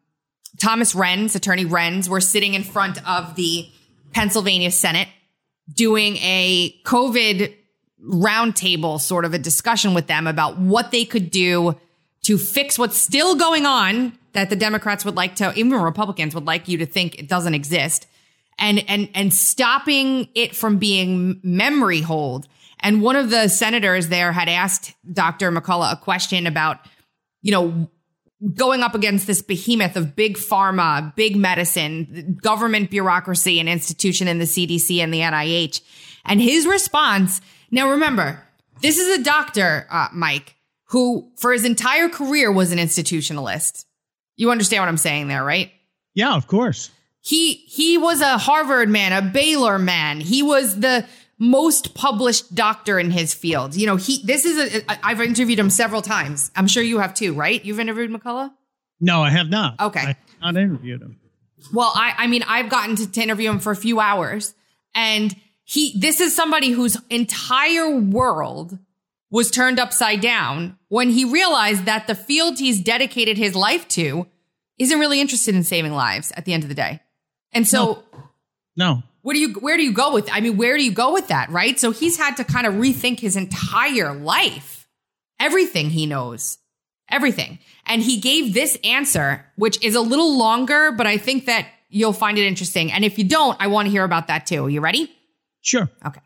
Thomas 0.61 0.93
Renz, 0.93 1.35
Attorney 1.35 1.65
Renz, 1.65 2.07
were 2.07 2.21
sitting 2.21 2.53
in 2.53 2.63
front 2.63 3.05
of 3.05 3.35
the 3.35 3.67
Pennsylvania 4.13 4.71
Senate 4.71 5.09
doing 5.73 6.15
a 6.21 6.73
COVID 6.85 7.53
roundtable 8.05 8.99
sort 8.99 9.25
of 9.25 9.33
a 9.33 9.39
discussion 9.39 9.93
with 9.93 10.07
them 10.07 10.27
about 10.27 10.57
what 10.57 10.91
they 10.91 11.05
could 11.05 11.31
do 11.31 11.75
to 12.23 12.37
fix 12.37 12.79
what's 12.79 12.97
still 12.97 13.35
going 13.35 13.65
on 13.65 14.17
that 14.33 14.49
the 14.49 14.55
Democrats 14.55 15.05
would 15.05 15.15
like 15.15 15.35
to, 15.35 15.53
even 15.55 15.73
Republicans 15.73 16.35
would 16.35 16.45
like 16.45 16.67
you 16.67 16.77
to 16.79 16.85
think 16.85 17.17
it 17.19 17.27
doesn't 17.27 17.53
exist, 17.53 18.07
and 18.57 18.83
and 18.87 19.09
and 19.13 19.33
stopping 19.33 20.27
it 20.35 20.55
from 20.55 20.77
being 20.77 21.39
memory 21.43 22.01
hold. 22.01 22.47
And 22.79 23.01
one 23.01 23.15
of 23.15 23.29
the 23.29 23.47
senators 23.47 24.09
there 24.09 24.31
had 24.31 24.49
asked 24.49 24.93
Dr. 25.11 25.51
McCullough 25.51 25.93
a 25.93 25.95
question 25.95 26.45
about, 26.45 26.79
you 27.41 27.51
know, 27.51 27.89
going 28.53 28.81
up 28.81 28.93
against 28.93 29.27
this 29.27 29.41
behemoth 29.41 29.95
of 29.95 30.15
big 30.15 30.37
pharma, 30.37 31.15
big 31.15 31.35
medicine, 31.35 32.37
government 32.41 32.91
bureaucracy 32.91 33.59
and 33.59 33.69
institution 33.69 34.27
in 34.27 34.39
the 34.39 34.45
CDC 34.45 34.99
and 34.99 35.13
the 35.13 35.21
NIH. 35.21 35.81
And 36.25 36.41
his 36.41 36.67
response, 36.67 37.41
now 37.71 37.91
remember, 37.91 38.41
this 38.81 38.97
is 38.97 39.19
a 39.19 39.23
doctor, 39.23 39.87
uh, 39.89 40.07
Mike, 40.13 40.55
who 40.89 41.31
for 41.37 41.53
his 41.53 41.65
entire 41.65 42.09
career 42.09 42.51
was 42.51 42.71
an 42.71 42.77
institutionalist. 42.77 43.85
You 44.35 44.51
understand 44.51 44.81
what 44.81 44.89
I'm 44.89 44.97
saying 44.97 45.27
there, 45.27 45.43
right? 45.43 45.71
Yeah, 46.13 46.35
of 46.35 46.47
course. 46.47 46.91
He 47.21 47.53
he 47.53 47.97
was 47.97 48.21
a 48.21 48.37
Harvard 48.37 48.89
man, 48.89 49.11
a 49.11 49.21
Baylor 49.21 49.79
man. 49.79 50.19
He 50.19 50.43
was 50.43 50.79
the 50.79 51.05
most 51.37 51.95
published 51.95 52.53
doctor 52.53 52.99
in 52.99 53.11
his 53.11 53.33
field. 53.33 53.75
You 53.75 53.87
know, 53.87 53.95
he 53.95 54.21
this 54.23 54.45
is 54.45 54.75
a 54.75 55.05
I've 55.05 55.21
interviewed 55.21 55.59
him 55.59 55.69
several 55.69 56.01
times. 56.01 56.51
I'm 56.55 56.67
sure 56.67 56.83
you 56.83 56.99
have 56.99 57.13
too, 57.13 57.33
right? 57.33 57.63
You've 57.63 57.79
interviewed 57.79 58.11
McCullough? 58.11 58.51
No, 58.99 59.23
I 59.23 59.29
have 59.31 59.49
not. 59.49 59.79
Okay. 59.79 59.99
I 59.99 60.05
have 60.05 60.17
not 60.41 60.57
interviewed 60.57 61.01
him. 61.01 61.19
Well, 61.73 61.91
I, 61.93 62.13
I 62.17 62.27
mean, 62.27 62.43
I've 62.47 62.69
gotten 62.69 62.95
to, 62.97 63.11
to 63.11 63.21
interview 63.21 63.49
him 63.49 63.59
for 63.59 63.71
a 63.71 63.75
few 63.75 63.99
hours, 63.99 64.53
and 64.93 65.35
he, 65.65 65.97
this 65.99 66.21
is 66.21 66.35
somebody 66.35 66.69
whose 66.71 66.95
entire 67.09 67.89
world 67.99 68.77
was 69.31 69.51
turned 69.51 69.79
upside 69.79 70.21
down 70.21 70.77
when 70.87 71.09
he 71.09 71.25
realized 71.25 71.85
that 71.85 72.07
the 72.07 72.15
field 72.15 72.57
he's 72.59 72.79
dedicated 72.79 73.37
his 73.37 73.55
life 73.55 73.87
to 73.89 74.27
isn't 74.77 74.99
really 74.99 75.19
interested 75.19 75.55
in 75.55 75.63
saving 75.63 75.91
lives 75.91 76.31
at 76.37 76.45
the 76.45 76.53
end 76.53 76.63
of 76.63 76.69
the 76.69 76.75
day. 76.75 77.01
And 77.51 77.67
so, 77.67 78.03
No. 78.75 79.03
where 79.23 79.33
do 79.33 79.39
you, 79.39 79.53
where 79.55 79.75
do 79.77 79.83
you 79.83 79.91
go 79.93 80.13
with, 80.13 80.29
I 80.31 80.39
mean, 80.39 80.55
where 80.55 80.77
do 80.77 80.83
you 80.83 80.91
go 80.91 81.11
with 81.13 81.29
that, 81.29 81.49
right? 81.49 81.79
So 81.79 81.91
he's 81.91 82.17
had 82.17 82.37
to 82.37 82.43
kind 82.43 82.67
of 82.67 82.75
rethink 82.75 83.19
his 83.19 83.35
entire 83.35 84.13
life, 84.13 84.87
everything 85.39 85.89
he 85.89 86.05
knows, 86.05 86.59
everything. 87.09 87.57
And 87.87 88.03
he 88.03 88.19
gave 88.19 88.53
this 88.53 88.77
answer, 88.83 89.45
which 89.55 89.83
is 89.83 89.95
a 89.95 90.01
little 90.01 90.37
longer, 90.37 90.91
but 90.91 91.07
I 91.07 91.17
think 91.17 91.45
that 91.45 91.67
you'll 91.89 92.13
find 92.13 92.37
it 92.37 92.45
interesting. 92.45 92.91
And 92.91 93.03
if 93.03 93.17
you 93.17 93.23
don't, 93.23 93.57
I 93.59 93.67
want 93.67 93.87
to 93.87 93.91
hear 93.91 94.03
about 94.03 94.27
that 94.27 94.45
too. 94.45 94.65
Are 94.65 94.69
You 94.69 94.81
ready? 94.81 95.11
Sure. 95.65 95.89
Okay. 96.05 96.21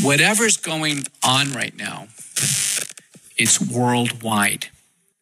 Whatever's 0.00 0.56
going 0.56 1.04
on 1.22 1.52
right 1.52 1.76
now, 1.76 2.08
it's 3.36 3.60
worldwide. 3.60 4.68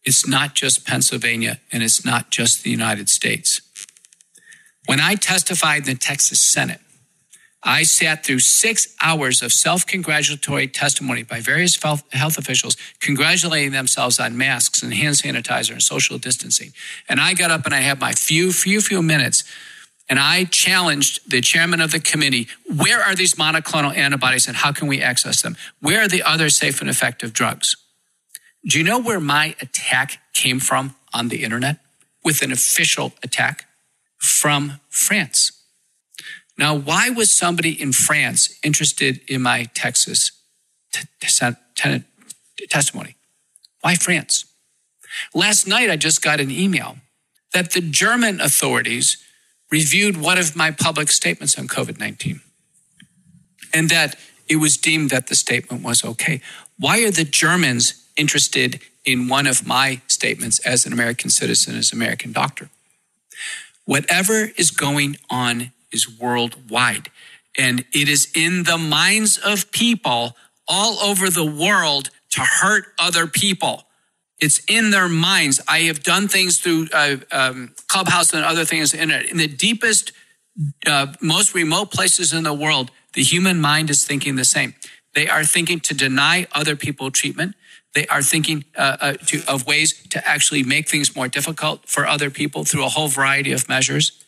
It's 0.04 0.26
not 0.26 0.54
just 0.54 0.86
Pennsylvania 0.86 1.60
and 1.72 1.82
it's 1.82 2.04
not 2.04 2.30
just 2.30 2.62
the 2.62 2.70
United 2.70 3.08
States. 3.08 3.60
When 4.86 5.00
I 5.00 5.16
testified 5.16 5.78
in 5.78 5.94
the 5.94 5.98
Texas 5.98 6.40
Senate, 6.40 6.80
I 7.64 7.82
sat 7.82 8.24
through 8.24 8.40
six 8.40 8.94
hours 9.02 9.42
of 9.42 9.52
self 9.52 9.84
congratulatory 9.84 10.68
testimony 10.68 11.24
by 11.24 11.40
various 11.40 11.82
health 11.82 12.04
health 12.12 12.38
officials 12.38 12.76
congratulating 13.00 13.72
themselves 13.72 14.20
on 14.20 14.36
masks 14.36 14.82
and 14.82 14.94
hand 14.94 15.16
sanitizer 15.16 15.72
and 15.72 15.82
social 15.82 16.18
distancing. 16.18 16.72
And 17.08 17.18
I 17.18 17.34
got 17.34 17.50
up 17.50 17.64
and 17.64 17.74
I 17.74 17.80
had 17.80 17.98
my 17.98 18.12
few, 18.12 18.52
few, 18.52 18.80
few 18.80 19.02
minutes 19.02 19.42
and 20.08 20.18
I 20.18 20.44
challenged 20.44 21.30
the 21.30 21.40
chairman 21.40 21.80
of 21.80 21.90
the 21.90 22.00
committee 22.00 22.48
where 22.66 23.00
are 23.00 23.14
these 23.14 23.34
monoclonal 23.34 23.96
antibodies 23.96 24.46
and 24.46 24.56
how 24.56 24.72
can 24.72 24.86
we 24.86 25.00
access 25.00 25.40
them? 25.40 25.56
Where 25.80 26.02
are 26.02 26.08
the 26.08 26.22
other 26.22 26.50
safe 26.50 26.80
and 26.80 26.90
effective 26.90 27.32
drugs? 27.32 27.76
Do 28.66 28.78
you 28.78 28.84
know 28.84 28.98
where 28.98 29.20
my 29.20 29.54
attack 29.60 30.18
came 30.32 30.60
from 30.60 30.94
on 31.12 31.28
the 31.28 31.42
internet? 31.42 31.78
With 32.22 32.42
an 32.42 32.52
official 32.52 33.12
attack 33.22 33.66
from 34.16 34.80
France. 34.88 35.52
Now, 36.56 36.74
why 36.74 37.10
was 37.10 37.30
somebody 37.30 37.80
in 37.80 37.92
France 37.92 38.58
interested 38.62 39.20
in 39.28 39.42
my 39.42 39.64
Texas 39.74 40.30
t- 40.92 41.06
t- 41.20 42.04
testimony? 42.70 43.16
Why 43.80 43.96
France? 43.96 44.46
Last 45.34 45.66
night, 45.66 45.90
I 45.90 45.96
just 45.96 46.22
got 46.22 46.40
an 46.40 46.50
email 46.50 46.96
that 47.52 47.72
the 47.72 47.80
German 47.80 48.40
authorities 48.40 49.18
reviewed 49.74 50.16
one 50.16 50.38
of 50.38 50.54
my 50.54 50.70
public 50.70 51.10
statements 51.10 51.58
on 51.58 51.66
COVID 51.66 51.98
19 51.98 52.40
and 53.74 53.88
that 53.88 54.14
it 54.48 54.56
was 54.56 54.76
deemed 54.76 55.10
that 55.10 55.26
the 55.26 55.34
statement 55.34 55.82
was 55.82 56.04
okay. 56.04 56.40
Why 56.78 57.02
are 57.02 57.10
the 57.10 57.24
Germans 57.24 57.84
interested 58.16 58.80
in 59.04 59.26
one 59.26 59.48
of 59.48 59.66
my 59.66 60.00
statements 60.06 60.60
as 60.60 60.86
an 60.86 60.92
American 60.92 61.28
citizen, 61.28 61.74
as 61.74 61.90
an 61.90 61.98
American 61.98 62.30
doctor? 62.30 62.70
Whatever 63.84 64.52
is 64.56 64.70
going 64.70 65.16
on 65.28 65.72
is 65.90 66.08
worldwide, 66.20 67.08
and 67.58 67.84
it 67.92 68.08
is 68.08 68.28
in 68.32 68.62
the 68.62 68.78
minds 68.78 69.38
of 69.38 69.72
people 69.72 70.36
all 70.68 71.00
over 71.00 71.30
the 71.30 71.50
world 71.66 72.10
to 72.30 72.40
hurt 72.42 72.84
other 72.96 73.26
people. 73.26 73.86
It's 74.44 74.60
in 74.68 74.90
their 74.90 75.08
minds. 75.08 75.58
I 75.66 75.80
have 75.88 76.02
done 76.02 76.28
things 76.28 76.58
through 76.58 76.88
uh, 76.92 77.16
um, 77.32 77.74
Clubhouse 77.88 78.34
and 78.34 78.44
other 78.44 78.66
things 78.66 78.92
in, 78.92 79.10
it. 79.10 79.30
in 79.30 79.38
the 79.38 79.46
deepest, 79.46 80.12
uh, 80.86 81.06
most 81.22 81.54
remote 81.54 81.90
places 81.90 82.34
in 82.34 82.42
the 82.42 82.52
world. 82.52 82.90
The 83.14 83.22
human 83.22 83.58
mind 83.58 83.88
is 83.88 84.04
thinking 84.04 84.36
the 84.36 84.44
same. 84.44 84.74
They 85.14 85.28
are 85.28 85.44
thinking 85.44 85.80
to 85.80 85.94
deny 85.94 86.46
other 86.52 86.76
people 86.76 87.10
treatment. 87.10 87.54
They 87.94 88.06
are 88.08 88.20
thinking 88.20 88.66
uh, 88.76 88.96
uh, 89.00 89.12
to, 89.28 89.42
of 89.48 89.66
ways 89.66 90.02
to 90.10 90.28
actually 90.28 90.62
make 90.62 90.90
things 90.90 91.16
more 91.16 91.28
difficult 91.28 91.88
for 91.88 92.06
other 92.06 92.28
people 92.28 92.64
through 92.64 92.84
a 92.84 92.90
whole 92.90 93.08
variety 93.08 93.52
of 93.52 93.66
measures. 93.66 94.22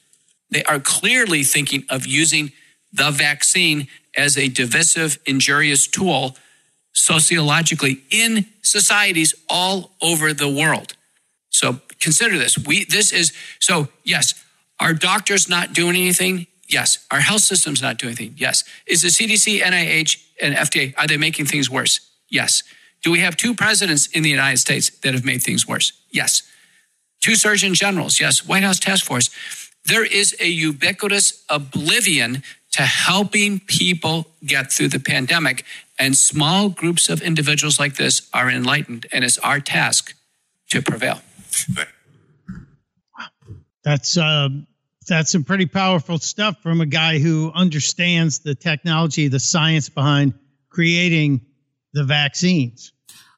They 0.50 0.62
are 0.64 0.80
clearly 0.80 1.42
thinking 1.42 1.84
of 1.90 2.06
using 2.06 2.52
the 2.90 3.10
vaccine 3.10 3.88
as 4.16 4.38
a 4.38 4.48
divisive, 4.48 5.18
injurious 5.26 5.86
tool 5.86 6.38
sociologically 6.96 8.02
in 8.10 8.46
societies 8.62 9.34
all 9.48 9.92
over 10.02 10.32
the 10.32 10.48
world. 10.48 10.94
So 11.50 11.80
consider 12.00 12.38
this. 12.38 12.58
We 12.58 12.84
this 12.86 13.12
is 13.12 13.32
so 13.60 13.88
yes, 14.02 14.34
are 14.80 14.94
doctors 14.94 15.48
not 15.48 15.72
doing 15.72 15.96
anything? 15.96 16.46
Yes. 16.68 17.06
Our 17.10 17.20
health 17.20 17.42
system's 17.42 17.80
not 17.80 17.98
doing 17.98 18.16
anything? 18.18 18.34
Yes. 18.38 18.64
Is 18.86 19.02
the 19.02 19.08
CDC, 19.08 19.60
NIH, 19.60 20.22
and 20.42 20.54
FDA 20.54 20.94
are 20.98 21.06
they 21.06 21.16
making 21.16 21.46
things 21.46 21.70
worse? 21.70 22.00
Yes. 22.28 22.62
Do 23.02 23.12
we 23.12 23.20
have 23.20 23.36
two 23.36 23.54
presidents 23.54 24.08
in 24.08 24.22
the 24.22 24.30
United 24.30 24.58
States 24.58 24.90
that 25.00 25.14
have 25.14 25.24
made 25.24 25.42
things 25.42 25.68
worse? 25.68 25.92
Yes. 26.10 26.42
Two 27.20 27.36
surgeon 27.36 27.74
generals? 27.74 28.18
Yes. 28.18 28.46
White 28.46 28.64
House 28.64 28.80
task 28.80 29.04
force. 29.04 29.30
There 29.84 30.04
is 30.04 30.34
a 30.40 30.48
ubiquitous 30.48 31.44
oblivion 31.48 32.42
to 32.76 32.82
helping 32.82 33.58
people 33.58 34.26
get 34.44 34.70
through 34.70 34.88
the 34.88 35.00
pandemic. 35.00 35.64
And 35.98 36.14
small 36.14 36.68
groups 36.68 37.08
of 37.08 37.22
individuals 37.22 37.80
like 37.80 37.96
this 37.96 38.28
are 38.34 38.50
enlightened, 38.50 39.06
and 39.12 39.24
it's 39.24 39.38
our 39.38 39.60
task 39.60 40.14
to 40.68 40.82
prevail. 40.82 41.22
That's 43.82 44.18
uh, 44.18 44.50
that's 45.08 45.32
some 45.32 45.42
pretty 45.42 45.64
powerful 45.64 46.18
stuff 46.18 46.60
from 46.62 46.82
a 46.82 46.86
guy 46.86 47.18
who 47.18 47.50
understands 47.54 48.40
the 48.40 48.54
technology, 48.54 49.28
the 49.28 49.40
science 49.40 49.88
behind 49.88 50.34
creating 50.68 51.40
the 51.94 52.04
vaccines. 52.04 52.92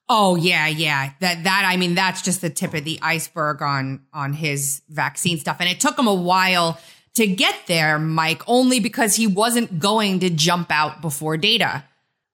Oh 0.09 0.35
yeah, 0.35 0.67
yeah. 0.67 1.13
That 1.21 1.45
that 1.45 1.65
I 1.65 1.77
mean 1.77 1.95
that's 1.95 2.23
just 2.23 2.41
the 2.41 2.51
tip 2.51 2.75
of 2.75 2.83
the 2.83 2.99
iceberg 3.03 3.63
on 3.63 4.01
on 4.13 4.33
his 4.33 4.83
vaccine 4.89 5.39
stuff 5.39 5.59
and 5.61 5.69
it 5.69 5.79
took 5.79 5.97
him 5.97 6.09
a 6.09 6.15
while 6.15 6.81
to 7.19 7.27
get 7.27 7.55
there, 7.67 7.99
Mike, 7.99 8.43
only 8.47 8.81
because 8.81 9.15
he 9.15 9.27
wasn't 9.27 9.79
going 9.79 10.21
to 10.21 10.31
jump 10.31 10.71
out 10.71 11.01
before 11.01 11.37
data. 11.37 11.85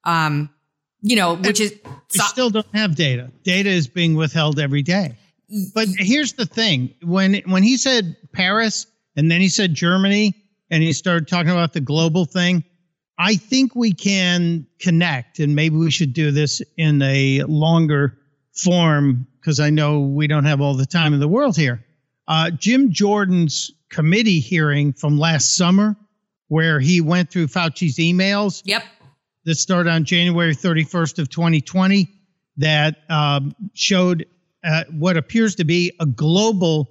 Um 0.04 0.50
you 1.06 1.16
know, 1.16 1.36
which 1.36 1.60
is 1.60 1.74
we 1.84 2.18
still 2.20 2.48
don't 2.48 2.74
have 2.74 2.94
data. 2.96 3.30
Data 3.42 3.68
is 3.68 3.88
being 3.88 4.14
withheld 4.14 4.58
every 4.58 4.82
day. 4.82 5.16
But 5.74 5.88
here's 5.98 6.32
the 6.32 6.46
thing: 6.46 6.94
when 7.02 7.42
when 7.44 7.62
he 7.62 7.76
said 7.76 8.16
Paris 8.32 8.86
and 9.14 9.30
then 9.30 9.42
he 9.42 9.50
said 9.50 9.74
Germany 9.74 10.34
and 10.70 10.82
he 10.82 10.94
started 10.94 11.28
talking 11.28 11.50
about 11.50 11.74
the 11.74 11.82
global 11.82 12.24
thing, 12.24 12.64
I 13.18 13.36
think 13.36 13.76
we 13.76 13.92
can 13.92 14.66
connect, 14.80 15.40
and 15.40 15.54
maybe 15.54 15.76
we 15.76 15.90
should 15.90 16.14
do 16.14 16.30
this 16.30 16.62
in 16.78 17.02
a 17.02 17.42
longer 17.42 18.18
form 18.52 19.26
because 19.40 19.60
I 19.60 19.68
know 19.68 20.00
we 20.00 20.26
don't 20.26 20.46
have 20.46 20.62
all 20.62 20.74
the 20.74 20.86
time 20.86 21.12
in 21.12 21.20
the 21.20 21.28
world 21.28 21.54
here. 21.56 21.84
Uh, 22.26 22.50
Jim 22.50 22.92
Jordan's 22.92 23.70
committee 23.94 24.40
hearing 24.40 24.92
from 24.92 25.18
last 25.18 25.56
summer, 25.56 25.96
where 26.48 26.80
he 26.80 27.00
went 27.00 27.30
through 27.30 27.46
Fauci's 27.46 27.96
emails. 27.96 28.62
Yep 28.64 28.82
that 29.44 29.56
started 29.56 29.90
on 29.90 30.04
January 30.04 30.54
31st 30.54 31.18
of 31.18 31.28
2020 31.28 32.08
that 32.56 32.98
um, 33.10 33.54
showed 33.74 34.26
uh, 34.64 34.84
what 34.90 35.16
appears 35.16 35.56
to 35.56 35.64
be 35.64 35.92
a 36.00 36.06
global 36.06 36.90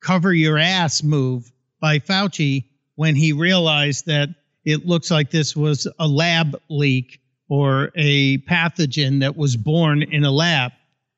cover 0.00 0.32
your 0.32 0.58
ass 0.58 1.02
move 1.02 1.50
by 1.80 1.98
Fauci 1.98 2.64
when 2.96 3.14
he 3.14 3.32
realized 3.32 4.06
that 4.06 4.28
it 4.64 4.86
looks 4.86 5.10
like 5.10 5.30
this 5.30 5.56
was 5.56 5.86
a 5.98 6.06
lab 6.06 6.56
leak 6.68 7.20
or 7.48 7.90
a 7.94 8.38
pathogen 8.38 9.20
that 9.20 9.36
was 9.36 9.56
born 9.56 10.02
in 10.02 10.24
a 10.24 10.30
lab. 10.30 10.72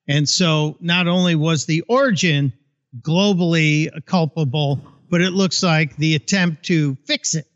And 0.09 0.29
so 0.29 0.77
not 0.81 1.09
only 1.09 1.35
was 1.35 1.67
the 1.67 1.83
origin 1.83 2.53
globally 3.01 3.89
culpable, 4.05 4.81
but 5.11 5.21
it 5.21 5.31
looks 5.33 5.63
like 5.63 5.97
the 5.97 6.15
attempt 6.15 6.65
to 6.67 6.97
fix 7.05 7.35
it 7.35 7.47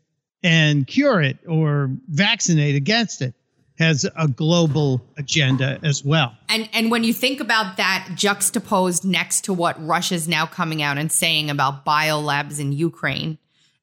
and 0.43 0.87
cure 0.87 1.21
it 1.21 1.37
or 1.47 1.91
vaccinate 2.07 2.75
against 2.75 3.21
it 3.21 3.33
has 3.77 4.05
a 4.15 4.27
global 4.27 5.01
agenda 5.17 5.79
as 5.83 6.05
well. 6.05 6.37
And 6.49 6.69
and 6.71 6.91
when 6.91 7.03
you 7.03 7.13
think 7.13 7.39
about 7.39 7.77
that 7.77 8.09
juxtaposed 8.15 9.03
next 9.03 9.45
to 9.45 9.53
what 9.53 9.83
Russia's 9.85 10.27
now 10.27 10.45
coming 10.45 10.81
out 10.83 10.97
and 10.97 11.11
saying 11.11 11.49
about 11.49 11.83
biolabs 11.83 12.59
in 12.59 12.73
Ukraine, 12.73 13.39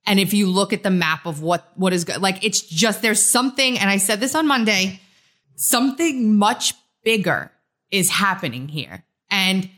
and 0.06 0.20
if 0.20 0.32
you 0.32 0.46
look 0.46 0.72
at 0.72 0.84
the 0.84 0.90
map 0.90 1.26
of 1.26 1.42
what 1.42 1.72
what 1.74 1.92
is 1.92 2.04
good, 2.04 2.22
like 2.22 2.44
it's 2.44 2.60
just 2.60 3.02
there's 3.02 3.24
something 3.24 3.78
and 3.78 3.90
I 3.90 3.96
said 3.96 4.20
this 4.20 4.34
on 4.34 4.46
Monday, 4.46 5.00
something 5.56 6.36
much 6.36 6.74
bigger 7.02 7.50
is 7.90 8.08
happening 8.08 8.68
here. 8.68 9.04
And 9.30 9.68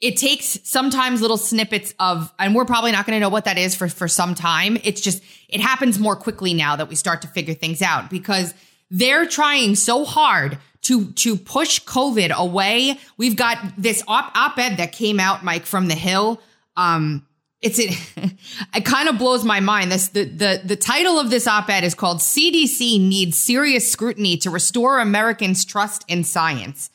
it 0.00 0.16
takes 0.16 0.58
sometimes 0.62 1.22
little 1.22 1.38
snippets 1.38 1.94
of, 1.98 2.32
and 2.38 2.54
we're 2.54 2.66
probably 2.66 2.92
not 2.92 3.06
going 3.06 3.16
to 3.16 3.20
know 3.20 3.30
what 3.30 3.46
that 3.46 3.56
is 3.56 3.74
for, 3.74 3.88
for 3.88 4.08
some 4.08 4.34
time. 4.34 4.76
It's 4.84 5.00
just, 5.00 5.22
it 5.48 5.60
happens 5.60 5.98
more 5.98 6.16
quickly 6.16 6.52
now 6.52 6.76
that 6.76 6.88
we 6.88 6.94
start 6.94 7.22
to 7.22 7.28
figure 7.28 7.54
things 7.54 7.80
out 7.80 8.10
because 8.10 8.52
they're 8.90 9.26
trying 9.26 9.74
so 9.74 10.04
hard 10.04 10.58
to, 10.82 11.10
to 11.12 11.36
push 11.36 11.82
COVID 11.84 12.30
away. 12.30 12.98
We've 13.16 13.36
got 13.36 13.58
this 13.78 14.02
op, 14.06 14.32
op-ed 14.36 14.76
that 14.76 14.92
came 14.92 15.18
out, 15.18 15.42
Mike, 15.42 15.64
from 15.64 15.88
the 15.88 15.94
Hill. 15.94 16.40
Um, 16.76 17.26
it's 17.62 17.78
it, 17.78 17.98
it 18.74 18.84
kind 18.84 19.08
of 19.08 19.18
blows 19.18 19.44
my 19.44 19.60
mind. 19.60 19.90
This 19.90 20.08
the, 20.10 20.24
the 20.24 20.60
the 20.62 20.76
title 20.76 21.18
of 21.18 21.30
this 21.30 21.46
op-ed 21.46 21.84
is 21.84 21.94
called 21.94 22.18
CDC 22.18 23.00
needs 23.00 23.38
serious 23.38 23.90
scrutiny 23.90 24.36
to 24.38 24.50
restore 24.50 25.00
Americans' 25.00 25.64
trust 25.64 26.04
in 26.06 26.22
science. 26.22 26.90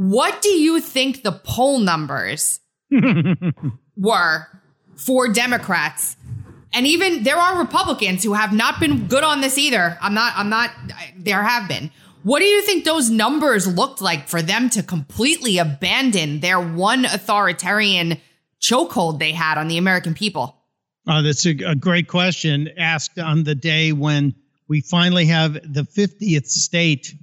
What 0.00 0.40
do 0.40 0.48
you 0.48 0.80
think 0.80 1.24
the 1.24 1.32
poll 1.32 1.78
numbers 1.78 2.58
were 3.98 4.46
for 4.96 5.28
Democrats? 5.28 6.16
And 6.72 6.86
even 6.86 7.22
there 7.22 7.36
are 7.36 7.60
Republicans 7.60 8.24
who 8.24 8.32
have 8.32 8.54
not 8.54 8.80
been 8.80 9.08
good 9.08 9.24
on 9.24 9.42
this 9.42 9.58
either. 9.58 9.98
I'm 10.00 10.14
not, 10.14 10.32
I'm 10.36 10.48
not, 10.48 10.70
there 11.18 11.42
have 11.42 11.68
been. 11.68 11.90
What 12.22 12.38
do 12.38 12.46
you 12.46 12.62
think 12.62 12.86
those 12.86 13.10
numbers 13.10 13.66
looked 13.66 14.00
like 14.00 14.26
for 14.26 14.40
them 14.40 14.70
to 14.70 14.82
completely 14.82 15.58
abandon 15.58 16.40
their 16.40 16.58
one 16.58 17.04
authoritarian 17.04 18.16
chokehold 18.58 19.18
they 19.18 19.32
had 19.32 19.58
on 19.58 19.68
the 19.68 19.76
American 19.76 20.14
people? 20.14 20.56
Uh, 21.06 21.20
that's 21.20 21.44
a, 21.44 21.50
a 21.50 21.74
great 21.74 22.08
question 22.08 22.70
asked 22.78 23.18
on 23.18 23.44
the 23.44 23.54
day 23.54 23.92
when 23.92 24.34
we 24.66 24.80
finally 24.80 25.26
have 25.26 25.52
the 25.52 25.82
50th 25.82 26.46
state 26.46 27.14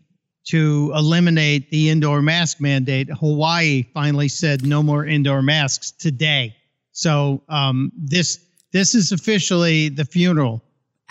to 0.48 0.94
eliminate 0.96 1.70
the 1.72 1.90
indoor 1.90 2.22
mask 2.22 2.62
mandate. 2.62 3.10
Hawaii 3.10 3.84
finally 3.94 4.30
said 4.30 4.66
no 4.66 4.82
more 4.82 5.06
indoor 5.06 5.42
masks 5.42 5.92
today. 5.92 6.56
So 6.92 7.44
um, 7.50 7.92
this 7.98 8.40
this 8.72 8.96
is 8.96 9.12
officially 9.12 9.90
the 9.90 10.06
funeral 10.06 10.64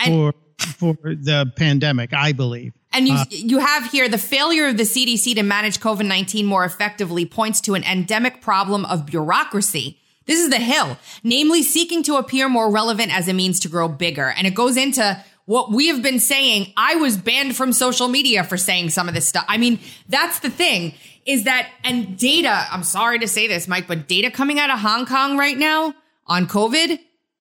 for 0.04 0.34
for 0.58 0.96
the 1.02 1.52
pandemic, 1.56 2.12
I 2.12 2.32
believe. 2.32 2.72
And 2.92 3.06
you 3.06 3.14
uh, 3.14 3.24
you 3.30 3.58
have 3.58 3.90
here 3.90 4.08
the 4.08 4.18
failure 4.18 4.68
of 4.68 4.78
the 4.78 4.84
CDC 4.84 5.34
to 5.34 5.42
manage 5.42 5.80
COVID 5.80 6.06
nineteen 6.06 6.46
more 6.46 6.64
effectively 6.64 7.26
points 7.26 7.60
to 7.62 7.74
an 7.74 7.84
endemic 7.84 8.40
problem 8.40 8.84
of 8.86 9.04
bureaucracy. 9.06 9.98
This 10.24 10.40
is 10.40 10.50
the 10.50 10.58
Hill, 10.58 10.98
namely 11.22 11.62
seeking 11.62 12.02
to 12.04 12.16
appear 12.16 12.48
more 12.48 12.68
relevant 12.68 13.16
as 13.16 13.28
a 13.28 13.32
means 13.32 13.60
to 13.60 13.68
grow 13.68 13.86
bigger, 13.86 14.30
and 14.36 14.46
it 14.46 14.54
goes 14.54 14.76
into 14.76 15.22
what 15.46 15.70
we 15.70 15.86
have 15.88 16.02
been 16.02 16.20
saying. 16.20 16.72
I 16.76 16.96
was 16.96 17.16
banned 17.16 17.56
from 17.56 17.72
social 17.72 18.08
media 18.08 18.44
for 18.44 18.56
saying 18.56 18.90
some 18.90 19.08
of 19.08 19.14
this 19.14 19.26
stuff. 19.26 19.44
I 19.48 19.56
mean, 19.56 19.78
that's 20.08 20.40
the 20.40 20.50
thing 20.50 20.94
is 21.24 21.44
that, 21.44 21.68
and 21.82 22.16
data, 22.18 22.66
I'm 22.70 22.82
sorry 22.82 23.18
to 23.20 23.28
say 23.28 23.48
this, 23.48 23.66
Mike, 23.66 23.88
but 23.88 24.06
data 24.06 24.30
coming 24.30 24.58
out 24.58 24.70
of 24.70 24.78
Hong 24.78 25.06
Kong 25.06 25.36
right 25.36 25.56
now 25.56 25.94
on 26.26 26.46
COVID, 26.46 26.98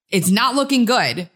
it's 0.09 0.29
not 0.29 0.55
looking 0.55 0.85
good. 0.85 1.29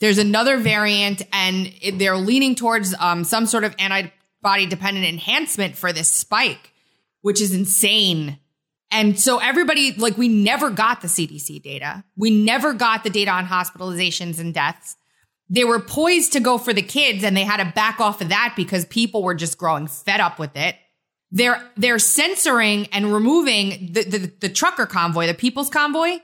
There's 0.00 0.18
another 0.18 0.58
variant 0.58 1.22
and 1.32 1.72
they're 1.94 2.16
leaning 2.16 2.54
towards 2.54 2.94
um, 2.98 3.22
some 3.22 3.46
sort 3.46 3.62
of 3.62 3.74
antibody 3.78 4.66
dependent 4.66 5.06
enhancement 5.06 5.76
for 5.76 5.92
this 5.92 6.08
spike, 6.08 6.72
which 7.20 7.40
is 7.40 7.54
insane. 7.54 8.38
And 8.90 9.18
so 9.18 9.38
everybody, 9.38 9.92
like, 9.94 10.18
we 10.18 10.28
never 10.28 10.70
got 10.70 11.02
the 11.02 11.08
CDC 11.08 11.62
data. 11.62 12.04
We 12.16 12.30
never 12.30 12.74
got 12.74 13.04
the 13.04 13.10
data 13.10 13.30
on 13.30 13.46
hospitalizations 13.46 14.38
and 14.40 14.52
deaths 14.52 14.96
they 15.52 15.64
were 15.64 15.78
poised 15.78 16.32
to 16.32 16.40
go 16.40 16.56
for 16.56 16.72
the 16.72 16.80
kids 16.80 17.22
and 17.22 17.36
they 17.36 17.44
had 17.44 17.58
to 17.58 17.70
back 17.74 18.00
off 18.00 18.22
of 18.22 18.30
that 18.30 18.54
because 18.56 18.86
people 18.86 19.22
were 19.22 19.34
just 19.34 19.58
growing 19.58 19.86
fed 19.86 20.18
up 20.18 20.38
with 20.38 20.56
it. 20.56 20.76
They're 21.30 21.62
they're 21.76 21.98
censoring 21.98 22.86
and 22.86 23.12
removing 23.12 23.90
the, 23.92 24.02
the, 24.04 24.32
the 24.40 24.48
trucker 24.48 24.86
convoy, 24.86 25.26
the 25.26 25.34
people's 25.34 25.68
convoy. 25.68 26.20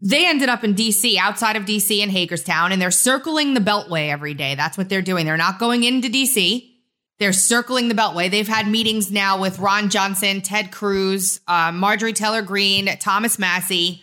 They 0.00 0.28
ended 0.28 0.48
up 0.48 0.62
in 0.62 0.76
DC, 0.76 1.16
outside 1.16 1.56
of 1.56 1.64
DC 1.64 1.98
in 1.98 2.08
Hagerstown, 2.08 2.70
and 2.70 2.80
they're 2.80 2.92
circling 2.92 3.54
the 3.54 3.60
Beltway 3.60 4.10
every 4.10 4.34
day. 4.34 4.54
That's 4.54 4.78
what 4.78 4.88
they're 4.88 5.02
doing. 5.02 5.26
They're 5.26 5.36
not 5.36 5.58
going 5.58 5.82
into 5.82 6.08
DC. 6.08 6.70
They're 7.18 7.32
circling 7.32 7.88
the 7.88 7.96
Beltway. 7.96 8.30
They've 8.30 8.46
had 8.46 8.68
meetings 8.68 9.10
now 9.10 9.40
with 9.40 9.58
Ron 9.58 9.90
Johnson, 9.90 10.40
Ted 10.40 10.70
Cruz, 10.70 11.40
uh, 11.48 11.72
Marjorie 11.72 12.12
Taylor 12.12 12.42
Greene, 12.42 12.86
Thomas 13.00 13.40
Massie, 13.40 14.02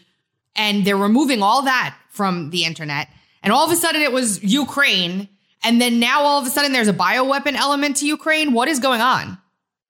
and 0.54 0.84
they're 0.84 0.98
removing 0.98 1.42
all 1.42 1.62
that 1.62 1.98
from 2.10 2.50
the 2.50 2.66
internet. 2.66 3.08
And 3.46 3.54
all 3.54 3.66
of 3.66 3.72
a 3.72 3.76
sudden 3.76 4.02
it 4.02 4.12
was 4.12 4.44
Ukraine. 4.44 5.30
And 5.64 5.80
then 5.80 6.00
now 6.00 6.24
all 6.24 6.42
of 6.42 6.48
a 6.48 6.50
sudden 6.50 6.74
there's 6.74 6.88
a 6.88 6.94
bioweapon 6.94 7.54
element 7.54 7.98
to 7.98 8.08
Ukraine. 8.08 8.54
What 8.54 8.68
is 8.68 8.80
going 8.80 9.02
on? 9.02 9.38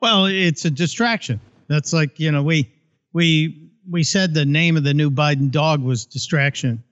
Well, 0.02 0.26
it's 0.26 0.66
a 0.66 0.70
distraction. 0.70 1.40
That's 1.68 1.94
like, 1.94 2.20
you 2.20 2.32
know, 2.32 2.44
we 2.44 2.72
we 3.14 3.72
we 3.90 4.04
said 4.04 4.34
the 4.34 4.46
name 4.46 4.78
of 4.78 4.84
the 4.84 4.94
new 4.94 5.10
Biden 5.10 5.50
dog 5.50 5.82
was 5.82 6.06
distraction. 6.06 6.84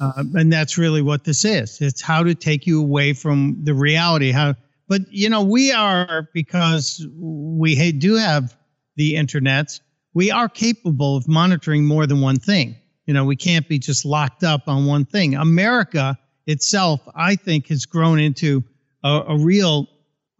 Uh, 0.00 0.24
and 0.34 0.52
that's 0.52 0.78
really 0.78 1.02
what 1.02 1.24
this 1.24 1.44
is. 1.44 1.80
It's 1.80 2.00
how 2.00 2.22
to 2.22 2.34
take 2.34 2.66
you 2.66 2.80
away 2.80 3.12
from 3.12 3.58
the 3.62 3.74
reality. 3.74 4.30
How, 4.30 4.54
but 4.88 5.02
you 5.10 5.28
know, 5.28 5.42
we 5.42 5.72
are 5.72 6.28
because 6.32 7.06
we 7.16 7.92
do 7.92 8.14
have 8.14 8.56
the 8.96 9.14
internet. 9.14 9.78
We 10.14 10.30
are 10.30 10.48
capable 10.48 11.16
of 11.16 11.28
monitoring 11.28 11.84
more 11.84 12.06
than 12.06 12.20
one 12.20 12.38
thing. 12.38 12.76
You 13.08 13.14
know, 13.14 13.24
we 13.24 13.36
can't 13.36 13.66
be 13.66 13.78
just 13.78 14.04
locked 14.04 14.44
up 14.44 14.68
on 14.68 14.84
one 14.84 15.06
thing. 15.06 15.34
America 15.34 16.18
itself, 16.46 17.00
I 17.14 17.36
think, 17.36 17.68
has 17.68 17.86
grown 17.86 18.20
into 18.20 18.62
a, 19.02 19.22
a 19.28 19.38
real 19.38 19.88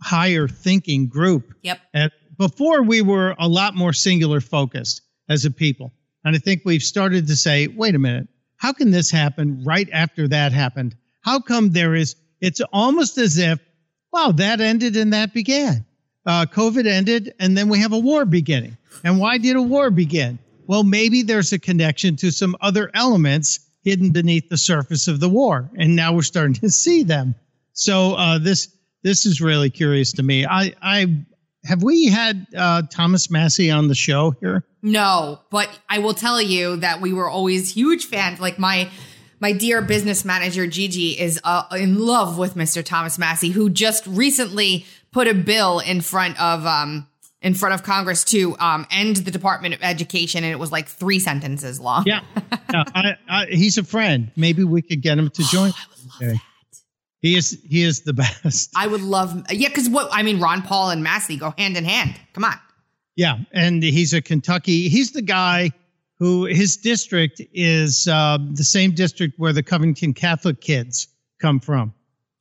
higher 0.02 0.46
thinking 0.46 1.06
group. 1.08 1.54
Yep. 1.62 1.80
And 1.94 2.12
before 2.36 2.82
we 2.82 3.00
were 3.00 3.34
a 3.38 3.48
lot 3.48 3.74
more 3.74 3.94
singular 3.94 4.42
focused 4.42 5.00
as 5.30 5.46
a 5.46 5.50
people. 5.50 5.94
And 6.26 6.36
I 6.36 6.38
think 6.38 6.60
we've 6.66 6.82
started 6.82 7.26
to 7.28 7.36
say, 7.36 7.68
wait 7.68 7.94
a 7.94 7.98
minute, 7.98 8.28
how 8.56 8.74
can 8.74 8.90
this 8.90 9.10
happen 9.10 9.64
right 9.64 9.88
after 9.90 10.28
that 10.28 10.52
happened? 10.52 10.94
How 11.22 11.40
come 11.40 11.70
there 11.70 11.94
is, 11.94 12.16
it's 12.42 12.60
almost 12.70 13.16
as 13.16 13.38
if, 13.38 13.60
wow, 14.12 14.30
that 14.32 14.60
ended 14.60 14.94
and 14.94 15.14
that 15.14 15.32
began. 15.32 15.86
Uh, 16.26 16.44
COVID 16.44 16.86
ended 16.86 17.32
and 17.40 17.56
then 17.56 17.70
we 17.70 17.80
have 17.80 17.94
a 17.94 17.98
war 17.98 18.26
beginning. 18.26 18.76
And 19.04 19.18
why 19.18 19.38
did 19.38 19.56
a 19.56 19.62
war 19.62 19.90
begin? 19.90 20.38
Well, 20.68 20.84
maybe 20.84 21.22
there's 21.22 21.52
a 21.52 21.58
connection 21.58 22.14
to 22.16 22.30
some 22.30 22.54
other 22.60 22.90
elements 22.94 23.58
hidden 23.82 24.12
beneath 24.12 24.50
the 24.50 24.58
surface 24.58 25.08
of 25.08 25.18
the 25.18 25.28
war, 25.28 25.70
and 25.76 25.96
now 25.96 26.12
we're 26.12 26.22
starting 26.22 26.54
to 26.54 26.70
see 26.70 27.02
them. 27.02 27.34
So 27.72 28.14
uh, 28.14 28.38
this 28.38 28.68
this 29.02 29.24
is 29.24 29.40
really 29.40 29.70
curious 29.70 30.12
to 30.12 30.22
me. 30.22 30.44
I 30.46 30.74
I 30.82 31.24
have 31.64 31.82
we 31.82 32.06
had 32.06 32.46
uh, 32.54 32.82
Thomas 32.90 33.30
Massie 33.30 33.70
on 33.70 33.88
the 33.88 33.94
show 33.94 34.32
here? 34.42 34.62
No, 34.82 35.40
but 35.50 35.70
I 35.88 36.00
will 36.00 36.14
tell 36.14 36.40
you 36.40 36.76
that 36.76 37.00
we 37.00 37.14
were 37.14 37.28
always 37.28 37.74
huge 37.74 38.04
fans. 38.04 38.38
Like 38.38 38.58
my 38.58 38.90
my 39.40 39.52
dear 39.52 39.80
business 39.80 40.22
manager 40.22 40.66
Gigi 40.66 41.18
is 41.18 41.40
uh, 41.44 41.64
in 41.72 41.98
love 41.98 42.36
with 42.36 42.56
Mr. 42.56 42.84
Thomas 42.84 43.18
Massie, 43.18 43.50
who 43.50 43.70
just 43.70 44.06
recently 44.06 44.84
put 45.12 45.26
a 45.26 45.34
bill 45.34 45.78
in 45.78 46.02
front 46.02 46.38
of 46.38 46.66
um 46.66 47.07
in 47.40 47.54
front 47.54 47.74
of 47.74 47.82
Congress 47.82 48.24
to 48.24 48.56
um 48.58 48.86
end 48.90 49.16
the 49.16 49.30
Department 49.30 49.74
of 49.74 49.82
Education, 49.82 50.44
and 50.44 50.52
it 50.52 50.58
was 50.58 50.72
like 50.72 50.88
three 50.88 51.18
sentences 51.18 51.80
long. 51.80 52.04
Yeah, 52.06 52.20
yeah 52.72 52.84
I, 52.94 53.16
I, 53.28 53.46
he's 53.46 53.78
a 53.78 53.84
friend. 53.84 54.30
Maybe 54.36 54.64
we 54.64 54.82
could 54.82 55.02
get 55.02 55.18
him 55.18 55.30
to 55.30 55.42
join. 55.50 55.72
okay. 56.22 56.40
He 57.20 57.36
is 57.36 57.58
he 57.68 57.82
is 57.82 58.02
the 58.02 58.12
best. 58.44 58.70
I 58.76 58.86
would 58.86 59.02
love 59.02 59.44
yeah, 59.50 59.68
because 59.68 59.88
what 59.88 60.08
I 60.12 60.22
mean, 60.22 60.40
Ron 60.40 60.62
Paul 60.62 60.90
and 60.90 61.02
Massie 61.02 61.36
go 61.36 61.54
hand 61.56 61.76
in 61.76 61.84
hand. 61.84 62.14
Come 62.32 62.44
on. 62.44 62.54
Yeah, 63.16 63.38
and 63.52 63.82
he's 63.82 64.14
a 64.14 64.22
Kentucky. 64.22 64.88
He's 64.88 65.10
the 65.10 65.22
guy 65.22 65.72
who 66.18 66.44
his 66.44 66.76
district 66.76 67.40
is 67.52 68.06
uh, 68.06 68.38
the 68.52 68.64
same 68.64 68.92
district 68.92 69.34
where 69.38 69.52
the 69.52 69.62
Covington 69.62 70.14
Catholic 70.14 70.60
kids 70.60 71.08
come 71.40 71.58
from. 71.60 71.94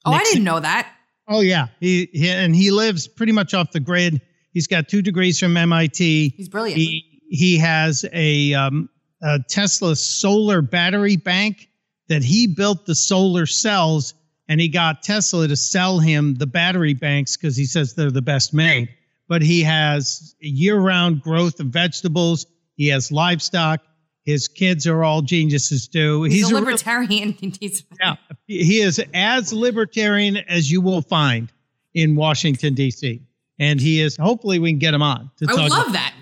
Oh, 0.06 0.12
Nixon. 0.12 0.28
I 0.28 0.32
didn't 0.32 0.44
know 0.46 0.60
that. 0.60 0.92
Oh 1.28 1.42
yeah, 1.42 1.68
he, 1.80 2.10
he, 2.14 2.30
and 2.30 2.56
he 2.56 2.72
lives 2.72 3.08
pretty 3.08 3.32
much 3.32 3.54
off 3.54 3.72
the 3.72 3.80
grid. 3.80 4.22
He's 4.58 4.66
got 4.66 4.88
two 4.88 5.04
degrees 5.04 5.38
from 5.38 5.56
MIT. 5.56 6.34
He's 6.36 6.50
brilliant. 6.50 6.80
He 6.80 7.22
he 7.30 7.60
has 7.60 8.04
a, 8.12 8.56
um, 8.56 8.90
a 9.22 9.38
Tesla 9.48 9.96
solar 9.96 10.64
battery 10.64 11.16
bank 11.16 11.70
that 12.10 12.24
he 12.24 12.48
built 12.48 12.88
the 12.88 12.96
solar 12.96 13.46
cells, 13.46 14.16
and 14.50 14.60
he 14.60 14.68
got 14.68 15.04
Tesla 15.04 15.48
to 15.48 15.56
sell 15.56 16.00
him 16.00 16.34
the 16.34 16.48
battery 16.48 16.96
banks 16.96 17.38
because 17.38 17.56
he 17.56 17.66
says 17.66 17.94
they're 17.94 18.10
the 18.10 18.24
best 18.24 18.52
made. 18.52 18.90
But 19.28 19.44
he 19.44 19.62
has 19.62 20.34
year-round 20.40 21.22
growth 21.22 21.60
of 21.60 21.68
vegetables 21.68 22.48
he 22.78 22.88
has 22.88 23.12
livestock. 23.12 23.82
His 24.26 24.48
kids 24.48 24.88
are 24.88 25.04
all 25.04 25.22
geniuses 25.22 25.88
too. 25.88 26.24
He's, 26.24 26.34
He's 26.34 26.52
a 26.52 26.56
libertarian. 26.56 27.38
A 27.44 27.52
real, 27.62 27.72
yeah, 28.02 28.16
he 28.48 28.80
is 28.80 29.00
as 29.14 29.54
libertarian 29.54 30.38
as 30.38 30.72
you 30.72 30.82
will 30.82 31.04
find 31.04 31.54
in 31.94 32.16
Washington 32.16 32.74
D.C. 32.74 33.22
And 33.60 33.80
he 33.80 34.02
is. 34.02 34.18
Hopefully, 34.18 34.60
we 34.60 34.72
can 34.72 34.80
get 34.80 34.94
him 34.94 35.02
on. 35.02 35.32
To 35.38 35.48
I 35.50 35.54
would 35.54 35.72
love 35.72 35.94
that. 35.94 36.14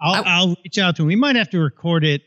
I'll, 0.00 0.24
I, 0.24 0.44
will 0.44 0.56
reach 0.62 0.78
out 0.78 0.96
to 0.96 1.02
him. 1.02 1.08
We 1.08 1.16
might 1.16 1.36
have 1.36 1.50
to 1.50 1.58
record 1.58 2.04
it 2.04 2.22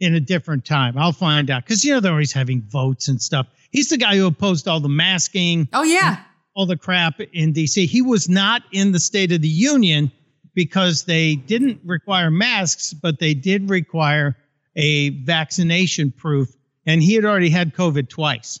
in 0.00 0.14
a 0.14 0.20
different 0.20 0.64
time. 0.64 0.98
I'll 0.98 1.12
find 1.12 1.50
out 1.50 1.64
because 1.64 1.84
you 1.84 1.92
know 1.94 2.00
they're 2.00 2.12
always 2.12 2.32
having 2.32 2.62
votes 2.62 3.08
and 3.08 3.22
stuff. 3.22 3.46
He's 3.70 3.88
the 3.88 3.96
guy 3.96 4.16
who 4.16 4.26
opposed 4.26 4.66
all 4.66 4.80
the 4.80 4.88
masking. 4.88 5.68
Oh 5.72 5.84
yeah, 5.84 6.18
all 6.54 6.66
the 6.66 6.76
crap 6.76 7.20
in 7.20 7.52
D.C. 7.52 7.86
He 7.86 8.02
was 8.02 8.28
not 8.28 8.62
in 8.72 8.92
the 8.92 9.00
State 9.00 9.32
of 9.32 9.40
the 9.40 9.48
Union 9.48 10.10
because 10.54 11.04
they 11.04 11.36
didn't 11.36 11.80
require 11.84 12.30
masks, 12.30 12.92
but 12.92 13.18
they 13.18 13.34
did 13.34 13.70
require 13.70 14.36
a 14.76 15.10
vaccination 15.10 16.12
proof. 16.12 16.48
And 16.84 17.02
he 17.02 17.14
had 17.14 17.24
already 17.24 17.48
had 17.48 17.74
COVID 17.74 18.08
twice. 18.08 18.58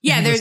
Yeah, 0.00 0.22
there's, 0.22 0.40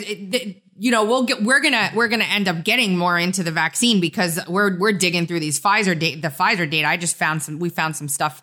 you 0.82 0.90
know, 0.90 1.04
we'll 1.04 1.26
get, 1.26 1.44
we're 1.44 1.60
gonna, 1.60 1.92
we're 1.94 2.08
gonna 2.08 2.24
end 2.24 2.48
up 2.48 2.64
getting 2.64 2.98
more 2.98 3.16
into 3.20 3.44
the 3.44 3.52
vaccine 3.52 4.02
because 4.02 4.40
we're, 4.48 4.80
we're 4.80 4.94
digging 4.94 5.28
through 5.28 5.40
these 5.40 5.60
Pfizer 5.60 5.98
data, 5.98 6.20
the 6.20 6.30
Pfizer 6.30 6.68
data. 6.68 6.88
I 6.88 6.98
just 6.98 7.16
found 7.16 7.44
some, 7.44 7.60
we 7.60 7.70
found 7.70 7.96
some 7.96 8.08
stuff 8.08 8.42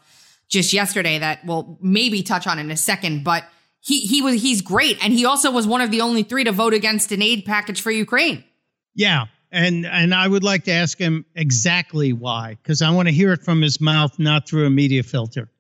just 0.49 0.73
yesterday 0.73 1.19
that 1.19 1.45
we'll 1.45 1.77
maybe 1.81 2.23
touch 2.23 2.47
on 2.47 2.61
in 2.61 2.71
a 2.71 2.77
second, 2.77 3.25
but 3.25 3.43
he, 3.81 4.03
he 4.03 4.23
was, 4.23 4.41
he's 4.41 4.63
great. 4.63 5.05
And 5.05 5.13
he 5.13 5.25
also 5.25 5.51
was 5.51 5.67
one 5.67 5.81
of 5.81 5.91
the 5.91 6.01
only 6.01 6.23
three 6.23 6.45
to 6.45 6.53
vote 6.53 6.75
against 6.75 7.11
an 7.11 7.23
aid 7.23 7.45
package 7.45 7.81
for 7.81 7.91
Ukraine. 7.91 8.45
Yeah 8.95 9.25
and 9.51 9.87
and 9.87 10.15
I 10.15 10.29
would 10.29 10.45
like 10.45 10.65
to 10.65 10.73
ask 10.73 10.99
him 10.99 11.25
exactly 11.35 12.13
why, 12.13 12.59
because 12.63 12.83
I 12.83 12.91
want 12.91 13.09
to 13.09 13.15
hear 13.15 13.33
it 13.33 13.43
from 13.43 13.63
his 13.63 13.81
mouth, 13.81 14.19
not 14.19 14.47
through 14.47 14.67
a 14.67 14.71
media 14.71 15.03
filter. 15.03 15.51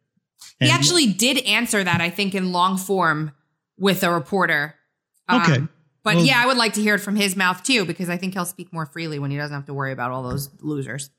And 0.60 0.68
he 0.68 0.76
actually 0.76 1.06
did 1.06 1.38
answer 1.38 1.82
that, 1.82 2.00
I 2.00 2.10
think, 2.10 2.34
in 2.34 2.52
long 2.52 2.76
form 2.76 3.32
with 3.78 4.02
a 4.02 4.10
reporter. 4.12 4.74
Um, 5.28 5.42
okay. 5.42 5.66
But 6.08 6.16
well, 6.16 6.24
yeah, 6.24 6.42
I 6.42 6.46
would 6.46 6.56
like 6.56 6.72
to 6.74 6.80
hear 6.80 6.94
it 6.94 7.00
from 7.00 7.16
his 7.16 7.36
mouth 7.36 7.62
too, 7.62 7.84
because 7.84 8.08
I 8.08 8.16
think 8.16 8.32
he'll 8.32 8.46
speak 8.46 8.72
more 8.72 8.86
freely 8.86 9.18
when 9.18 9.30
he 9.30 9.36
doesn't 9.36 9.54
have 9.54 9.66
to 9.66 9.74
worry 9.74 9.92
about 9.92 10.10
all 10.10 10.22
those 10.22 10.48
losers. 10.62 11.10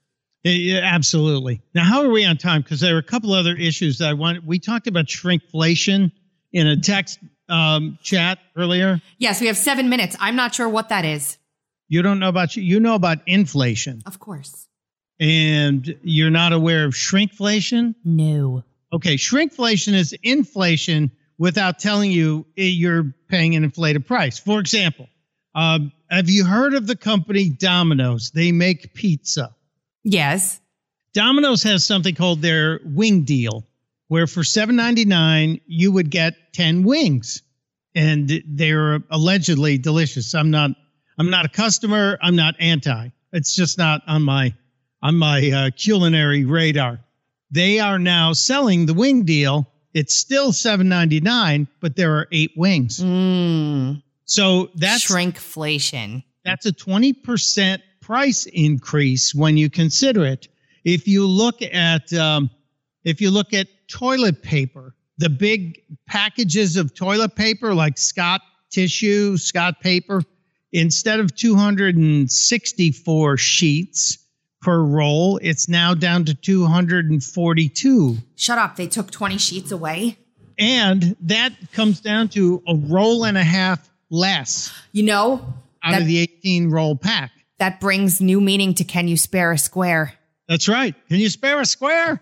Yeah, 0.44 0.80
absolutely. 0.84 1.62
Now, 1.76 1.84
how 1.84 2.02
are 2.02 2.10
we 2.10 2.26
on 2.26 2.38
time? 2.38 2.62
Because 2.62 2.80
there 2.80 2.96
are 2.96 3.00
a 3.00 3.04
couple 3.04 3.34
other 3.34 3.56
issues 3.56 4.00
that 4.00 4.10
I 4.10 4.14
want. 4.14 4.44
We 4.44 4.58
talked 4.58 4.88
about 4.88 5.06
shrinkflation 5.06 6.12
in 6.52 6.66
a 6.68 6.76
text 6.76 7.20
um, 7.50 8.00
chat 8.02 8.40
earlier. 8.56 9.00
Yes, 9.20 9.42
we 9.42 9.48
have 9.48 9.58
seven 9.58 9.90
minutes. 9.90 10.16
I'm 10.20 10.36
not 10.36 10.56
sure 10.56 10.68
what 10.68 10.90
that 10.90 11.06
is. 11.06 11.38
You 11.88 12.02
don't 12.02 12.18
know 12.18 12.30
about 12.30 12.56
you 12.56 12.80
know 12.80 12.96
about 12.96 13.20
inflation. 13.28 14.02
Of 14.08 14.18
course. 14.20 14.68
And 15.20 16.00
you're 16.02 16.32
not 16.32 16.52
aware 16.52 16.86
of 16.86 16.94
shrinkflation? 16.94 17.94
No. 18.04 18.64
Okay, 18.92 19.16
shrinkflation 19.18 19.94
is 19.94 20.16
inflation 20.24 21.12
without 21.40 21.80
telling 21.80 22.12
you 22.12 22.46
you're 22.56 23.16
paying 23.30 23.56
an 23.56 23.64
inflated 23.64 24.06
price. 24.06 24.38
For 24.38 24.60
example, 24.60 25.08
um, 25.56 25.92
have 26.12 26.30
you 26.30 26.46
heard 26.46 26.76
of 26.76 26.86
the 26.86 26.96
company 26.96 27.50
Domino's? 27.50 28.30
They 28.30 28.52
make 28.52 28.94
pizza. 28.94 29.56
Yes. 30.04 30.62
Domino's 31.14 31.64
has 31.64 31.84
something 31.84 32.14
called 32.14 32.42
their 32.42 32.80
wing 32.86 33.24
deal, 33.24 33.66
where 34.10 34.28
for 34.28 34.42
$7.99 34.42 35.62
you 35.66 35.92
would 35.92 36.12
get 36.12 36.54
10 36.54 36.84
wings. 36.84 37.42
And 37.96 38.44
they're 38.46 39.00
allegedly 39.10 39.80
delicious. 39.80 40.36
I'm 40.36 40.52
not 40.52 40.72
I'm 41.18 41.30
not 41.30 41.46
a 41.46 41.50
customer. 41.50 42.18
I'm 42.22 42.36
not 42.36 42.56
anti. 42.60 43.10
It's 43.34 43.56
just 43.56 43.78
not 43.78 44.02
on 44.08 44.22
my 44.24 44.54
on 45.02 45.16
my 45.16 45.50
uh, 45.50 45.70
culinary 45.76 46.46
radar. 46.46 47.00
They 47.52 47.80
are 47.80 48.00
now 48.00 48.34
selling 48.34 48.86
the 48.86 48.94
wing 48.94 49.24
deal. 49.24 49.69
It's 49.94 50.16
still 50.16 50.54
seven 50.54 50.90
ninety 50.90 51.20
nine, 51.20 51.68
but 51.80 51.96
there 51.96 52.16
are 52.18 52.28
eight 52.32 52.52
wings. 52.56 53.00
Mm. 53.00 54.02
So 54.26 54.70
that's 54.76 55.06
shrinkflation. 55.06 56.24
That's 56.46 56.66
a 56.66 56.72
twenty 56.72 57.14
percent 57.14 57.82
price 58.02 58.46
increase 58.46 59.36
when 59.36 59.58
you 59.58 59.70
consider 59.70 60.26
it. 60.26 60.48
If 60.84 61.08
you 61.08 61.26
look 61.26 61.62
at 61.62 62.12
um, 62.14 62.50
if 63.04 63.22
you 63.22 63.32
look 63.32 63.54
at 63.54 63.68
toilet 63.88 64.44
paper, 64.44 64.96
the 65.18 65.30
big 65.30 65.82
packages 66.08 66.78
of 66.78 66.94
toilet 66.94 67.36
paper 67.36 67.74
like 67.74 67.98
Scott 67.98 68.42
tissue, 68.70 69.38
Scott 69.38 69.82
paper, 69.82 70.22
instead 70.72 71.20
of 71.20 71.36
264 71.36 73.38
sheets 73.38 74.20
per 74.62 74.82
roll, 74.82 75.40
it's 75.42 75.70
now 75.70 75.94
down 75.94 76.26
to 76.26 76.34
242. 76.34 78.18
Shut 78.36 78.58
up. 78.58 78.76
They 78.76 78.88
took 78.88 79.12
20 79.12 79.38
sheets 79.38 79.72
away. 79.72 80.18
And 80.58 81.16
that 81.22 81.54
comes 81.72 82.02
down 82.02 82.28
to 82.30 82.62
a 82.68 82.76
roll 82.76 83.26
and 83.26 83.38
a 83.38 83.44
half 83.44 83.90
less. 84.10 84.74
You 84.92 85.04
know, 85.04 85.54
out 85.84 85.92
that, 85.92 86.02
of 86.02 86.08
the 86.08 86.20
18 86.20 86.70
roll 86.70 86.96
pack. 86.96 87.32
That 87.60 87.80
brings 87.80 88.20
new 88.20 88.42
meaning 88.42 88.74
to 88.76 88.84
Can 88.84 89.08
You 89.08 89.18
Spare 89.18 89.52
a 89.54 89.58
Square? 89.58 90.14
That's 90.48 90.68
right. 90.68 90.96
Can 91.08 91.18
you 91.18 91.30
spare 91.30 91.60
a 91.60 91.66
square? 91.66 92.22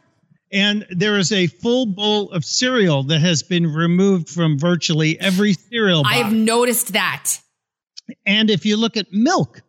And 0.51 0.85
there 0.89 1.17
is 1.17 1.31
a 1.31 1.47
full 1.47 1.85
bowl 1.85 2.31
of 2.31 2.45
cereal 2.45 3.03
that 3.03 3.19
has 3.19 3.43
been 3.43 3.73
removed 3.73 4.29
from 4.29 4.57
virtually 4.57 5.19
every 5.19 5.53
cereal 5.53 6.03
box. 6.03 6.15
I've 6.15 6.33
noticed 6.33 6.93
that. 6.93 7.39
And 8.25 8.49
if 8.49 8.65
you 8.65 8.77
look 8.77 8.95
at 8.95 9.11
milk, 9.11 9.61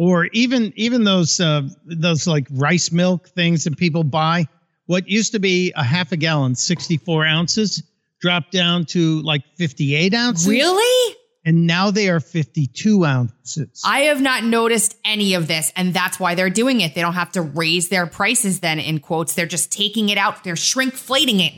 or 0.00 0.24
even 0.32 0.72
even 0.76 1.04
those 1.04 1.40
uh, 1.40 1.60
those 1.84 2.26
like 2.26 2.46
rice 2.52 2.90
milk 2.90 3.28
things 3.28 3.64
that 3.64 3.76
people 3.76 4.02
buy, 4.02 4.46
what 4.86 5.06
used 5.06 5.32
to 5.32 5.38
be 5.38 5.74
a 5.76 5.84
half 5.84 6.10
a 6.12 6.16
gallon, 6.16 6.54
sixty 6.54 6.96
four 6.96 7.26
ounces, 7.26 7.82
dropped 8.18 8.50
down 8.50 8.86
to 8.86 9.20
like 9.20 9.42
fifty 9.58 9.94
eight 9.94 10.14
ounces. 10.14 10.48
Really? 10.48 11.16
And 11.42 11.66
now 11.66 11.90
they 11.90 12.10
are 12.10 12.20
52 12.20 13.02
ounces. 13.02 13.80
I 13.82 14.00
have 14.00 14.20
not 14.20 14.44
noticed 14.44 14.94
any 15.06 15.32
of 15.32 15.48
this, 15.48 15.72
and 15.74 15.94
that's 15.94 16.20
why 16.20 16.34
they're 16.34 16.50
doing 16.50 16.82
it. 16.82 16.94
They 16.94 17.00
don't 17.00 17.14
have 17.14 17.32
to 17.32 17.40
raise 17.40 17.88
their 17.88 18.06
prices 18.06 18.60
then, 18.60 18.78
in 18.78 18.98
quotes. 18.98 19.32
They're 19.32 19.46
just 19.46 19.72
taking 19.72 20.10
it 20.10 20.18
out, 20.18 20.44
they're 20.44 20.52
shrinkflating 20.52 21.40
it. 21.40 21.54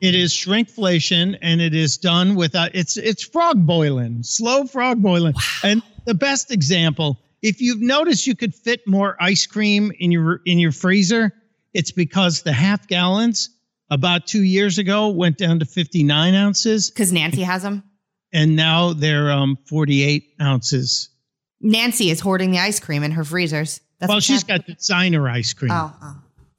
It 0.00 0.16
is 0.16 0.32
shrinkflation, 0.32 1.38
and 1.40 1.60
it 1.60 1.72
is 1.72 1.98
done 1.98 2.34
without. 2.34 2.74
It's 2.74 2.96
it's 2.96 3.22
frog 3.22 3.64
boiling, 3.64 4.24
slow 4.24 4.66
frog 4.66 5.00
boiling. 5.00 5.34
Wow. 5.34 5.70
And 5.70 5.82
the 6.04 6.14
best 6.14 6.50
example, 6.50 7.16
if 7.42 7.60
you've 7.60 7.80
noticed, 7.80 8.26
you 8.26 8.36
could 8.36 8.54
fit 8.54 8.86
more 8.86 9.16
ice 9.20 9.46
cream 9.46 9.92
in 9.98 10.12
your 10.12 10.40
in 10.46 10.58
your 10.58 10.72
freezer. 10.72 11.32
It's 11.74 11.90
because 11.90 12.42
the 12.42 12.52
half 12.52 12.86
gallons 12.86 13.50
about 13.90 14.26
two 14.26 14.42
years 14.42 14.78
ago 14.78 15.08
went 15.08 15.38
down 15.38 15.58
to 15.58 15.64
59 15.64 16.34
ounces. 16.34 16.90
Because 16.90 17.12
Nancy 17.12 17.42
has 17.42 17.62
them, 17.62 17.82
and 18.32 18.54
now 18.56 18.92
they're 18.92 19.32
um 19.32 19.58
48 19.66 20.34
ounces. 20.40 21.10
Nancy 21.60 22.10
is 22.10 22.20
hoarding 22.20 22.52
the 22.52 22.58
ice 22.58 22.80
cream 22.80 23.02
in 23.02 23.12
her 23.12 23.24
freezers. 23.24 23.80
That's 23.98 24.08
well, 24.08 24.20
she's 24.20 24.44
got 24.44 24.66
designer 24.66 25.28
ice 25.28 25.52
cream. 25.52 25.70
Oh, 25.72 25.94
oh. 26.02 26.16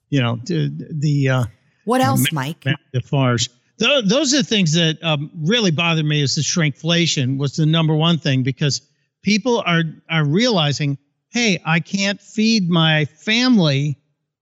you 0.10 0.22
know 0.22 0.40
the, 0.44 0.72
the 0.92 1.30
uh, 1.30 1.46
what 1.86 2.02
else, 2.02 2.32
Mike? 2.32 2.66
The 2.92 3.02
fars. 3.02 3.50
those 3.78 4.34
are 4.34 4.38
the 4.38 4.44
things 4.44 4.74
that 4.74 5.04
um, 5.04 5.32
really 5.36 5.72
bother 5.72 6.04
me. 6.04 6.22
Is 6.22 6.36
the 6.36 6.42
shrinkflation 6.42 7.38
was 7.38 7.56
the 7.56 7.66
number 7.66 7.96
one 7.96 8.18
thing 8.18 8.44
because 8.44 8.82
people 9.24 9.64
are 9.66 9.84
are 10.10 10.26
realizing 10.26 10.98
hey, 11.34 11.60
I 11.66 11.80
can't 11.80 12.22
feed 12.22 12.70
my 12.70 13.06
family 13.06 13.98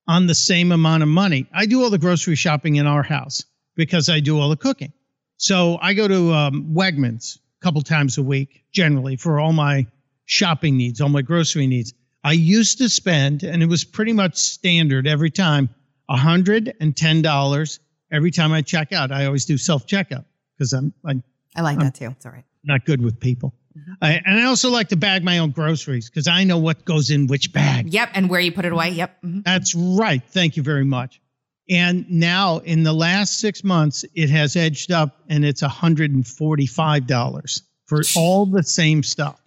on 0.07 0.27
the 0.27 0.35
same 0.35 0.73
amount 0.73 1.03
of 1.03 1.09
money. 1.09 1.47
I 1.53 1.65
do 1.65 1.81
all 1.83 1.89
the 1.89 1.97
grocery 1.97 2.35
shopping 2.35 2.75
in 2.75 2.85
our 2.85 3.01
house 3.01 3.45
because 3.75 4.09
I 4.09 4.19
do 4.19 4.37
all 4.39 4.49
the 4.49 4.57
cooking. 4.57 4.91
So 5.37 5.79
I 5.81 5.93
go 5.93 6.07
to 6.07 6.33
um, 6.33 6.73
Wegmans 6.75 7.37
a 7.37 7.63
couple 7.63 7.81
times 7.81 8.17
a 8.17 8.23
week, 8.23 8.65
generally, 8.73 9.15
for 9.15 9.39
all 9.39 9.53
my 9.53 9.87
shopping 10.25 10.75
needs, 10.75 10.99
all 10.99 11.09
my 11.09 11.21
grocery 11.21 11.65
needs. 11.65 11.93
I 12.23 12.33
used 12.33 12.77
to 12.79 12.89
spend, 12.89 13.43
and 13.43 13.63
it 13.63 13.67
was 13.67 13.85
pretty 13.85 14.13
much 14.13 14.35
standard 14.35 15.07
every 15.07 15.31
time, 15.31 15.69
$110 16.09 17.79
every 18.11 18.31
time 18.31 18.51
I 18.51 18.61
check 18.61 18.91
out. 18.91 19.11
I 19.11 19.25
always 19.25 19.45
do 19.45 19.57
self 19.57 19.87
checkout 19.87 20.25
because 20.57 20.73
I'm, 20.73 20.93
I'm 21.05 21.23
I 21.55 21.61
like 21.61 21.77
I'm 21.77 21.85
that 21.85 21.95
too. 21.95 22.09
It's 22.11 22.25
all 22.25 22.33
right. 22.33 22.43
not 22.63 22.85
good 22.85 23.01
with 23.01 23.19
people. 23.19 23.55
I, 24.01 24.21
and 24.25 24.39
I 24.39 24.45
also 24.45 24.69
like 24.69 24.89
to 24.89 24.95
bag 24.95 25.23
my 25.23 25.39
own 25.39 25.51
groceries 25.51 26.09
because 26.09 26.27
I 26.27 26.43
know 26.43 26.57
what 26.57 26.85
goes 26.85 27.09
in 27.09 27.27
which 27.27 27.53
bag. 27.53 27.93
Yep, 27.93 28.09
and 28.13 28.29
where 28.29 28.39
you 28.39 28.51
put 28.51 28.65
it 28.65 28.71
away. 28.71 28.91
Yep. 28.91 29.21
mhm. 29.23 29.43
That's 29.43 29.75
right. 29.75 30.21
Thank 30.29 30.57
you 30.57 30.63
very 30.63 30.85
much. 30.85 31.21
And 31.69 32.09
now 32.09 32.57
in 32.59 32.83
the 32.83 32.93
last 32.93 33.39
six 33.39 33.63
months, 33.63 34.03
it 34.13 34.29
has 34.29 34.55
edged 34.55 34.91
up 34.91 35.17
and 35.29 35.45
it's 35.45 35.61
$145 35.61 37.61
for 37.85 38.01
all 38.17 38.45
the 38.45 38.63
same 38.63 39.03
stuff 39.03 39.39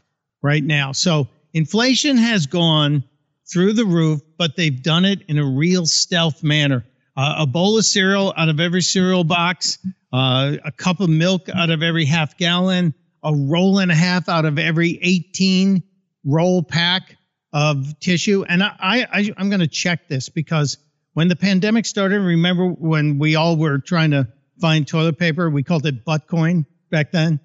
right 0.43 0.65
now. 0.65 0.93
So 0.93 1.29
inflation 1.53 2.17
has 2.17 2.47
gone 2.47 3.05
through 3.53 3.75
the 3.75 3.85
roof, 3.85 4.21
but 4.39 4.57
they've 4.57 4.83
done 4.83 5.05
it 5.05 5.23
in 5.29 5.39
a 5.39 5.45
real 5.45 5.87
stealth 5.87 6.43
manner. 6.43 6.85
Uh, 7.17 7.37
a 7.41 7.47
bowl 7.47 7.79
of 7.79 7.85
cereal 7.85 8.33
out 8.37 8.49
of 8.49 8.59
every 8.59 8.83
cereal 8.83 9.23
box, 9.23 9.79
uh, 10.13 10.57
a 10.65 10.73
cup 10.73 11.01
of 11.01 11.09
milk 11.09 11.49
out 11.49 11.71
of 11.71 11.83
every 11.83 12.05
half 12.05 12.37
gallon, 12.39 12.93
a 13.25 13.35
roll 13.35 13.79
and 13.79 13.91
a 13.91 13.95
half 13.95 14.29
out 14.29 14.45
of 14.45 14.59
every 14.59 14.99
18 15.03 15.83
roll 16.25 16.63
pack 16.63 17.17
of 17.53 17.99
tissue. 18.01 18.45
And 18.49 18.63
I, 18.63 18.75
I, 18.81 19.31
I'm 19.37 19.49
going 19.49 19.61
to 19.61 19.67
check 19.67 20.09
this 20.09 20.29
because 20.29 20.79
when 21.15 21.29
the 21.29 21.37
pandemic 21.37 21.87
started, 21.87 22.21
remember 22.21 22.69
when 22.69 23.19
we 23.19 23.37
all 23.37 23.57
were 23.57 23.79
trying 23.79 24.11
to 24.11 24.29
find 24.61 24.87
toilet 24.87 25.19
paper? 25.19 25.49
We 25.49 25.63
called 25.63 25.87
it 25.87 26.05
butt 26.05 26.27
coin 26.27 26.67
back 26.91 27.13
then. 27.13 27.41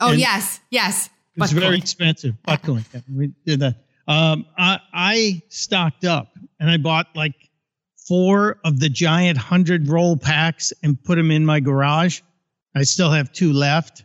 Oh 0.00 0.10
And 0.10 0.18
yes, 0.18 0.60
yes. 0.70 1.08
It 1.36 1.40
was 1.40 1.52
very 1.52 1.78
expensive. 1.78 2.42
Butt 2.42 2.62
coin. 2.62 2.84
Yeah, 2.92 3.00
we 3.14 3.32
did 3.46 3.60
that. 3.60 3.76
Um, 4.08 4.46
I, 4.58 4.80
I 4.92 5.42
stocked 5.48 6.04
up 6.04 6.32
and 6.58 6.68
I 6.68 6.78
bought 6.78 7.06
like 7.14 7.34
four 8.08 8.58
of 8.64 8.80
the 8.80 8.88
giant 8.88 9.38
hundred 9.38 9.88
roll 9.88 10.16
packs 10.16 10.72
and 10.82 11.02
put 11.02 11.16
them 11.16 11.30
in 11.30 11.46
my 11.46 11.60
garage. 11.60 12.20
I 12.74 12.82
still 12.82 13.10
have 13.12 13.32
two 13.32 13.52
left 13.52 14.04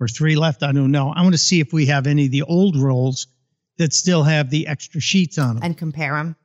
or 0.00 0.08
three 0.08 0.36
left. 0.36 0.62
I 0.62 0.72
don't 0.72 0.90
know. 0.90 1.10
I 1.14 1.22
want 1.22 1.34
to 1.34 1.38
see 1.38 1.60
if 1.60 1.72
we 1.72 1.86
have 1.86 2.06
any 2.06 2.26
of 2.26 2.30
the 2.32 2.42
old 2.42 2.76
rolls 2.76 3.26
that 3.78 3.92
still 3.92 4.22
have 4.22 4.50
the 4.50 4.66
extra 4.66 5.00
sheets 5.00 5.38
on 5.38 5.56
them. 5.56 5.64
and 5.64 5.76
compare 5.76 6.14
them. 6.14 6.36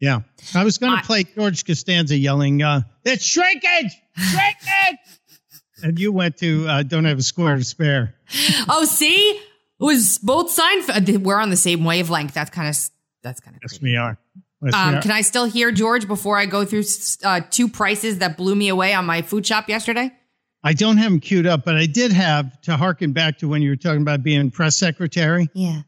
Yeah. 0.00 0.20
I 0.54 0.62
was 0.64 0.78
going 0.78 0.96
to 0.96 1.02
play 1.04 1.24
George 1.24 1.64
Costanza 1.64 2.16
yelling, 2.16 2.62
uh, 2.62 2.82
it's 3.04 3.24
shrinkage, 3.24 3.92
shrinkage. 4.16 4.98
and 5.82 5.98
you 5.98 6.12
went 6.12 6.36
to 6.38 6.66
uh, 6.68 6.82
Don't 6.82 7.04
Have 7.06 7.18
a 7.18 7.22
Square 7.22 7.56
to 7.56 7.64
Spare. 7.64 8.14
Oh, 8.68 8.84
see, 8.84 9.14
it 9.14 9.40
was 9.84 10.18
both 10.18 10.54
Seinfeld. 10.56 11.18
We're 11.22 11.40
on 11.40 11.50
the 11.50 11.56
same 11.56 11.84
wavelength. 11.84 12.34
That's 12.34 12.50
kind 12.50 12.68
of 12.68 12.76
that's 13.22 13.40
kind 13.40 13.56
of. 13.56 13.62
Yes, 13.62 13.80
we 13.80 13.96
are. 13.96 14.18
Yes, 14.34 14.42
we 14.60 14.70
Um, 14.70 14.94
are. 14.96 15.02
can 15.02 15.10
I 15.10 15.20
still 15.22 15.44
hear 15.46 15.70
George 15.72 16.06
before 16.08 16.38
I 16.38 16.46
go 16.46 16.64
through 16.64 16.84
uh, 17.24 17.40
two 17.50 17.68
prices 17.68 18.18
that 18.18 18.36
blew 18.36 18.54
me 18.54 18.68
away 18.68 18.94
on 18.94 19.04
my 19.06 19.22
food 19.22 19.46
shop 19.46 19.68
yesterday? 19.68 20.12
I 20.66 20.72
don't 20.72 20.96
have 20.96 21.12
them 21.12 21.20
queued 21.20 21.46
up, 21.46 21.64
but 21.64 21.76
I 21.76 21.86
did 21.86 22.10
have 22.10 22.60
to 22.62 22.76
harken 22.76 23.12
back 23.12 23.38
to 23.38 23.46
when 23.46 23.62
you 23.62 23.70
were 23.70 23.76
talking 23.76 24.02
about 24.02 24.24
being 24.24 24.50
press 24.50 24.74
secretary. 24.74 25.48
Yeah. 25.54 25.82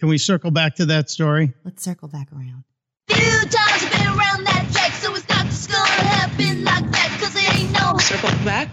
Can 0.00 0.08
we 0.08 0.16
circle 0.16 0.50
back 0.50 0.74
to 0.76 0.86
that 0.86 1.10
story? 1.10 1.52
Let's 1.64 1.82
circle 1.84 2.08
back 2.08 2.32
around. 2.32 2.64
Few 3.08 3.20
times 3.20 3.52
I've 3.54 3.92
been 3.92 4.06
around 4.06 4.44
that 4.44 4.70
track, 4.72 4.92
so 4.92 5.14
it's 5.14 5.28
not 5.28 5.44
just 5.44 5.70
gonna 5.70 5.86
happen 5.86 6.64
like 6.64 6.90
that, 6.92 7.18
cause 7.20 7.36
it 7.36 7.58
ain't 7.58 7.72
no 7.72 7.98
circle 7.98 8.30
back. 8.42 8.70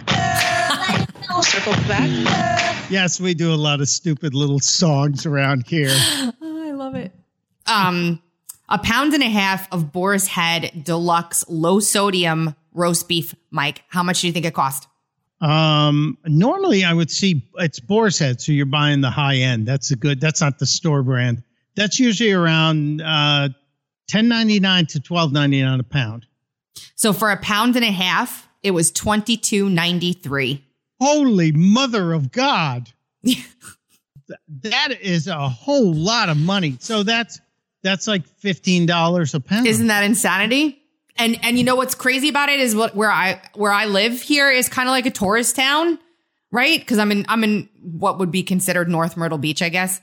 no 1.29 1.41
circle 1.41 1.73
back. 1.89 2.89
Yes, 2.89 3.19
we 3.19 3.33
do 3.33 3.53
a 3.53 3.59
lot 3.59 3.81
of 3.81 3.89
stupid 3.89 4.33
little 4.33 4.61
songs 4.61 5.25
around 5.25 5.67
here. 5.67 5.93
Oh, 6.41 6.67
I 6.67 6.71
love 6.71 6.95
it. 6.95 7.11
Um, 7.67 8.21
a 8.69 8.77
pound 8.77 9.13
and 9.13 9.23
a 9.23 9.29
half 9.29 9.69
of 9.73 9.91
Boar's 9.91 10.27
Head 10.27 10.85
Deluxe 10.85 11.43
low 11.49 11.81
sodium 11.81 12.55
roast 12.73 13.09
beef, 13.09 13.35
Mike. 13.51 13.83
How 13.89 14.03
much 14.03 14.21
do 14.21 14.27
you 14.27 14.33
think 14.33 14.45
it 14.45 14.53
cost? 14.53 14.88
Um, 15.41 16.17
normally 16.25 16.83
I 16.83 16.93
would 16.93 17.09
see 17.09 17.49
it's 17.55 17.79
Boar's 17.79 18.19
Head, 18.19 18.41
so 18.41 18.51
you're 18.51 18.65
buying 18.65 19.01
the 19.01 19.09
high 19.09 19.37
end. 19.37 19.65
That's 19.65 19.91
a 19.91 19.95
good. 19.95 20.19
That's 20.19 20.41
not 20.41 20.59
the 20.59 20.65
store 20.65 21.01
brand. 21.01 21.43
That's 21.75 21.99
usually 21.99 22.31
around 22.31 23.01
uh, 23.01 23.49
ten 24.07 24.27
ninety 24.27 24.59
nine 24.59 24.85
to 24.87 24.99
twelve 24.99 25.31
ninety 25.31 25.61
nine 25.61 25.79
a 25.79 25.83
pound. 25.83 26.25
So 26.95 27.13
for 27.13 27.31
a 27.31 27.37
pound 27.37 27.77
and 27.77 27.85
a 27.85 27.91
half, 27.91 28.49
it 28.63 28.71
was 28.71 28.91
twenty 28.91 29.37
two 29.37 29.69
ninety 29.69 30.13
three. 30.13 30.63
Holy 30.99 31.53
mother 31.53 32.11
of 32.11 32.31
God! 32.31 32.89
Th- 33.25 33.47
that 34.63 34.99
is 35.01 35.27
a 35.27 35.47
whole 35.47 35.93
lot 35.93 36.27
of 36.27 36.35
money. 36.35 36.75
So 36.81 37.03
that's 37.03 37.39
that's 37.81 38.07
like 38.07 38.25
fifteen 38.27 38.85
dollars 38.85 39.33
a 39.33 39.39
pound. 39.39 39.67
Isn't 39.67 39.87
that 39.87 40.03
insanity? 40.03 40.81
And 41.19 41.37
and 41.43 41.57
you 41.57 41.65
know 41.65 41.75
what's 41.75 41.95
crazy 41.95 42.29
about 42.29 42.49
it 42.49 42.59
is 42.59 42.75
what 42.75 42.95
where 42.95 43.11
I 43.11 43.41
where 43.53 43.71
I 43.71 43.85
live 43.85 44.21
here 44.21 44.49
is 44.49 44.69
kind 44.69 44.87
of 44.87 44.91
like 44.91 45.05
a 45.05 45.11
tourist 45.11 45.55
town, 45.55 45.99
right? 46.51 46.79
Because 46.79 46.97
I'm 46.97 47.11
in 47.11 47.25
I'm 47.27 47.43
in 47.43 47.69
what 47.81 48.19
would 48.19 48.31
be 48.31 48.41
considered 48.41 48.89
North 48.89 49.17
Myrtle 49.17 49.37
Beach, 49.37 49.61
I 49.61 49.69
guess. 49.69 49.99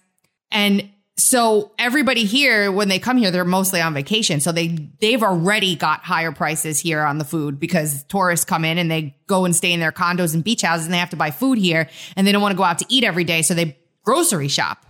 And 0.51 0.91
so 1.19 1.73
everybody 1.79 2.25
here, 2.25 2.71
when 2.71 2.89
they 2.89 2.99
come 2.99 3.17
here, 3.17 3.31
they're 3.31 3.47
mostly 3.47 3.81
on 3.81 3.95
vacation. 3.95 4.41
So 4.41 4.53
they 4.53 4.91
they've 5.01 5.23
already 5.23 5.75
got 5.75 6.01
higher 6.05 6.33
prices 6.33 6.79
here 6.79 7.03
on 7.03 7.17
the 7.17 7.25
food 7.25 7.59
because 7.59 8.05
tourists 8.05 8.45
come 8.45 8.67
in 8.67 8.77
and 8.77 8.91
they 8.91 9.17
go 9.27 9.47
and 9.47 9.57
stay 9.57 9.73
in 9.73 9.81
their 9.81 9.93
condos 9.93 10.35
and 10.35 10.45
beach 10.45 10.61
houses 10.61 10.85
and 10.87 10.93
they 10.93 10.99
have 10.99 11.11
to 11.11 11.17
buy 11.17 11.31
food 11.31 11.57
here 11.57 11.89
and 12.17 12.27
they 12.27 12.33
don't 12.33 12.43
want 12.43 12.53
to 12.53 12.59
go 12.59 12.65
out 12.65 12.79
to 12.81 12.87
eat 12.91 13.05
every 13.05 13.25
day. 13.25 13.41
So 13.41 13.55
they 13.55 13.79
grocery 14.05 14.49
shop. 14.49 14.85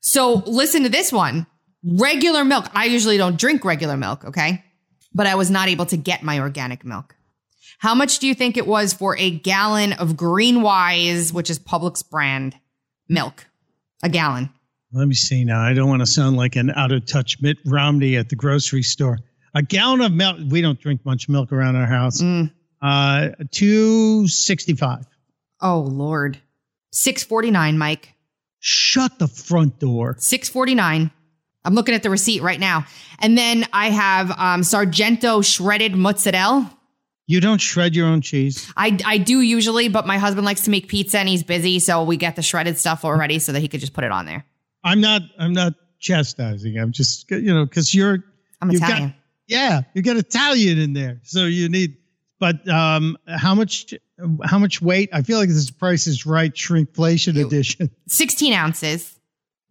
So 0.00 0.42
listen 0.46 0.84
to 0.84 0.88
this 0.88 1.12
one. 1.12 1.46
Regular 1.84 2.44
milk. 2.44 2.66
I 2.74 2.86
usually 2.86 3.18
don't 3.18 3.38
drink 3.38 3.64
regular 3.64 3.98
milk, 3.98 4.24
okay? 4.24 4.64
But 5.12 5.26
I 5.26 5.34
was 5.34 5.50
not 5.50 5.68
able 5.68 5.86
to 5.86 5.96
get 5.96 6.22
my 6.22 6.38
organic 6.38 6.84
milk. 6.84 7.16
How 7.78 7.94
much 7.94 8.18
do 8.18 8.26
you 8.26 8.34
think 8.34 8.56
it 8.56 8.66
was 8.66 8.92
for 8.92 9.16
a 9.16 9.30
gallon 9.30 9.94
of 9.94 10.10
GreenWise, 10.10 11.32
which 11.32 11.48
is 11.50 11.58
Publix 11.58 12.08
brand 12.08 12.54
milk? 13.08 13.46
A 14.02 14.08
gallon. 14.08 14.50
Let 14.92 15.08
me 15.08 15.14
see 15.14 15.44
now. 15.44 15.60
I 15.62 15.72
don't 15.72 15.88
want 15.88 16.00
to 16.00 16.06
sound 16.06 16.36
like 16.36 16.56
an 16.56 16.70
out 16.70 16.92
of 16.92 17.06
touch 17.06 17.40
Mitt 17.40 17.58
Romney 17.64 18.16
at 18.16 18.28
the 18.28 18.36
grocery 18.36 18.82
store. 18.82 19.18
A 19.54 19.62
gallon 19.62 20.00
of 20.00 20.12
milk. 20.12 20.38
We 20.48 20.60
don't 20.62 20.80
drink 20.80 21.04
much 21.04 21.28
milk 21.28 21.52
around 21.52 21.76
our 21.76 21.86
house. 21.86 22.22
Uh, 22.82 23.28
two 23.50 24.26
sixty 24.28 24.74
five. 24.74 25.06
Oh 25.60 25.80
Lord. 25.80 26.38
649, 26.92 27.78
Mike. 27.78 28.14
Shut 28.58 29.18
the 29.18 29.28
front 29.28 29.78
door. 29.78 30.16
649. 30.18 31.10
I'm 31.64 31.74
looking 31.74 31.94
at 31.94 32.02
the 32.02 32.10
receipt 32.10 32.42
right 32.42 32.60
now. 32.60 32.86
And 33.18 33.36
then 33.36 33.66
I 33.72 33.90
have 33.90 34.30
um, 34.38 34.62
Sargento 34.62 35.42
shredded 35.42 35.94
mozzarella. 35.94 36.74
You 37.26 37.40
don't 37.40 37.60
shred 37.60 37.94
your 37.94 38.08
own 38.08 38.22
cheese. 38.22 38.72
I, 38.76 38.98
I 39.06 39.18
do 39.18 39.40
usually, 39.40 39.88
but 39.88 40.04
my 40.06 40.18
husband 40.18 40.44
likes 40.44 40.62
to 40.62 40.70
make 40.70 40.88
pizza 40.88 41.18
and 41.18 41.28
he's 41.28 41.44
busy, 41.44 41.78
so 41.78 42.02
we 42.02 42.16
get 42.16 42.34
the 42.34 42.42
shredded 42.42 42.76
stuff 42.76 43.04
already 43.04 43.38
so 43.38 43.52
that 43.52 43.60
he 43.60 43.68
could 43.68 43.78
just 43.78 43.92
put 43.92 44.02
it 44.02 44.10
on 44.10 44.26
there. 44.26 44.44
I'm 44.82 45.00
not. 45.00 45.22
I'm 45.38 45.52
not 45.52 45.74
chastising. 46.00 46.76
I'm 46.76 46.90
just 46.90 47.30
you 47.30 47.54
know 47.54 47.64
because 47.64 47.94
you're. 47.94 48.24
I'm 48.60 48.70
Italian. 48.72 49.10
Got, 49.10 49.16
yeah, 49.46 49.82
you 49.94 50.02
got 50.02 50.16
Italian 50.16 50.78
in 50.78 50.92
there, 50.92 51.20
so 51.22 51.44
you 51.44 51.68
need. 51.68 51.98
But 52.40 52.66
um, 52.68 53.16
how 53.28 53.54
much? 53.54 53.94
How 54.44 54.58
much 54.58 54.82
weight? 54.82 55.10
I 55.12 55.22
feel 55.22 55.38
like 55.38 55.50
this 55.50 55.70
price 55.70 56.06
is 56.06 56.26
right. 56.26 56.52
Shrinkflation 56.52 57.40
edition. 57.44 57.90
16 58.08 58.52
ounces. 58.54 59.19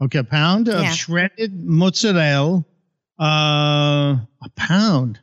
Okay, 0.01 0.19
a 0.19 0.23
pound 0.23 0.67
of 0.69 0.81
Yeah. 0.81 0.91
shredded 0.91 1.63
mozzarella. 1.63 2.63
Uh, 3.19 4.15
a 4.41 4.49
pound, 4.55 5.19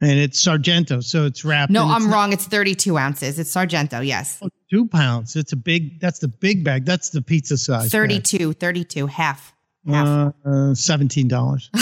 and 0.00 0.18
it's 0.18 0.40
Sargento, 0.40 1.00
so 1.00 1.26
it's 1.26 1.44
wrapped. 1.44 1.70
No, 1.70 1.86
I'm 1.86 2.10
wrong. 2.10 2.32
It's 2.32 2.44
32 2.44 2.98
ounces. 2.98 3.38
It's 3.38 3.50
Sargento, 3.50 4.00
yes. 4.00 4.40
Two 4.68 4.88
pounds. 4.88 5.36
It's 5.36 5.52
a 5.52 5.56
big. 5.56 6.00
That's 6.00 6.18
the 6.18 6.26
big 6.26 6.64
bag. 6.64 6.84
That's 6.84 7.10
the 7.10 7.22
pizza 7.22 7.56
size. 7.56 7.84
bag. 7.84 7.90
32, 7.92 8.52
32, 8.54 9.06
half. 9.06 9.52
Uh, 9.88 10.32
uh, 10.44 10.74
Seventeen 10.74 11.28
dollars. 11.28 11.70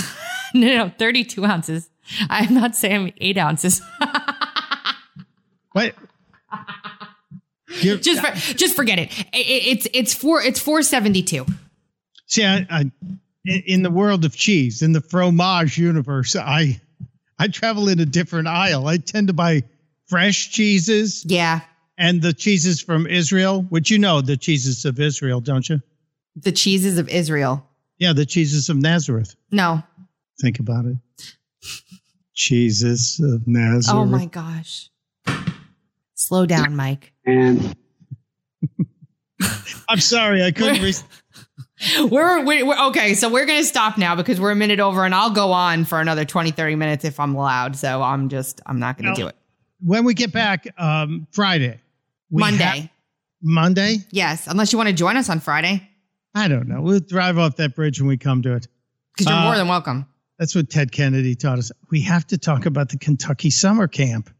No, 0.56 0.68
no, 0.86 0.88
32 0.98 1.44
ounces. 1.44 1.90
I'm 2.30 2.54
not 2.54 2.76
saying 2.76 3.14
eight 3.16 3.36
ounces. 3.38 3.80
Wait. 5.74 5.94
You're- 7.80 7.98
just 8.00 8.24
for, 8.24 8.54
just 8.54 8.76
forget 8.76 8.98
it. 9.00 9.10
I- 9.32 9.38
I- 9.38 9.62
It's 9.72 9.88
it's 9.92 10.14
four 10.14 10.40
it's 10.42 10.60
472. 10.60 11.44
See, 12.34 12.44
I, 12.44 12.66
I, 12.68 12.80
in 13.44 13.62
in 13.64 13.82
the 13.84 13.92
world 13.92 14.24
of 14.24 14.34
cheese, 14.34 14.82
in 14.82 14.90
the 14.90 15.00
fromage 15.00 15.78
universe, 15.78 16.34
I, 16.34 16.80
I 17.38 17.46
travel 17.46 17.88
in 17.88 18.00
a 18.00 18.04
different 18.04 18.48
aisle. 18.48 18.88
I 18.88 18.96
tend 18.96 19.28
to 19.28 19.32
buy 19.32 19.62
fresh 20.08 20.50
cheeses. 20.50 21.24
Yeah. 21.28 21.60
And 21.96 22.20
the 22.20 22.32
cheeses 22.32 22.80
from 22.80 23.06
Israel, 23.06 23.62
which 23.68 23.88
you 23.88 23.98
know 23.98 24.20
the 24.20 24.36
cheeses 24.36 24.84
of 24.84 24.98
Israel, 24.98 25.40
don't 25.40 25.68
you? 25.68 25.80
The 26.34 26.50
cheeses 26.50 26.98
of 26.98 27.08
Israel. 27.08 27.64
Yeah, 27.98 28.14
the 28.14 28.26
cheeses 28.26 28.68
of 28.68 28.78
Nazareth. 28.78 29.36
No. 29.52 29.84
Think 30.40 30.58
about 30.58 30.86
it. 30.86 30.96
Jesus 32.34 33.20
of 33.20 33.46
Nazareth. 33.46 33.96
Oh 33.96 34.04
my 34.06 34.26
gosh. 34.26 34.90
Slow 36.14 36.46
down, 36.46 36.74
Mike. 36.74 37.12
And 37.24 37.76
I'm 39.88 40.00
sorry, 40.00 40.42
I 40.42 40.50
couldn't. 40.50 40.82
Re- 40.82 40.94
We're, 41.98 42.44
we're, 42.44 42.66
we're 42.66 42.86
okay. 42.88 43.14
So 43.14 43.28
we're 43.28 43.46
going 43.46 43.60
to 43.60 43.66
stop 43.66 43.98
now 43.98 44.14
because 44.16 44.40
we're 44.40 44.50
a 44.52 44.56
minute 44.56 44.80
over 44.80 45.04
and 45.04 45.14
I'll 45.14 45.30
go 45.30 45.52
on 45.52 45.84
for 45.84 46.00
another 46.00 46.24
20, 46.24 46.50
30 46.50 46.76
minutes 46.76 47.04
if 47.04 47.18
I'm 47.20 47.34
allowed. 47.34 47.76
So 47.76 48.02
I'm 48.02 48.28
just, 48.28 48.60
I'm 48.66 48.78
not 48.78 48.98
going 48.98 49.14
to 49.14 49.20
do 49.20 49.26
it. 49.28 49.36
when 49.80 50.04
we 50.04 50.14
get 50.14 50.32
back, 50.32 50.66
um, 50.78 51.26
Friday, 51.32 51.80
Monday. 52.30 52.64
have- 52.64 52.88
Monday. 53.42 53.96
yes. 54.10 54.46
Unless 54.46 54.72
you 54.72 54.78
want 54.78 54.88
to 54.88 54.94
join 54.94 55.16
us 55.16 55.28
on 55.28 55.40
Friday 55.40 55.88
I 56.36 56.48
don't 56.48 56.66
know. 56.66 56.80
We'll 56.80 56.98
drive 57.00 57.38
off 57.38 57.56
that 57.56 57.76
bridge 57.76 58.00
when 58.00 58.08
we 58.08 58.16
come 58.16 58.42
to 58.42 58.54
it. 58.54 58.66
because 59.14 59.30
you're 59.30 59.38
Uh, 59.38 59.44
more 59.44 59.56
than 59.56 59.68
welcome. 59.68 60.06
That's 60.38 60.52
what 60.54 60.68
Ted 60.68 60.90
Kennedy 60.90 61.36
taught 61.36 61.58
us. 61.60 61.70
We 61.92 62.00
have 62.00 62.26
to 62.28 62.38
talk 62.38 62.66
about 62.66 62.88
the 62.88 62.98
Kentucky 62.98 63.50
summer 63.50 63.86
camp, 63.86 64.30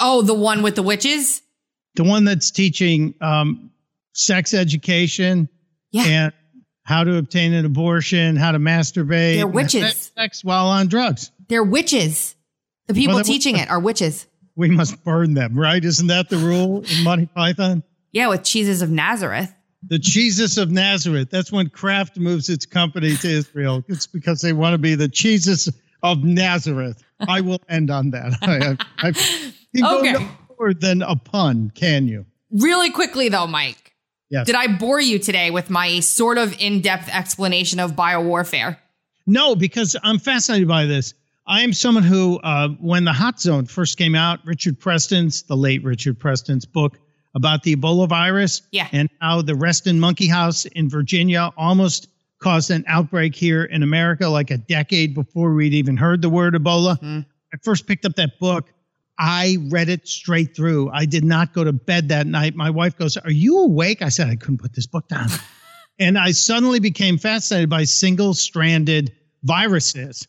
Oh, 0.00 0.22
the 0.22 0.32
one 0.32 0.62
with 0.62 0.74
the 0.74 0.82
witches? 0.82 1.42
the 1.96 2.04
one 2.04 2.24
that's 2.24 2.50
teaching 2.50 3.14
um, 3.20 3.70
sex 4.14 4.54
education 4.54 5.48
Yeah. 5.90 6.02
and 6.06 6.32
how 6.84 7.02
to 7.04 7.16
obtain 7.16 7.52
an 7.54 7.64
abortion, 7.64 8.36
how 8.36 8.52
to 8.52 8.58
masturbate, 8.58 9.34
They're 9.36 9.46
witches. 9.46 10.12
sex 10.16 10.44
while 10.44 10.66
on 10.68 10.86
drugs. 10.88 11.30
They're 11.48 11.64
witches. 11.64 12.34
The 12.86 12.94
people 12.94 13.16
Well, 13.16 13.24
teaching 13.24 13.56
it 13.56 13.68
are 13.70 13.80
witches. 13.80 14.26
We 14.56 14.70
must 14.70 15.02
burn 15.02 15.34
them, 15.34 15.58
right? 15.58 15.84
Isn't 15.84 16.06
that 16.08 16.28
the 16.28 16.36
rule 16.36 16.84
in 16.84 17.02
Monty 17.02 17.26
Python? 17.26 17.82
Yeah, 18.12 18.28
with 18.28 18.44
cheeses 18.44 18.82
of 18.82 18.90
Nazareth. 18.90 19.52
The 19.86 19.98
Jesus 19.98 20.56
of 20.58 20.70
Nazareth. 20.70 21.28
That's 21.30 21.50
when 21.50 21.68
Kraft 21.70 22.16
moves 22.18 22.48
its 22.48 22.64
company 22.64 23.16
to 23.16 23.28
Israel. 23.28 23.82
It's 23.88 24.06
because 24.06 24.40
they 24.40 24.52
want 24.52 24.74
to 24.74 24.78
be 24.78 24.94
the 24.94 25.08
Jesus 25.08 25.68
of 26.02 26.22
Nazareth. 26.22 27.02
I 27.26 27.40
will 27.40 27.60
end 27.68 27.90
on 27.90 28.10
that. 28.10 28.34
I, 28.42 28.76
I, 29.02 29.08
I 29.08 29.12
you 29.72 29.84
Okay. 29.86 30.12
go 30.12 30.18
no 30.20 30.28
more 30.58 30.74
than 30.74 31.02
a 31.02 31.16
pun, 31.16 31.72
can 31.74 32.06
you? 32.06 32.24
Really 32.52 32.90
quickly, 32.90 33.28
though, 33.28 33.46
Mike. 33.46 33.83
Yes. 34.30 34.46
Did 34.46 34.54
I 34.56 34.66
bore 34.68 35.00
you 35.00 35.18
today 35.18 35.50
with 35.50 35.70
my 35.70 36.00
sort 36.00 36.38
of 36.38 36.58
in 36.60 36.80
depth 36.80 37.08
explanation 37.12 37.78
of 37.80 37.92
biowarfare? 37.92 38.78
No, 39.26 39.54
because 39.54 39.96
I'm 40.02 40.18
fascinated 40.18 40.68
by 40.68 40.86
this. 40.86 41.14
I 41.46 41.60
am 41.62 41.72
someone 41.72 42.04
who, 42.04 42.38
uh, 42.38 42.68
when 42.80 43.04
the 43.04 43.12
Hot 43.12 43.40
Zone 43.40 43.66
first 43.66 43.98
came 43.98 44.14
out, 44.14 44.40
Richard 44.46 44.80
Preston's, 44.80 45.42
the 45.42 45.56
late 45.56 45.84
Richard 45.84 46.18
Preston's 46.18 46.64
book 46.64 46.98
about 47.34 47.62
the 47.62 47.76
Ebola 47.76 48.08
virus, 48.08 48.62
Yeah. 48.72 48.88
and 48.92 49.10
how 49.20 49.42
the 49.42 49.54
Reston 49.54 50.00
Monkey 50.00 50.26
House 50.28 50.64
in 50.66 50.88
Virginia 50.88 51.50
almost 51.56 52.08
caused 52.38 52.70
an 52.70 52.84
outbreak 52.86 53.34
here 53.34 53.64
in 53.64 53.82
America, 53.82 54.28
like 54.28 54.50
a 54.50 54.56
decade 54.58 55.14
before 55.14 55.52
we'd 55.54 55.74
even 55.74 55.96
heard 55.96 56.22
the 56.22 56.28
word 56.30 56.54
Ebola. 56.54 56.98
I 57.02 57.56
first 57.62 57.86
picked 57.86 58.04
up 58.06 58.14
that 58.16 58.38
book. 58.38 58.70
I 59.18 59.58
read 59.70 59.88
it 59.88 60.08
straight 60.08 60.56
through. 60.56 60.90
I 60.90 61.04
did 61.04 61.24
not 61.24 61.52
go 61.52 61.64
to 61.64 61.72
bed 61.72 62.08
that 62.08 62.26
night. 62.26 62.56
My 62.56 62.70
wife 62.70 62.96
goes, 62.96 63.16
Are 63.16 63.30
you 63.30 63.58
awake? 63.58 64.02
I 64.02 64.08
said, 64.08 64.28
I 64.28 64.36
couldn't 64.36 64.58
put 64.58 64.74
this 64.74 64.86
book 64.86 65.08
down. 65.08 65.28
and 65.98 66.18
I 66.18 66.32
suddenly 66.32 66.80
became 66.80 67.18
fascinated 67.18 67.70
by 67.70 67.84
single 67.84 68.34
stranded 68.34 69.12
viruses. 69.42 70.26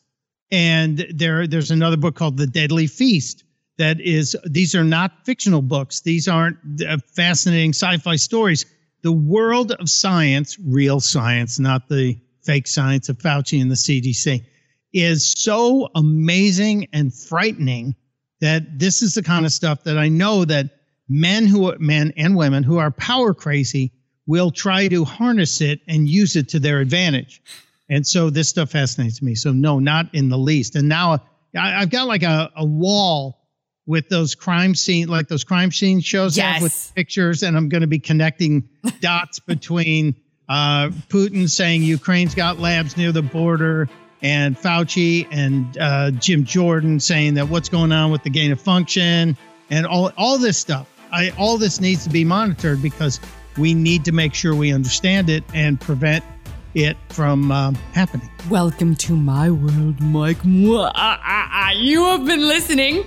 And 0.52 1.06
there, 1.14 1.48
there's 1.48 1.72
another 1.72 1.98
book 1.98 2.16
called 2.16 2.38
The 2.38 2.48
Deadly 2.48 2.88
Feast 2.88 3.44
that 3.78 4.00
is, 4.00 4.38
these 4.46 4.76
are 4.76 4.84
not 4.84 5.26
fictional 5.26 5.62
books. 5.62 6.02
These 6.02 6.28
aren't 6.28 6.58
uh, 6.88 6.98
fascinating 7.14 7.72
sci 7.72 7.98
fi 7.98 8.16
stories. 8.16 8.66
The 9.02 9.12
world 9.12 9.72
of 9.74 9.90
science, 9.90 10.58
real 10.64 11.00
science, 11.00 11.60
not 11.60 11.90
the 11.90 12.20
fake 12.44 12.68
science 12.68 13.10
of 13.10 13.18
Fauci 13.18 13.62
and 13.62 13.70
the 13.70 13.76
CDC, 13.76 14.46
is 14.94 15.34
so 15.38 15.90
amazing 15.96 16.88
and 16.94 17.14
frightening 17.14 17.96
that 18.42 18.80
this 18.80 19.02
is 19.02 19.14
the 19.14 19.24
kind 19.24 19.46
of 19.46 19.52
stuff 19.52 19.84
that 19.84 19.98
I 19.98 20.10
know 20.10 20.46
that 20.46 20.70
men 21.08 21.46
who 21.46 21.76
men 21.78 22.14
and 22.18 22.36
women 22.36 22.64
who 22.64 22.78
are 22.78 22.92
power 22.92 23.34
crazy 23.34 23.92
will 24.28 24.52
try 24.52 24.88
to 24.88 25.06
harness 25.06 25.62
it 25.62 25.80
and 25.88 26.08
use 26.08 26.36
it 26.36 26.50
to 26.50 26.60
their 26.60 26.80
advantage. 26.80 27.42
And 27.90 28.06
so 28.06 28.30
this 28.30 28.50
stuff 28.50 28.72
fascinates 28.72 29.22
me. 29.22 29.36
So 29.36 29.52
no, 29.52 29.80
not 29.80 30.14
in 30.14 30.30
the 30.30 30.38
least. 30.38 30.76
And 30.76 30.90
now 30.90 31.20
I, 31.56 31.82
I've 31.82 31.92
got 31.92 32.08
like 32.08 32.24
a, 32.24 32.52
a 32.56 32.66
wall 32.66 33.46
with 33.86 34.10
those 34.10 34.34
crime 34.34 34.74
scene, 34.74 35.08
like 35.08 35.28
those 35.28 35.44
crime 35.44 35.72
scene 35.72 36.00
shows 36.00 36.36
have 36.38 36.64
with 36.64 36.92
pictures, 36.96 37.44
and 37.44 37.56
I'm 37.56 37.70
going 37.70 37.82
to 37.82 37.88
be 37.88 38.00
connecting 38.00 38.68
dots 39.00 39.40
between 39.40 40.16
uh, 40.50 40.90
Putin 41.10 41.50
saying 41.50 41.84
Ukraine's 41.84 42.34
got 42.34 42.60
labs 42.60 42.98
near 42.98 43.12
the 43.12 43.22
border, 43.22 43.88
and 44.26 44.58
Fauci 44.58 45.28
and 45.30 45.78
uh, 45.78 46.10
Jim 46.10 46.44
Jordan 46.46 47.00
saying 47.00 47.36
that 47.36 47.48
what's 47.48 47.70
going 47.70 47.92
on 47.92 48.10
with 48.10 48.24
the 48.24 48.32
gain 48.32 48.52
of 48.52 48.60
function, 48.60 49.38
and 49.70 49.86
all 49.86 50.12
all 50.18 50.40
this 50.40 50.58
stuff. 50.58 50.90
I 51.12 51.30
all 51.38 51.60
this 51.60 51.80
needs 51.80 52.04
to 52.06 52.10
be 52.10 52.26
monitored 52.26 52.82
because 52.82 53.20
we 53.56 53.76
need 53.76 54.04
to 54.06 54.12
make 54.12 54.34
sure 54.34 54.56
we 54.56 54.74
understand 54.74 55.30
it 55.30 55.44
and 55.54 55.80
prevent 55.80 56.26
it 56.74 56.98
from 57.10 57.52
um, 57.52 57.76
happening. 57.94 58.28
Welcome 58.50 58.96
to 58.96 59.16
my 59.16 59.52
world, 59.52 60.02
Mike. 60.02 60.40
Mwah, 60.40 60.92
ah, 60.96 61.22
ah, 61.24 61.50
ah. 61.52 61.72
You 61.74 62.04
have 62.06 62.26
been 62.26 62.48
listening 62.48 63.06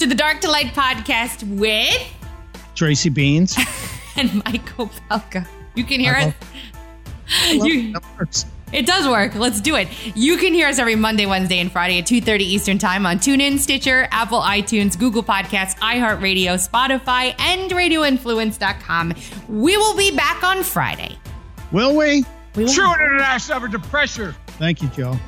to 0.00 0.06
the 0.06 0.16
Dark 0.16 0.40
to 0.40 0.50
Light 0.50 0.74
podcast 0.74 1.44
with 1.56 1.96
Tracy 2.74 3.08
Beanz. 3.08 3.56
and 4.16 4.42
Michael 4.44 4.90
Pelka. 5.08 5.46
You 5.76 5.84
can 5.84 6.00
hear 6.00 6.14
us. 6.14 6.34
You, 7.50 7.92
that 7.92 8.04
works. 8.16 8.46
It 8.72 8.86
does 8.86 9.06
work. 9.08 9.34
Let's 9.34 9.60
do 9.60 9.76
it. 9.76 9.88
You 10.16 10.36
can 10.36 10.52
hear 10.52 10.68
us 10.68 10.78
every 10.78 10.96
Monday, 10.96 11.26
Wednesday, 11.26 11.58
and 11.58 11.70
Friday 11.70 11.98
at 11.98 12.06
2.30 12.06 12.40
Eastern 12.40 12.78
Time 12.78 13.06
on 13.06 13.18
TuneIn, 13.18 13.58
Stitcher, 13.58 14.08
Apple 14.10 14.40
iTunes, 14.40 14.98
Google 14.98 15.22
Podcasts, 15.22 15.76
iHeartRadio, 15.78 16.56
Spotify, 16.56 17.34
and 17.38 17.70
RadioInfluence.com. 17.70 19.14
We 19.48 19.76
will 19.76 19.96
be 19.96 20.10
back 20.14 20.42
on 20.42 20.62
Friday. 20.62 21.16
Will 21.72 21.96
we? 21.96 22.24
We 22.54 22.64
will. 22.64 22.72
True 22.72 22.92
international 22.92 23.58
effort 23.58 23.72
to 23.72 23.78
pressure. 23.78 24.34
Thank 24.58 24.82
you, 24.82 24.88
Joe. 24.88 25.18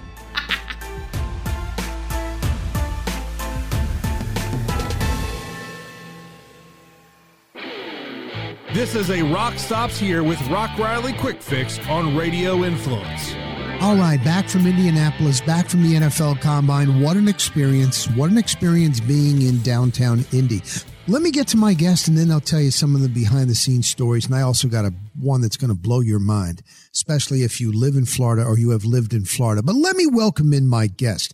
This 8.75 8.95
is 8.95 9.09
a 9.11 9.23
Rock 9.23 9.59
Stops 9.59 9.99
Here 9.99 10.23
with 10.23 10.39
Rock 10.49 10.79
Riley 10.79 11.15
Quick 11.15 11.41
Fix 11.41 11.79
on 11.89 12.15
Radio 12.15 12.65
Influence. 12.65 13.35
All 13.81 13.97
right, 13.97 14.23
back 14.23 14.47
from 14.47 14.67
Indianapolis, 14.67 15.41
back 15.41 15.67
from 15.71 15.83
the 15.83 15.95
NFL 15.95 16.43
Combine. 16.43 17.01
What 17.01 17.17
an 17.17 17.29
experience. 17.29 18.07
What 18.11 18.31
an 18.31 18.37
experience 18.37 19.01
being 19.01 19.41
in 19.41 19.63
downtown 19.63 20.23
Indy. 20.35 20.61
Let 21.11 21.23
me 21.23 21.31
get 21.31 21.49
to 21.49 21.57
my 21.57 21.73
guest 21.73 22.07
and 22.07 22.19
then 22.19 22.31
I'll 22.31 22.39
tell 22.39 22.61
you 22.61 22.71
some 22.71 22.95
of 22.95 23.01
the 23.01 23.09
behind 23.09 23.49
the 23.49 23.55
scenes 23.55 23.89
stories. 23.89 24.27
And 24.27 24.35
I 24.35 24.43
also 24.43 24.69
got 24.69 24.85
a 24.85 24.93
one 25.19 25.41
that's 25.41 25.57
going 25.57 25.71
to 25.71 25.75
blow 25.75 26.01
your 26.01 26.19
mind, 26.19 26.61
especially 26.93 27.45
if 27.45 27.63
you 27.63 27.73
live 27.73 27.97
in 27.97 28.05
Florida 28.05 28.45
or 28.45 28.59
you 28.59 28.73
have 28.73 28.85
lived 28.85 29.15
in 29.15 29.25
Florida. 29.25 29.63
But 29.63 29.75
let 29.75 29.97
me 29.97 30.07
welcome 30.07 30.53
in 30.53 30.69
my 30.69 30.87
guest. 30.87 31.33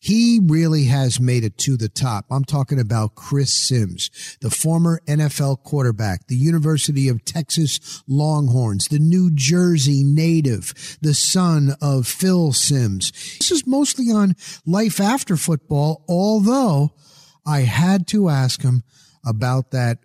He 0.00 0.38
really 0.40 0.84
has 0.84 1.18
made 1.18 1.42
it 1.42 1.58
to 1.58 1.76
the 1.76 1.88
top. 1.88 2.26
I'm 2.30 2.44
talking 2.44 2.78
about 2.78 3.16
Chris 3.16 3.52
Simms, 3.52 4.38
the 4.42 4.48
former 4.48 5.00
NFL 5.08 5.64
quarterback, 5.64 6.28
the 6.28 6.36
University 6.36 7.08
of 7.08 7.24
Texas 7.24 8.04
Longhorns, 8.06 8.86
the 8.86 9.00
New 9.00 9.32
Jersey 9.34 10.04
native, 10.04 10.98
the 11.02 11.14
son 11.14 11.74
of 11.82 12.06
Phil 12.06 12.52
Simms. 12.52 13.10
This 13.40 13.50
is 13.50 13.66
mostly 13.66 14.12
on 14.12 14.36
life 14.64 15.00
after 15.00 15.36
football, 15.36 16.04
although 16.08 16.92
I 17.44 17.62
had 17.62 18.06
to 18.08 18.28
ask 18.28 18.62
him 18.62 18.84
about 19.26 19.72
that 19.72 19.98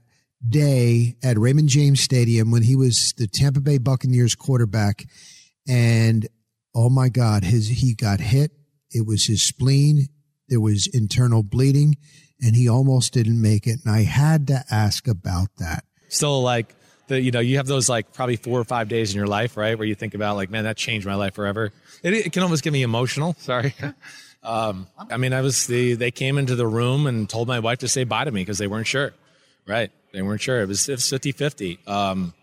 day 0.48 1.16
at 1.24 1.38
Raymond 1.38 1.70
James 1.70 2.02
Stadium 2.02 2.52
when 2.52 2.64
he 2.64 2.76
was 2.76 3.14
the 3.18 3.28
Tampa 3.28 3.62
Bay 3.62 3.78
Buccaneers 3.78 4.36
quarterback. 4.36 5.06
And 5.68 6.28
oh 6.74 6.90
my 6.90 7.10
god 7.10 7.44
his 7.44 7.68
he 7.68 7.94
got 7.94 8.20
hit. 8.20 8.52
It 8.90 9.06
was 9.06 9.26
his 9.26 9.44
spleen. 9.44 10.08
There 10.50 10.60
was 10.60 10.88
internal 10.88 11.44
bleeding 11.44 11.96
and 12.42 12.56
he 12.56 12.68
almost 12.68 13.14
didn't 13.14 13.42
make 13.42 13.68
it. 13.68 13.80
And 13.86 13.94
I 13.94 14.02
had 14.02 14.48
to 14.48 14.64
ask 14.72 15.08
about 15.08 15.50
that. 15.60 15.86
Still 16.10 16.42
like 16.42 16.76
the 17.08 17.22
you 17.22 17.32
know 17.32 17.40
you 17.40 17.58
have 17.58 17.68
those 17.68 17.88
like 17.88 18.14
probably 18.14 18.36
four 18.36 18.60
or 18.60 18.64
five 18.64 18.88
days 18.88 19.12
in 19.12 19.18
your 19.18 19.28
life 19.28 19.56
right 19.58 19.78
where 19.78 19.88
you 19.88 19.96
think 19.96 20.14
about 20.14 20.36
like 20.36 20.50
man 20.50 20.64
that 20.64 20.78
changed 20.78 21.06
my 21.06 21.16
life 21.16 21.36
forever. 21.36 21.72
It, 22.04 22.14
it 22.14 22.34
can 22.34 22.44
almost 22.44 22.64
get 22.64 22.74
me 22.74 22.82
emotional. 22.82 23.36
Sorry 23.38 23.76
um, 24.44 24.88
i 25.10 25.18
mean 25.18 25.34
i 25.34 25.42
was 25.42 25.68
they 25.68 25.94
they 25.94 26.12
came 26.12 26.38
into 26.38 26.56
the 26.56 26.68
room 26.68 27.08
and 27.08 27.30
told 27.30 27.48
my 27.48 27.60
wife 27.60 27.80
to 27.80 27.88
say 27.88 28.04
bye 28.04 28.24
to 28.24 28.32
me 28.32 28.42
because 28.42 28.58
they 28.58 28.68
weren't 28.68 28.88
sure. 28.88 29.14
Right. 29.68 29.92
They 30.12 30.24
weren't 30.24 30.42
sure. 30.42 30.62
It 30.62 30.68
was, 30.68 30.90
it 30.90 30.94
was 30.94 31.04
50-50 31.04 31.88
um, 31.88 32.34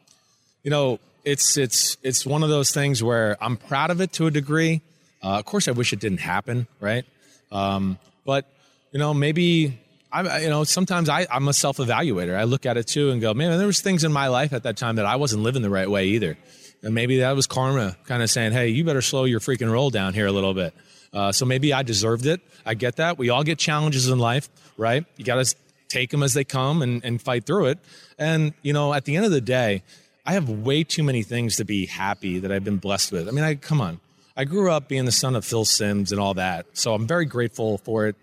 you 0.62 0.70
know 0.70 1.00
it's 1.24 1.56
it's 1.56 1.96
it's 2.02 2.24
one 2.24 2.42
of 2.42 2.48
those 2.48 2.70
things 2.70 3.02
where 3.02 3.36
i'm 3.40 3.56
proud 3.56 3.90
of 3.90 4.00
it 4.00 4.12
to 4.14 4.26
a 4.26 4.30
degree. 4.30 4.80
Uh, 5.22 5.38
of 5.38 5.44
course 5.44 5.68
i 5.68 5.72
wish 5.72 5.92
it 5.92 6.00
didn't 6.00 6.20
happen. 6.20 6.66
Right. 6.80 7.04
Um, 7.50 7.98
but 8.24 8.46
you 8.92 8.98
know 8.98 9.12
maybe 9.14 9.78
I, 10.10 10.40
you 10.40 10.48
know, 10.48 10.64
sometimes 10.64 11.08
I, 11.08 11.26
I'm 11.30 11.48
a 11.48 11.52
self 11.52 11.76
evaluator. 11.76 12.36
I 12.36 12.44
look 12.44 12.66
at 12.66 12.76
it 12.76 12.86
too 12.86 13.10
and 13.10 13.20
go, 13.20 13.34
man, 13.34 13.56
there 13.58 13.66
was 13.66 13.80
things 13.80 14.04
in 14.04 14.12
my 14.12 14.28
life 14.28 14.52
at 14.52 14.62
that 14.62 14.76
time 14.76 14.96
that 14.96 15.06
I 15.06 15.16
wasn't 15.16 15.42
living 15.42 15.62
the 15.62 15.70
right 15.70 15.88
way 15.88 16.06
either. 16.06 16.38
And 16.82 16.94
maybe 16.94 17.18
that 17.18 17.32
was 17.32 17.46
karma 17.46 17.96
kind 18.06 18.22
of 18.22 18.30
saying, 18.30 18.52
hey, 18.52 18.68
you 18.68 18.84
better 18.84 19.02
slow 19.02 19.24
your 19.24 19.40
freaking 19.40 19.70
roll 19.70 19.90
down 19.90 20.14
here 20.14 20.26
a 20.26 20.32
little 20.32 20.54
bit. 20.54 20.72
Uh, 21.12 21.32
so 21.32 21.44
maybe 21.44 21.72
I 21.72 21.82
deserved 21.82 22.26
it. 22.26 22.40
I 22.66 22.74
get 22.74 22.96
that. 22.96 23.18
We 23.18 23.30
all 23.30 23.44
get 23.44 23.58
challenges 23.58 24.08
in 24.08 24.18
life, 24.18 24.48
right? 24.76 25.04
You 25.16 25.24
got 25.24 25.44
to 25.44 25.54
take 25.88 26.10
them 26.10 26.22
as 26.22 26.34
they 26.34 26.44
come 26.44 26.82
and, 26.82 27.04
and 27.04 27.20
fight 27.20 27.44
through 27.44 27.66
it. 27.66 27.78
And, 28.18 28.52
you 28.62 28.72
know, 28.72 28.92
at 28.92 29.04
the 29.04 29.16
end 29.16 29.24
of 29.24 29.30
the 29.30 29.40
day, 29.40 29.82
I 30.26 30.32
have 30.32 30.50
way 30.50 30.84
too 30.84 31.02
many 31.02 31.22
things 31.22 31.56
to 31.56 31.64
be 31.64 31.86
happy 31.86 32.38
that 32.40 32.52
I've 32.52 32.64
been 32.64 32.76
blessed 32.76 33.12
with. 33.12 33.28
I 33.28 33.30
mean, 33.30 33.44
I 33.44 33.54
come 33.54 33.80
on. 33.80 34.00
I 34.36 34.44
grew 34.44 34.70
up 34.70 34.86
being 34.86 35.04
the 35.04 35.12
son 35.12 35.34
of 35.34 35.44
Phil 35.44 35.64
Simms 35.64 36.12
and 36.12 36.20
all 36.20 36.34
that. 36.34 36.66
So 36.74 36.94
I'm 36.94 37.06
very 37.06 37.24
grateful 37.24 37.78
for 37.78 38.06
it. 38.06 38.16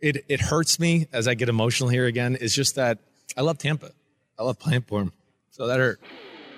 It 0.00 0.24
it 0.28 0.40
hurts 0.40 0.80
me 0.80 1.06
as 1.12 1.28
I 1.28 1.34
get 1.34 1.48
emotional 1.48 1.88
here 1.88 2.06
again. 2.06 2.36
It's 2.40 2.54
just 2.54 2.74
that 2.74 2.98
I 3.36 3.42
love 3.42 3.58
Tampa. 3.58 3.92
I 4.38 4.42
love 4.42 4.58
playing 4.58 4.82
for 4.82 5.00
him. 5.00 5.12
So 5.52 5.68
that 5.68 5.78
hurt. 5.78 6.00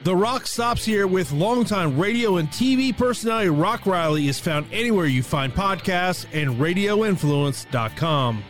The 0.05 0.15
Rock 0.15 0.47
stops 0.47 0.85
here 0.85 1.07
with 1.07 1.33
longtime 1.33 1.99
radio 1.99 2.37
and 2.37 2.51
TV 2.51 2.95
personality 2.95 3.49
Rock 3.49 3.87
Riley 3.87 4.29
is 4.29 4.39
found 4.39 4.67
anywhere 4.71 5.07
you 5.07 5.23
find 5.23 5.51
podcasts 5.51 6.27
and 6.35 6.61
radioinfluence.com. 6.61 8.45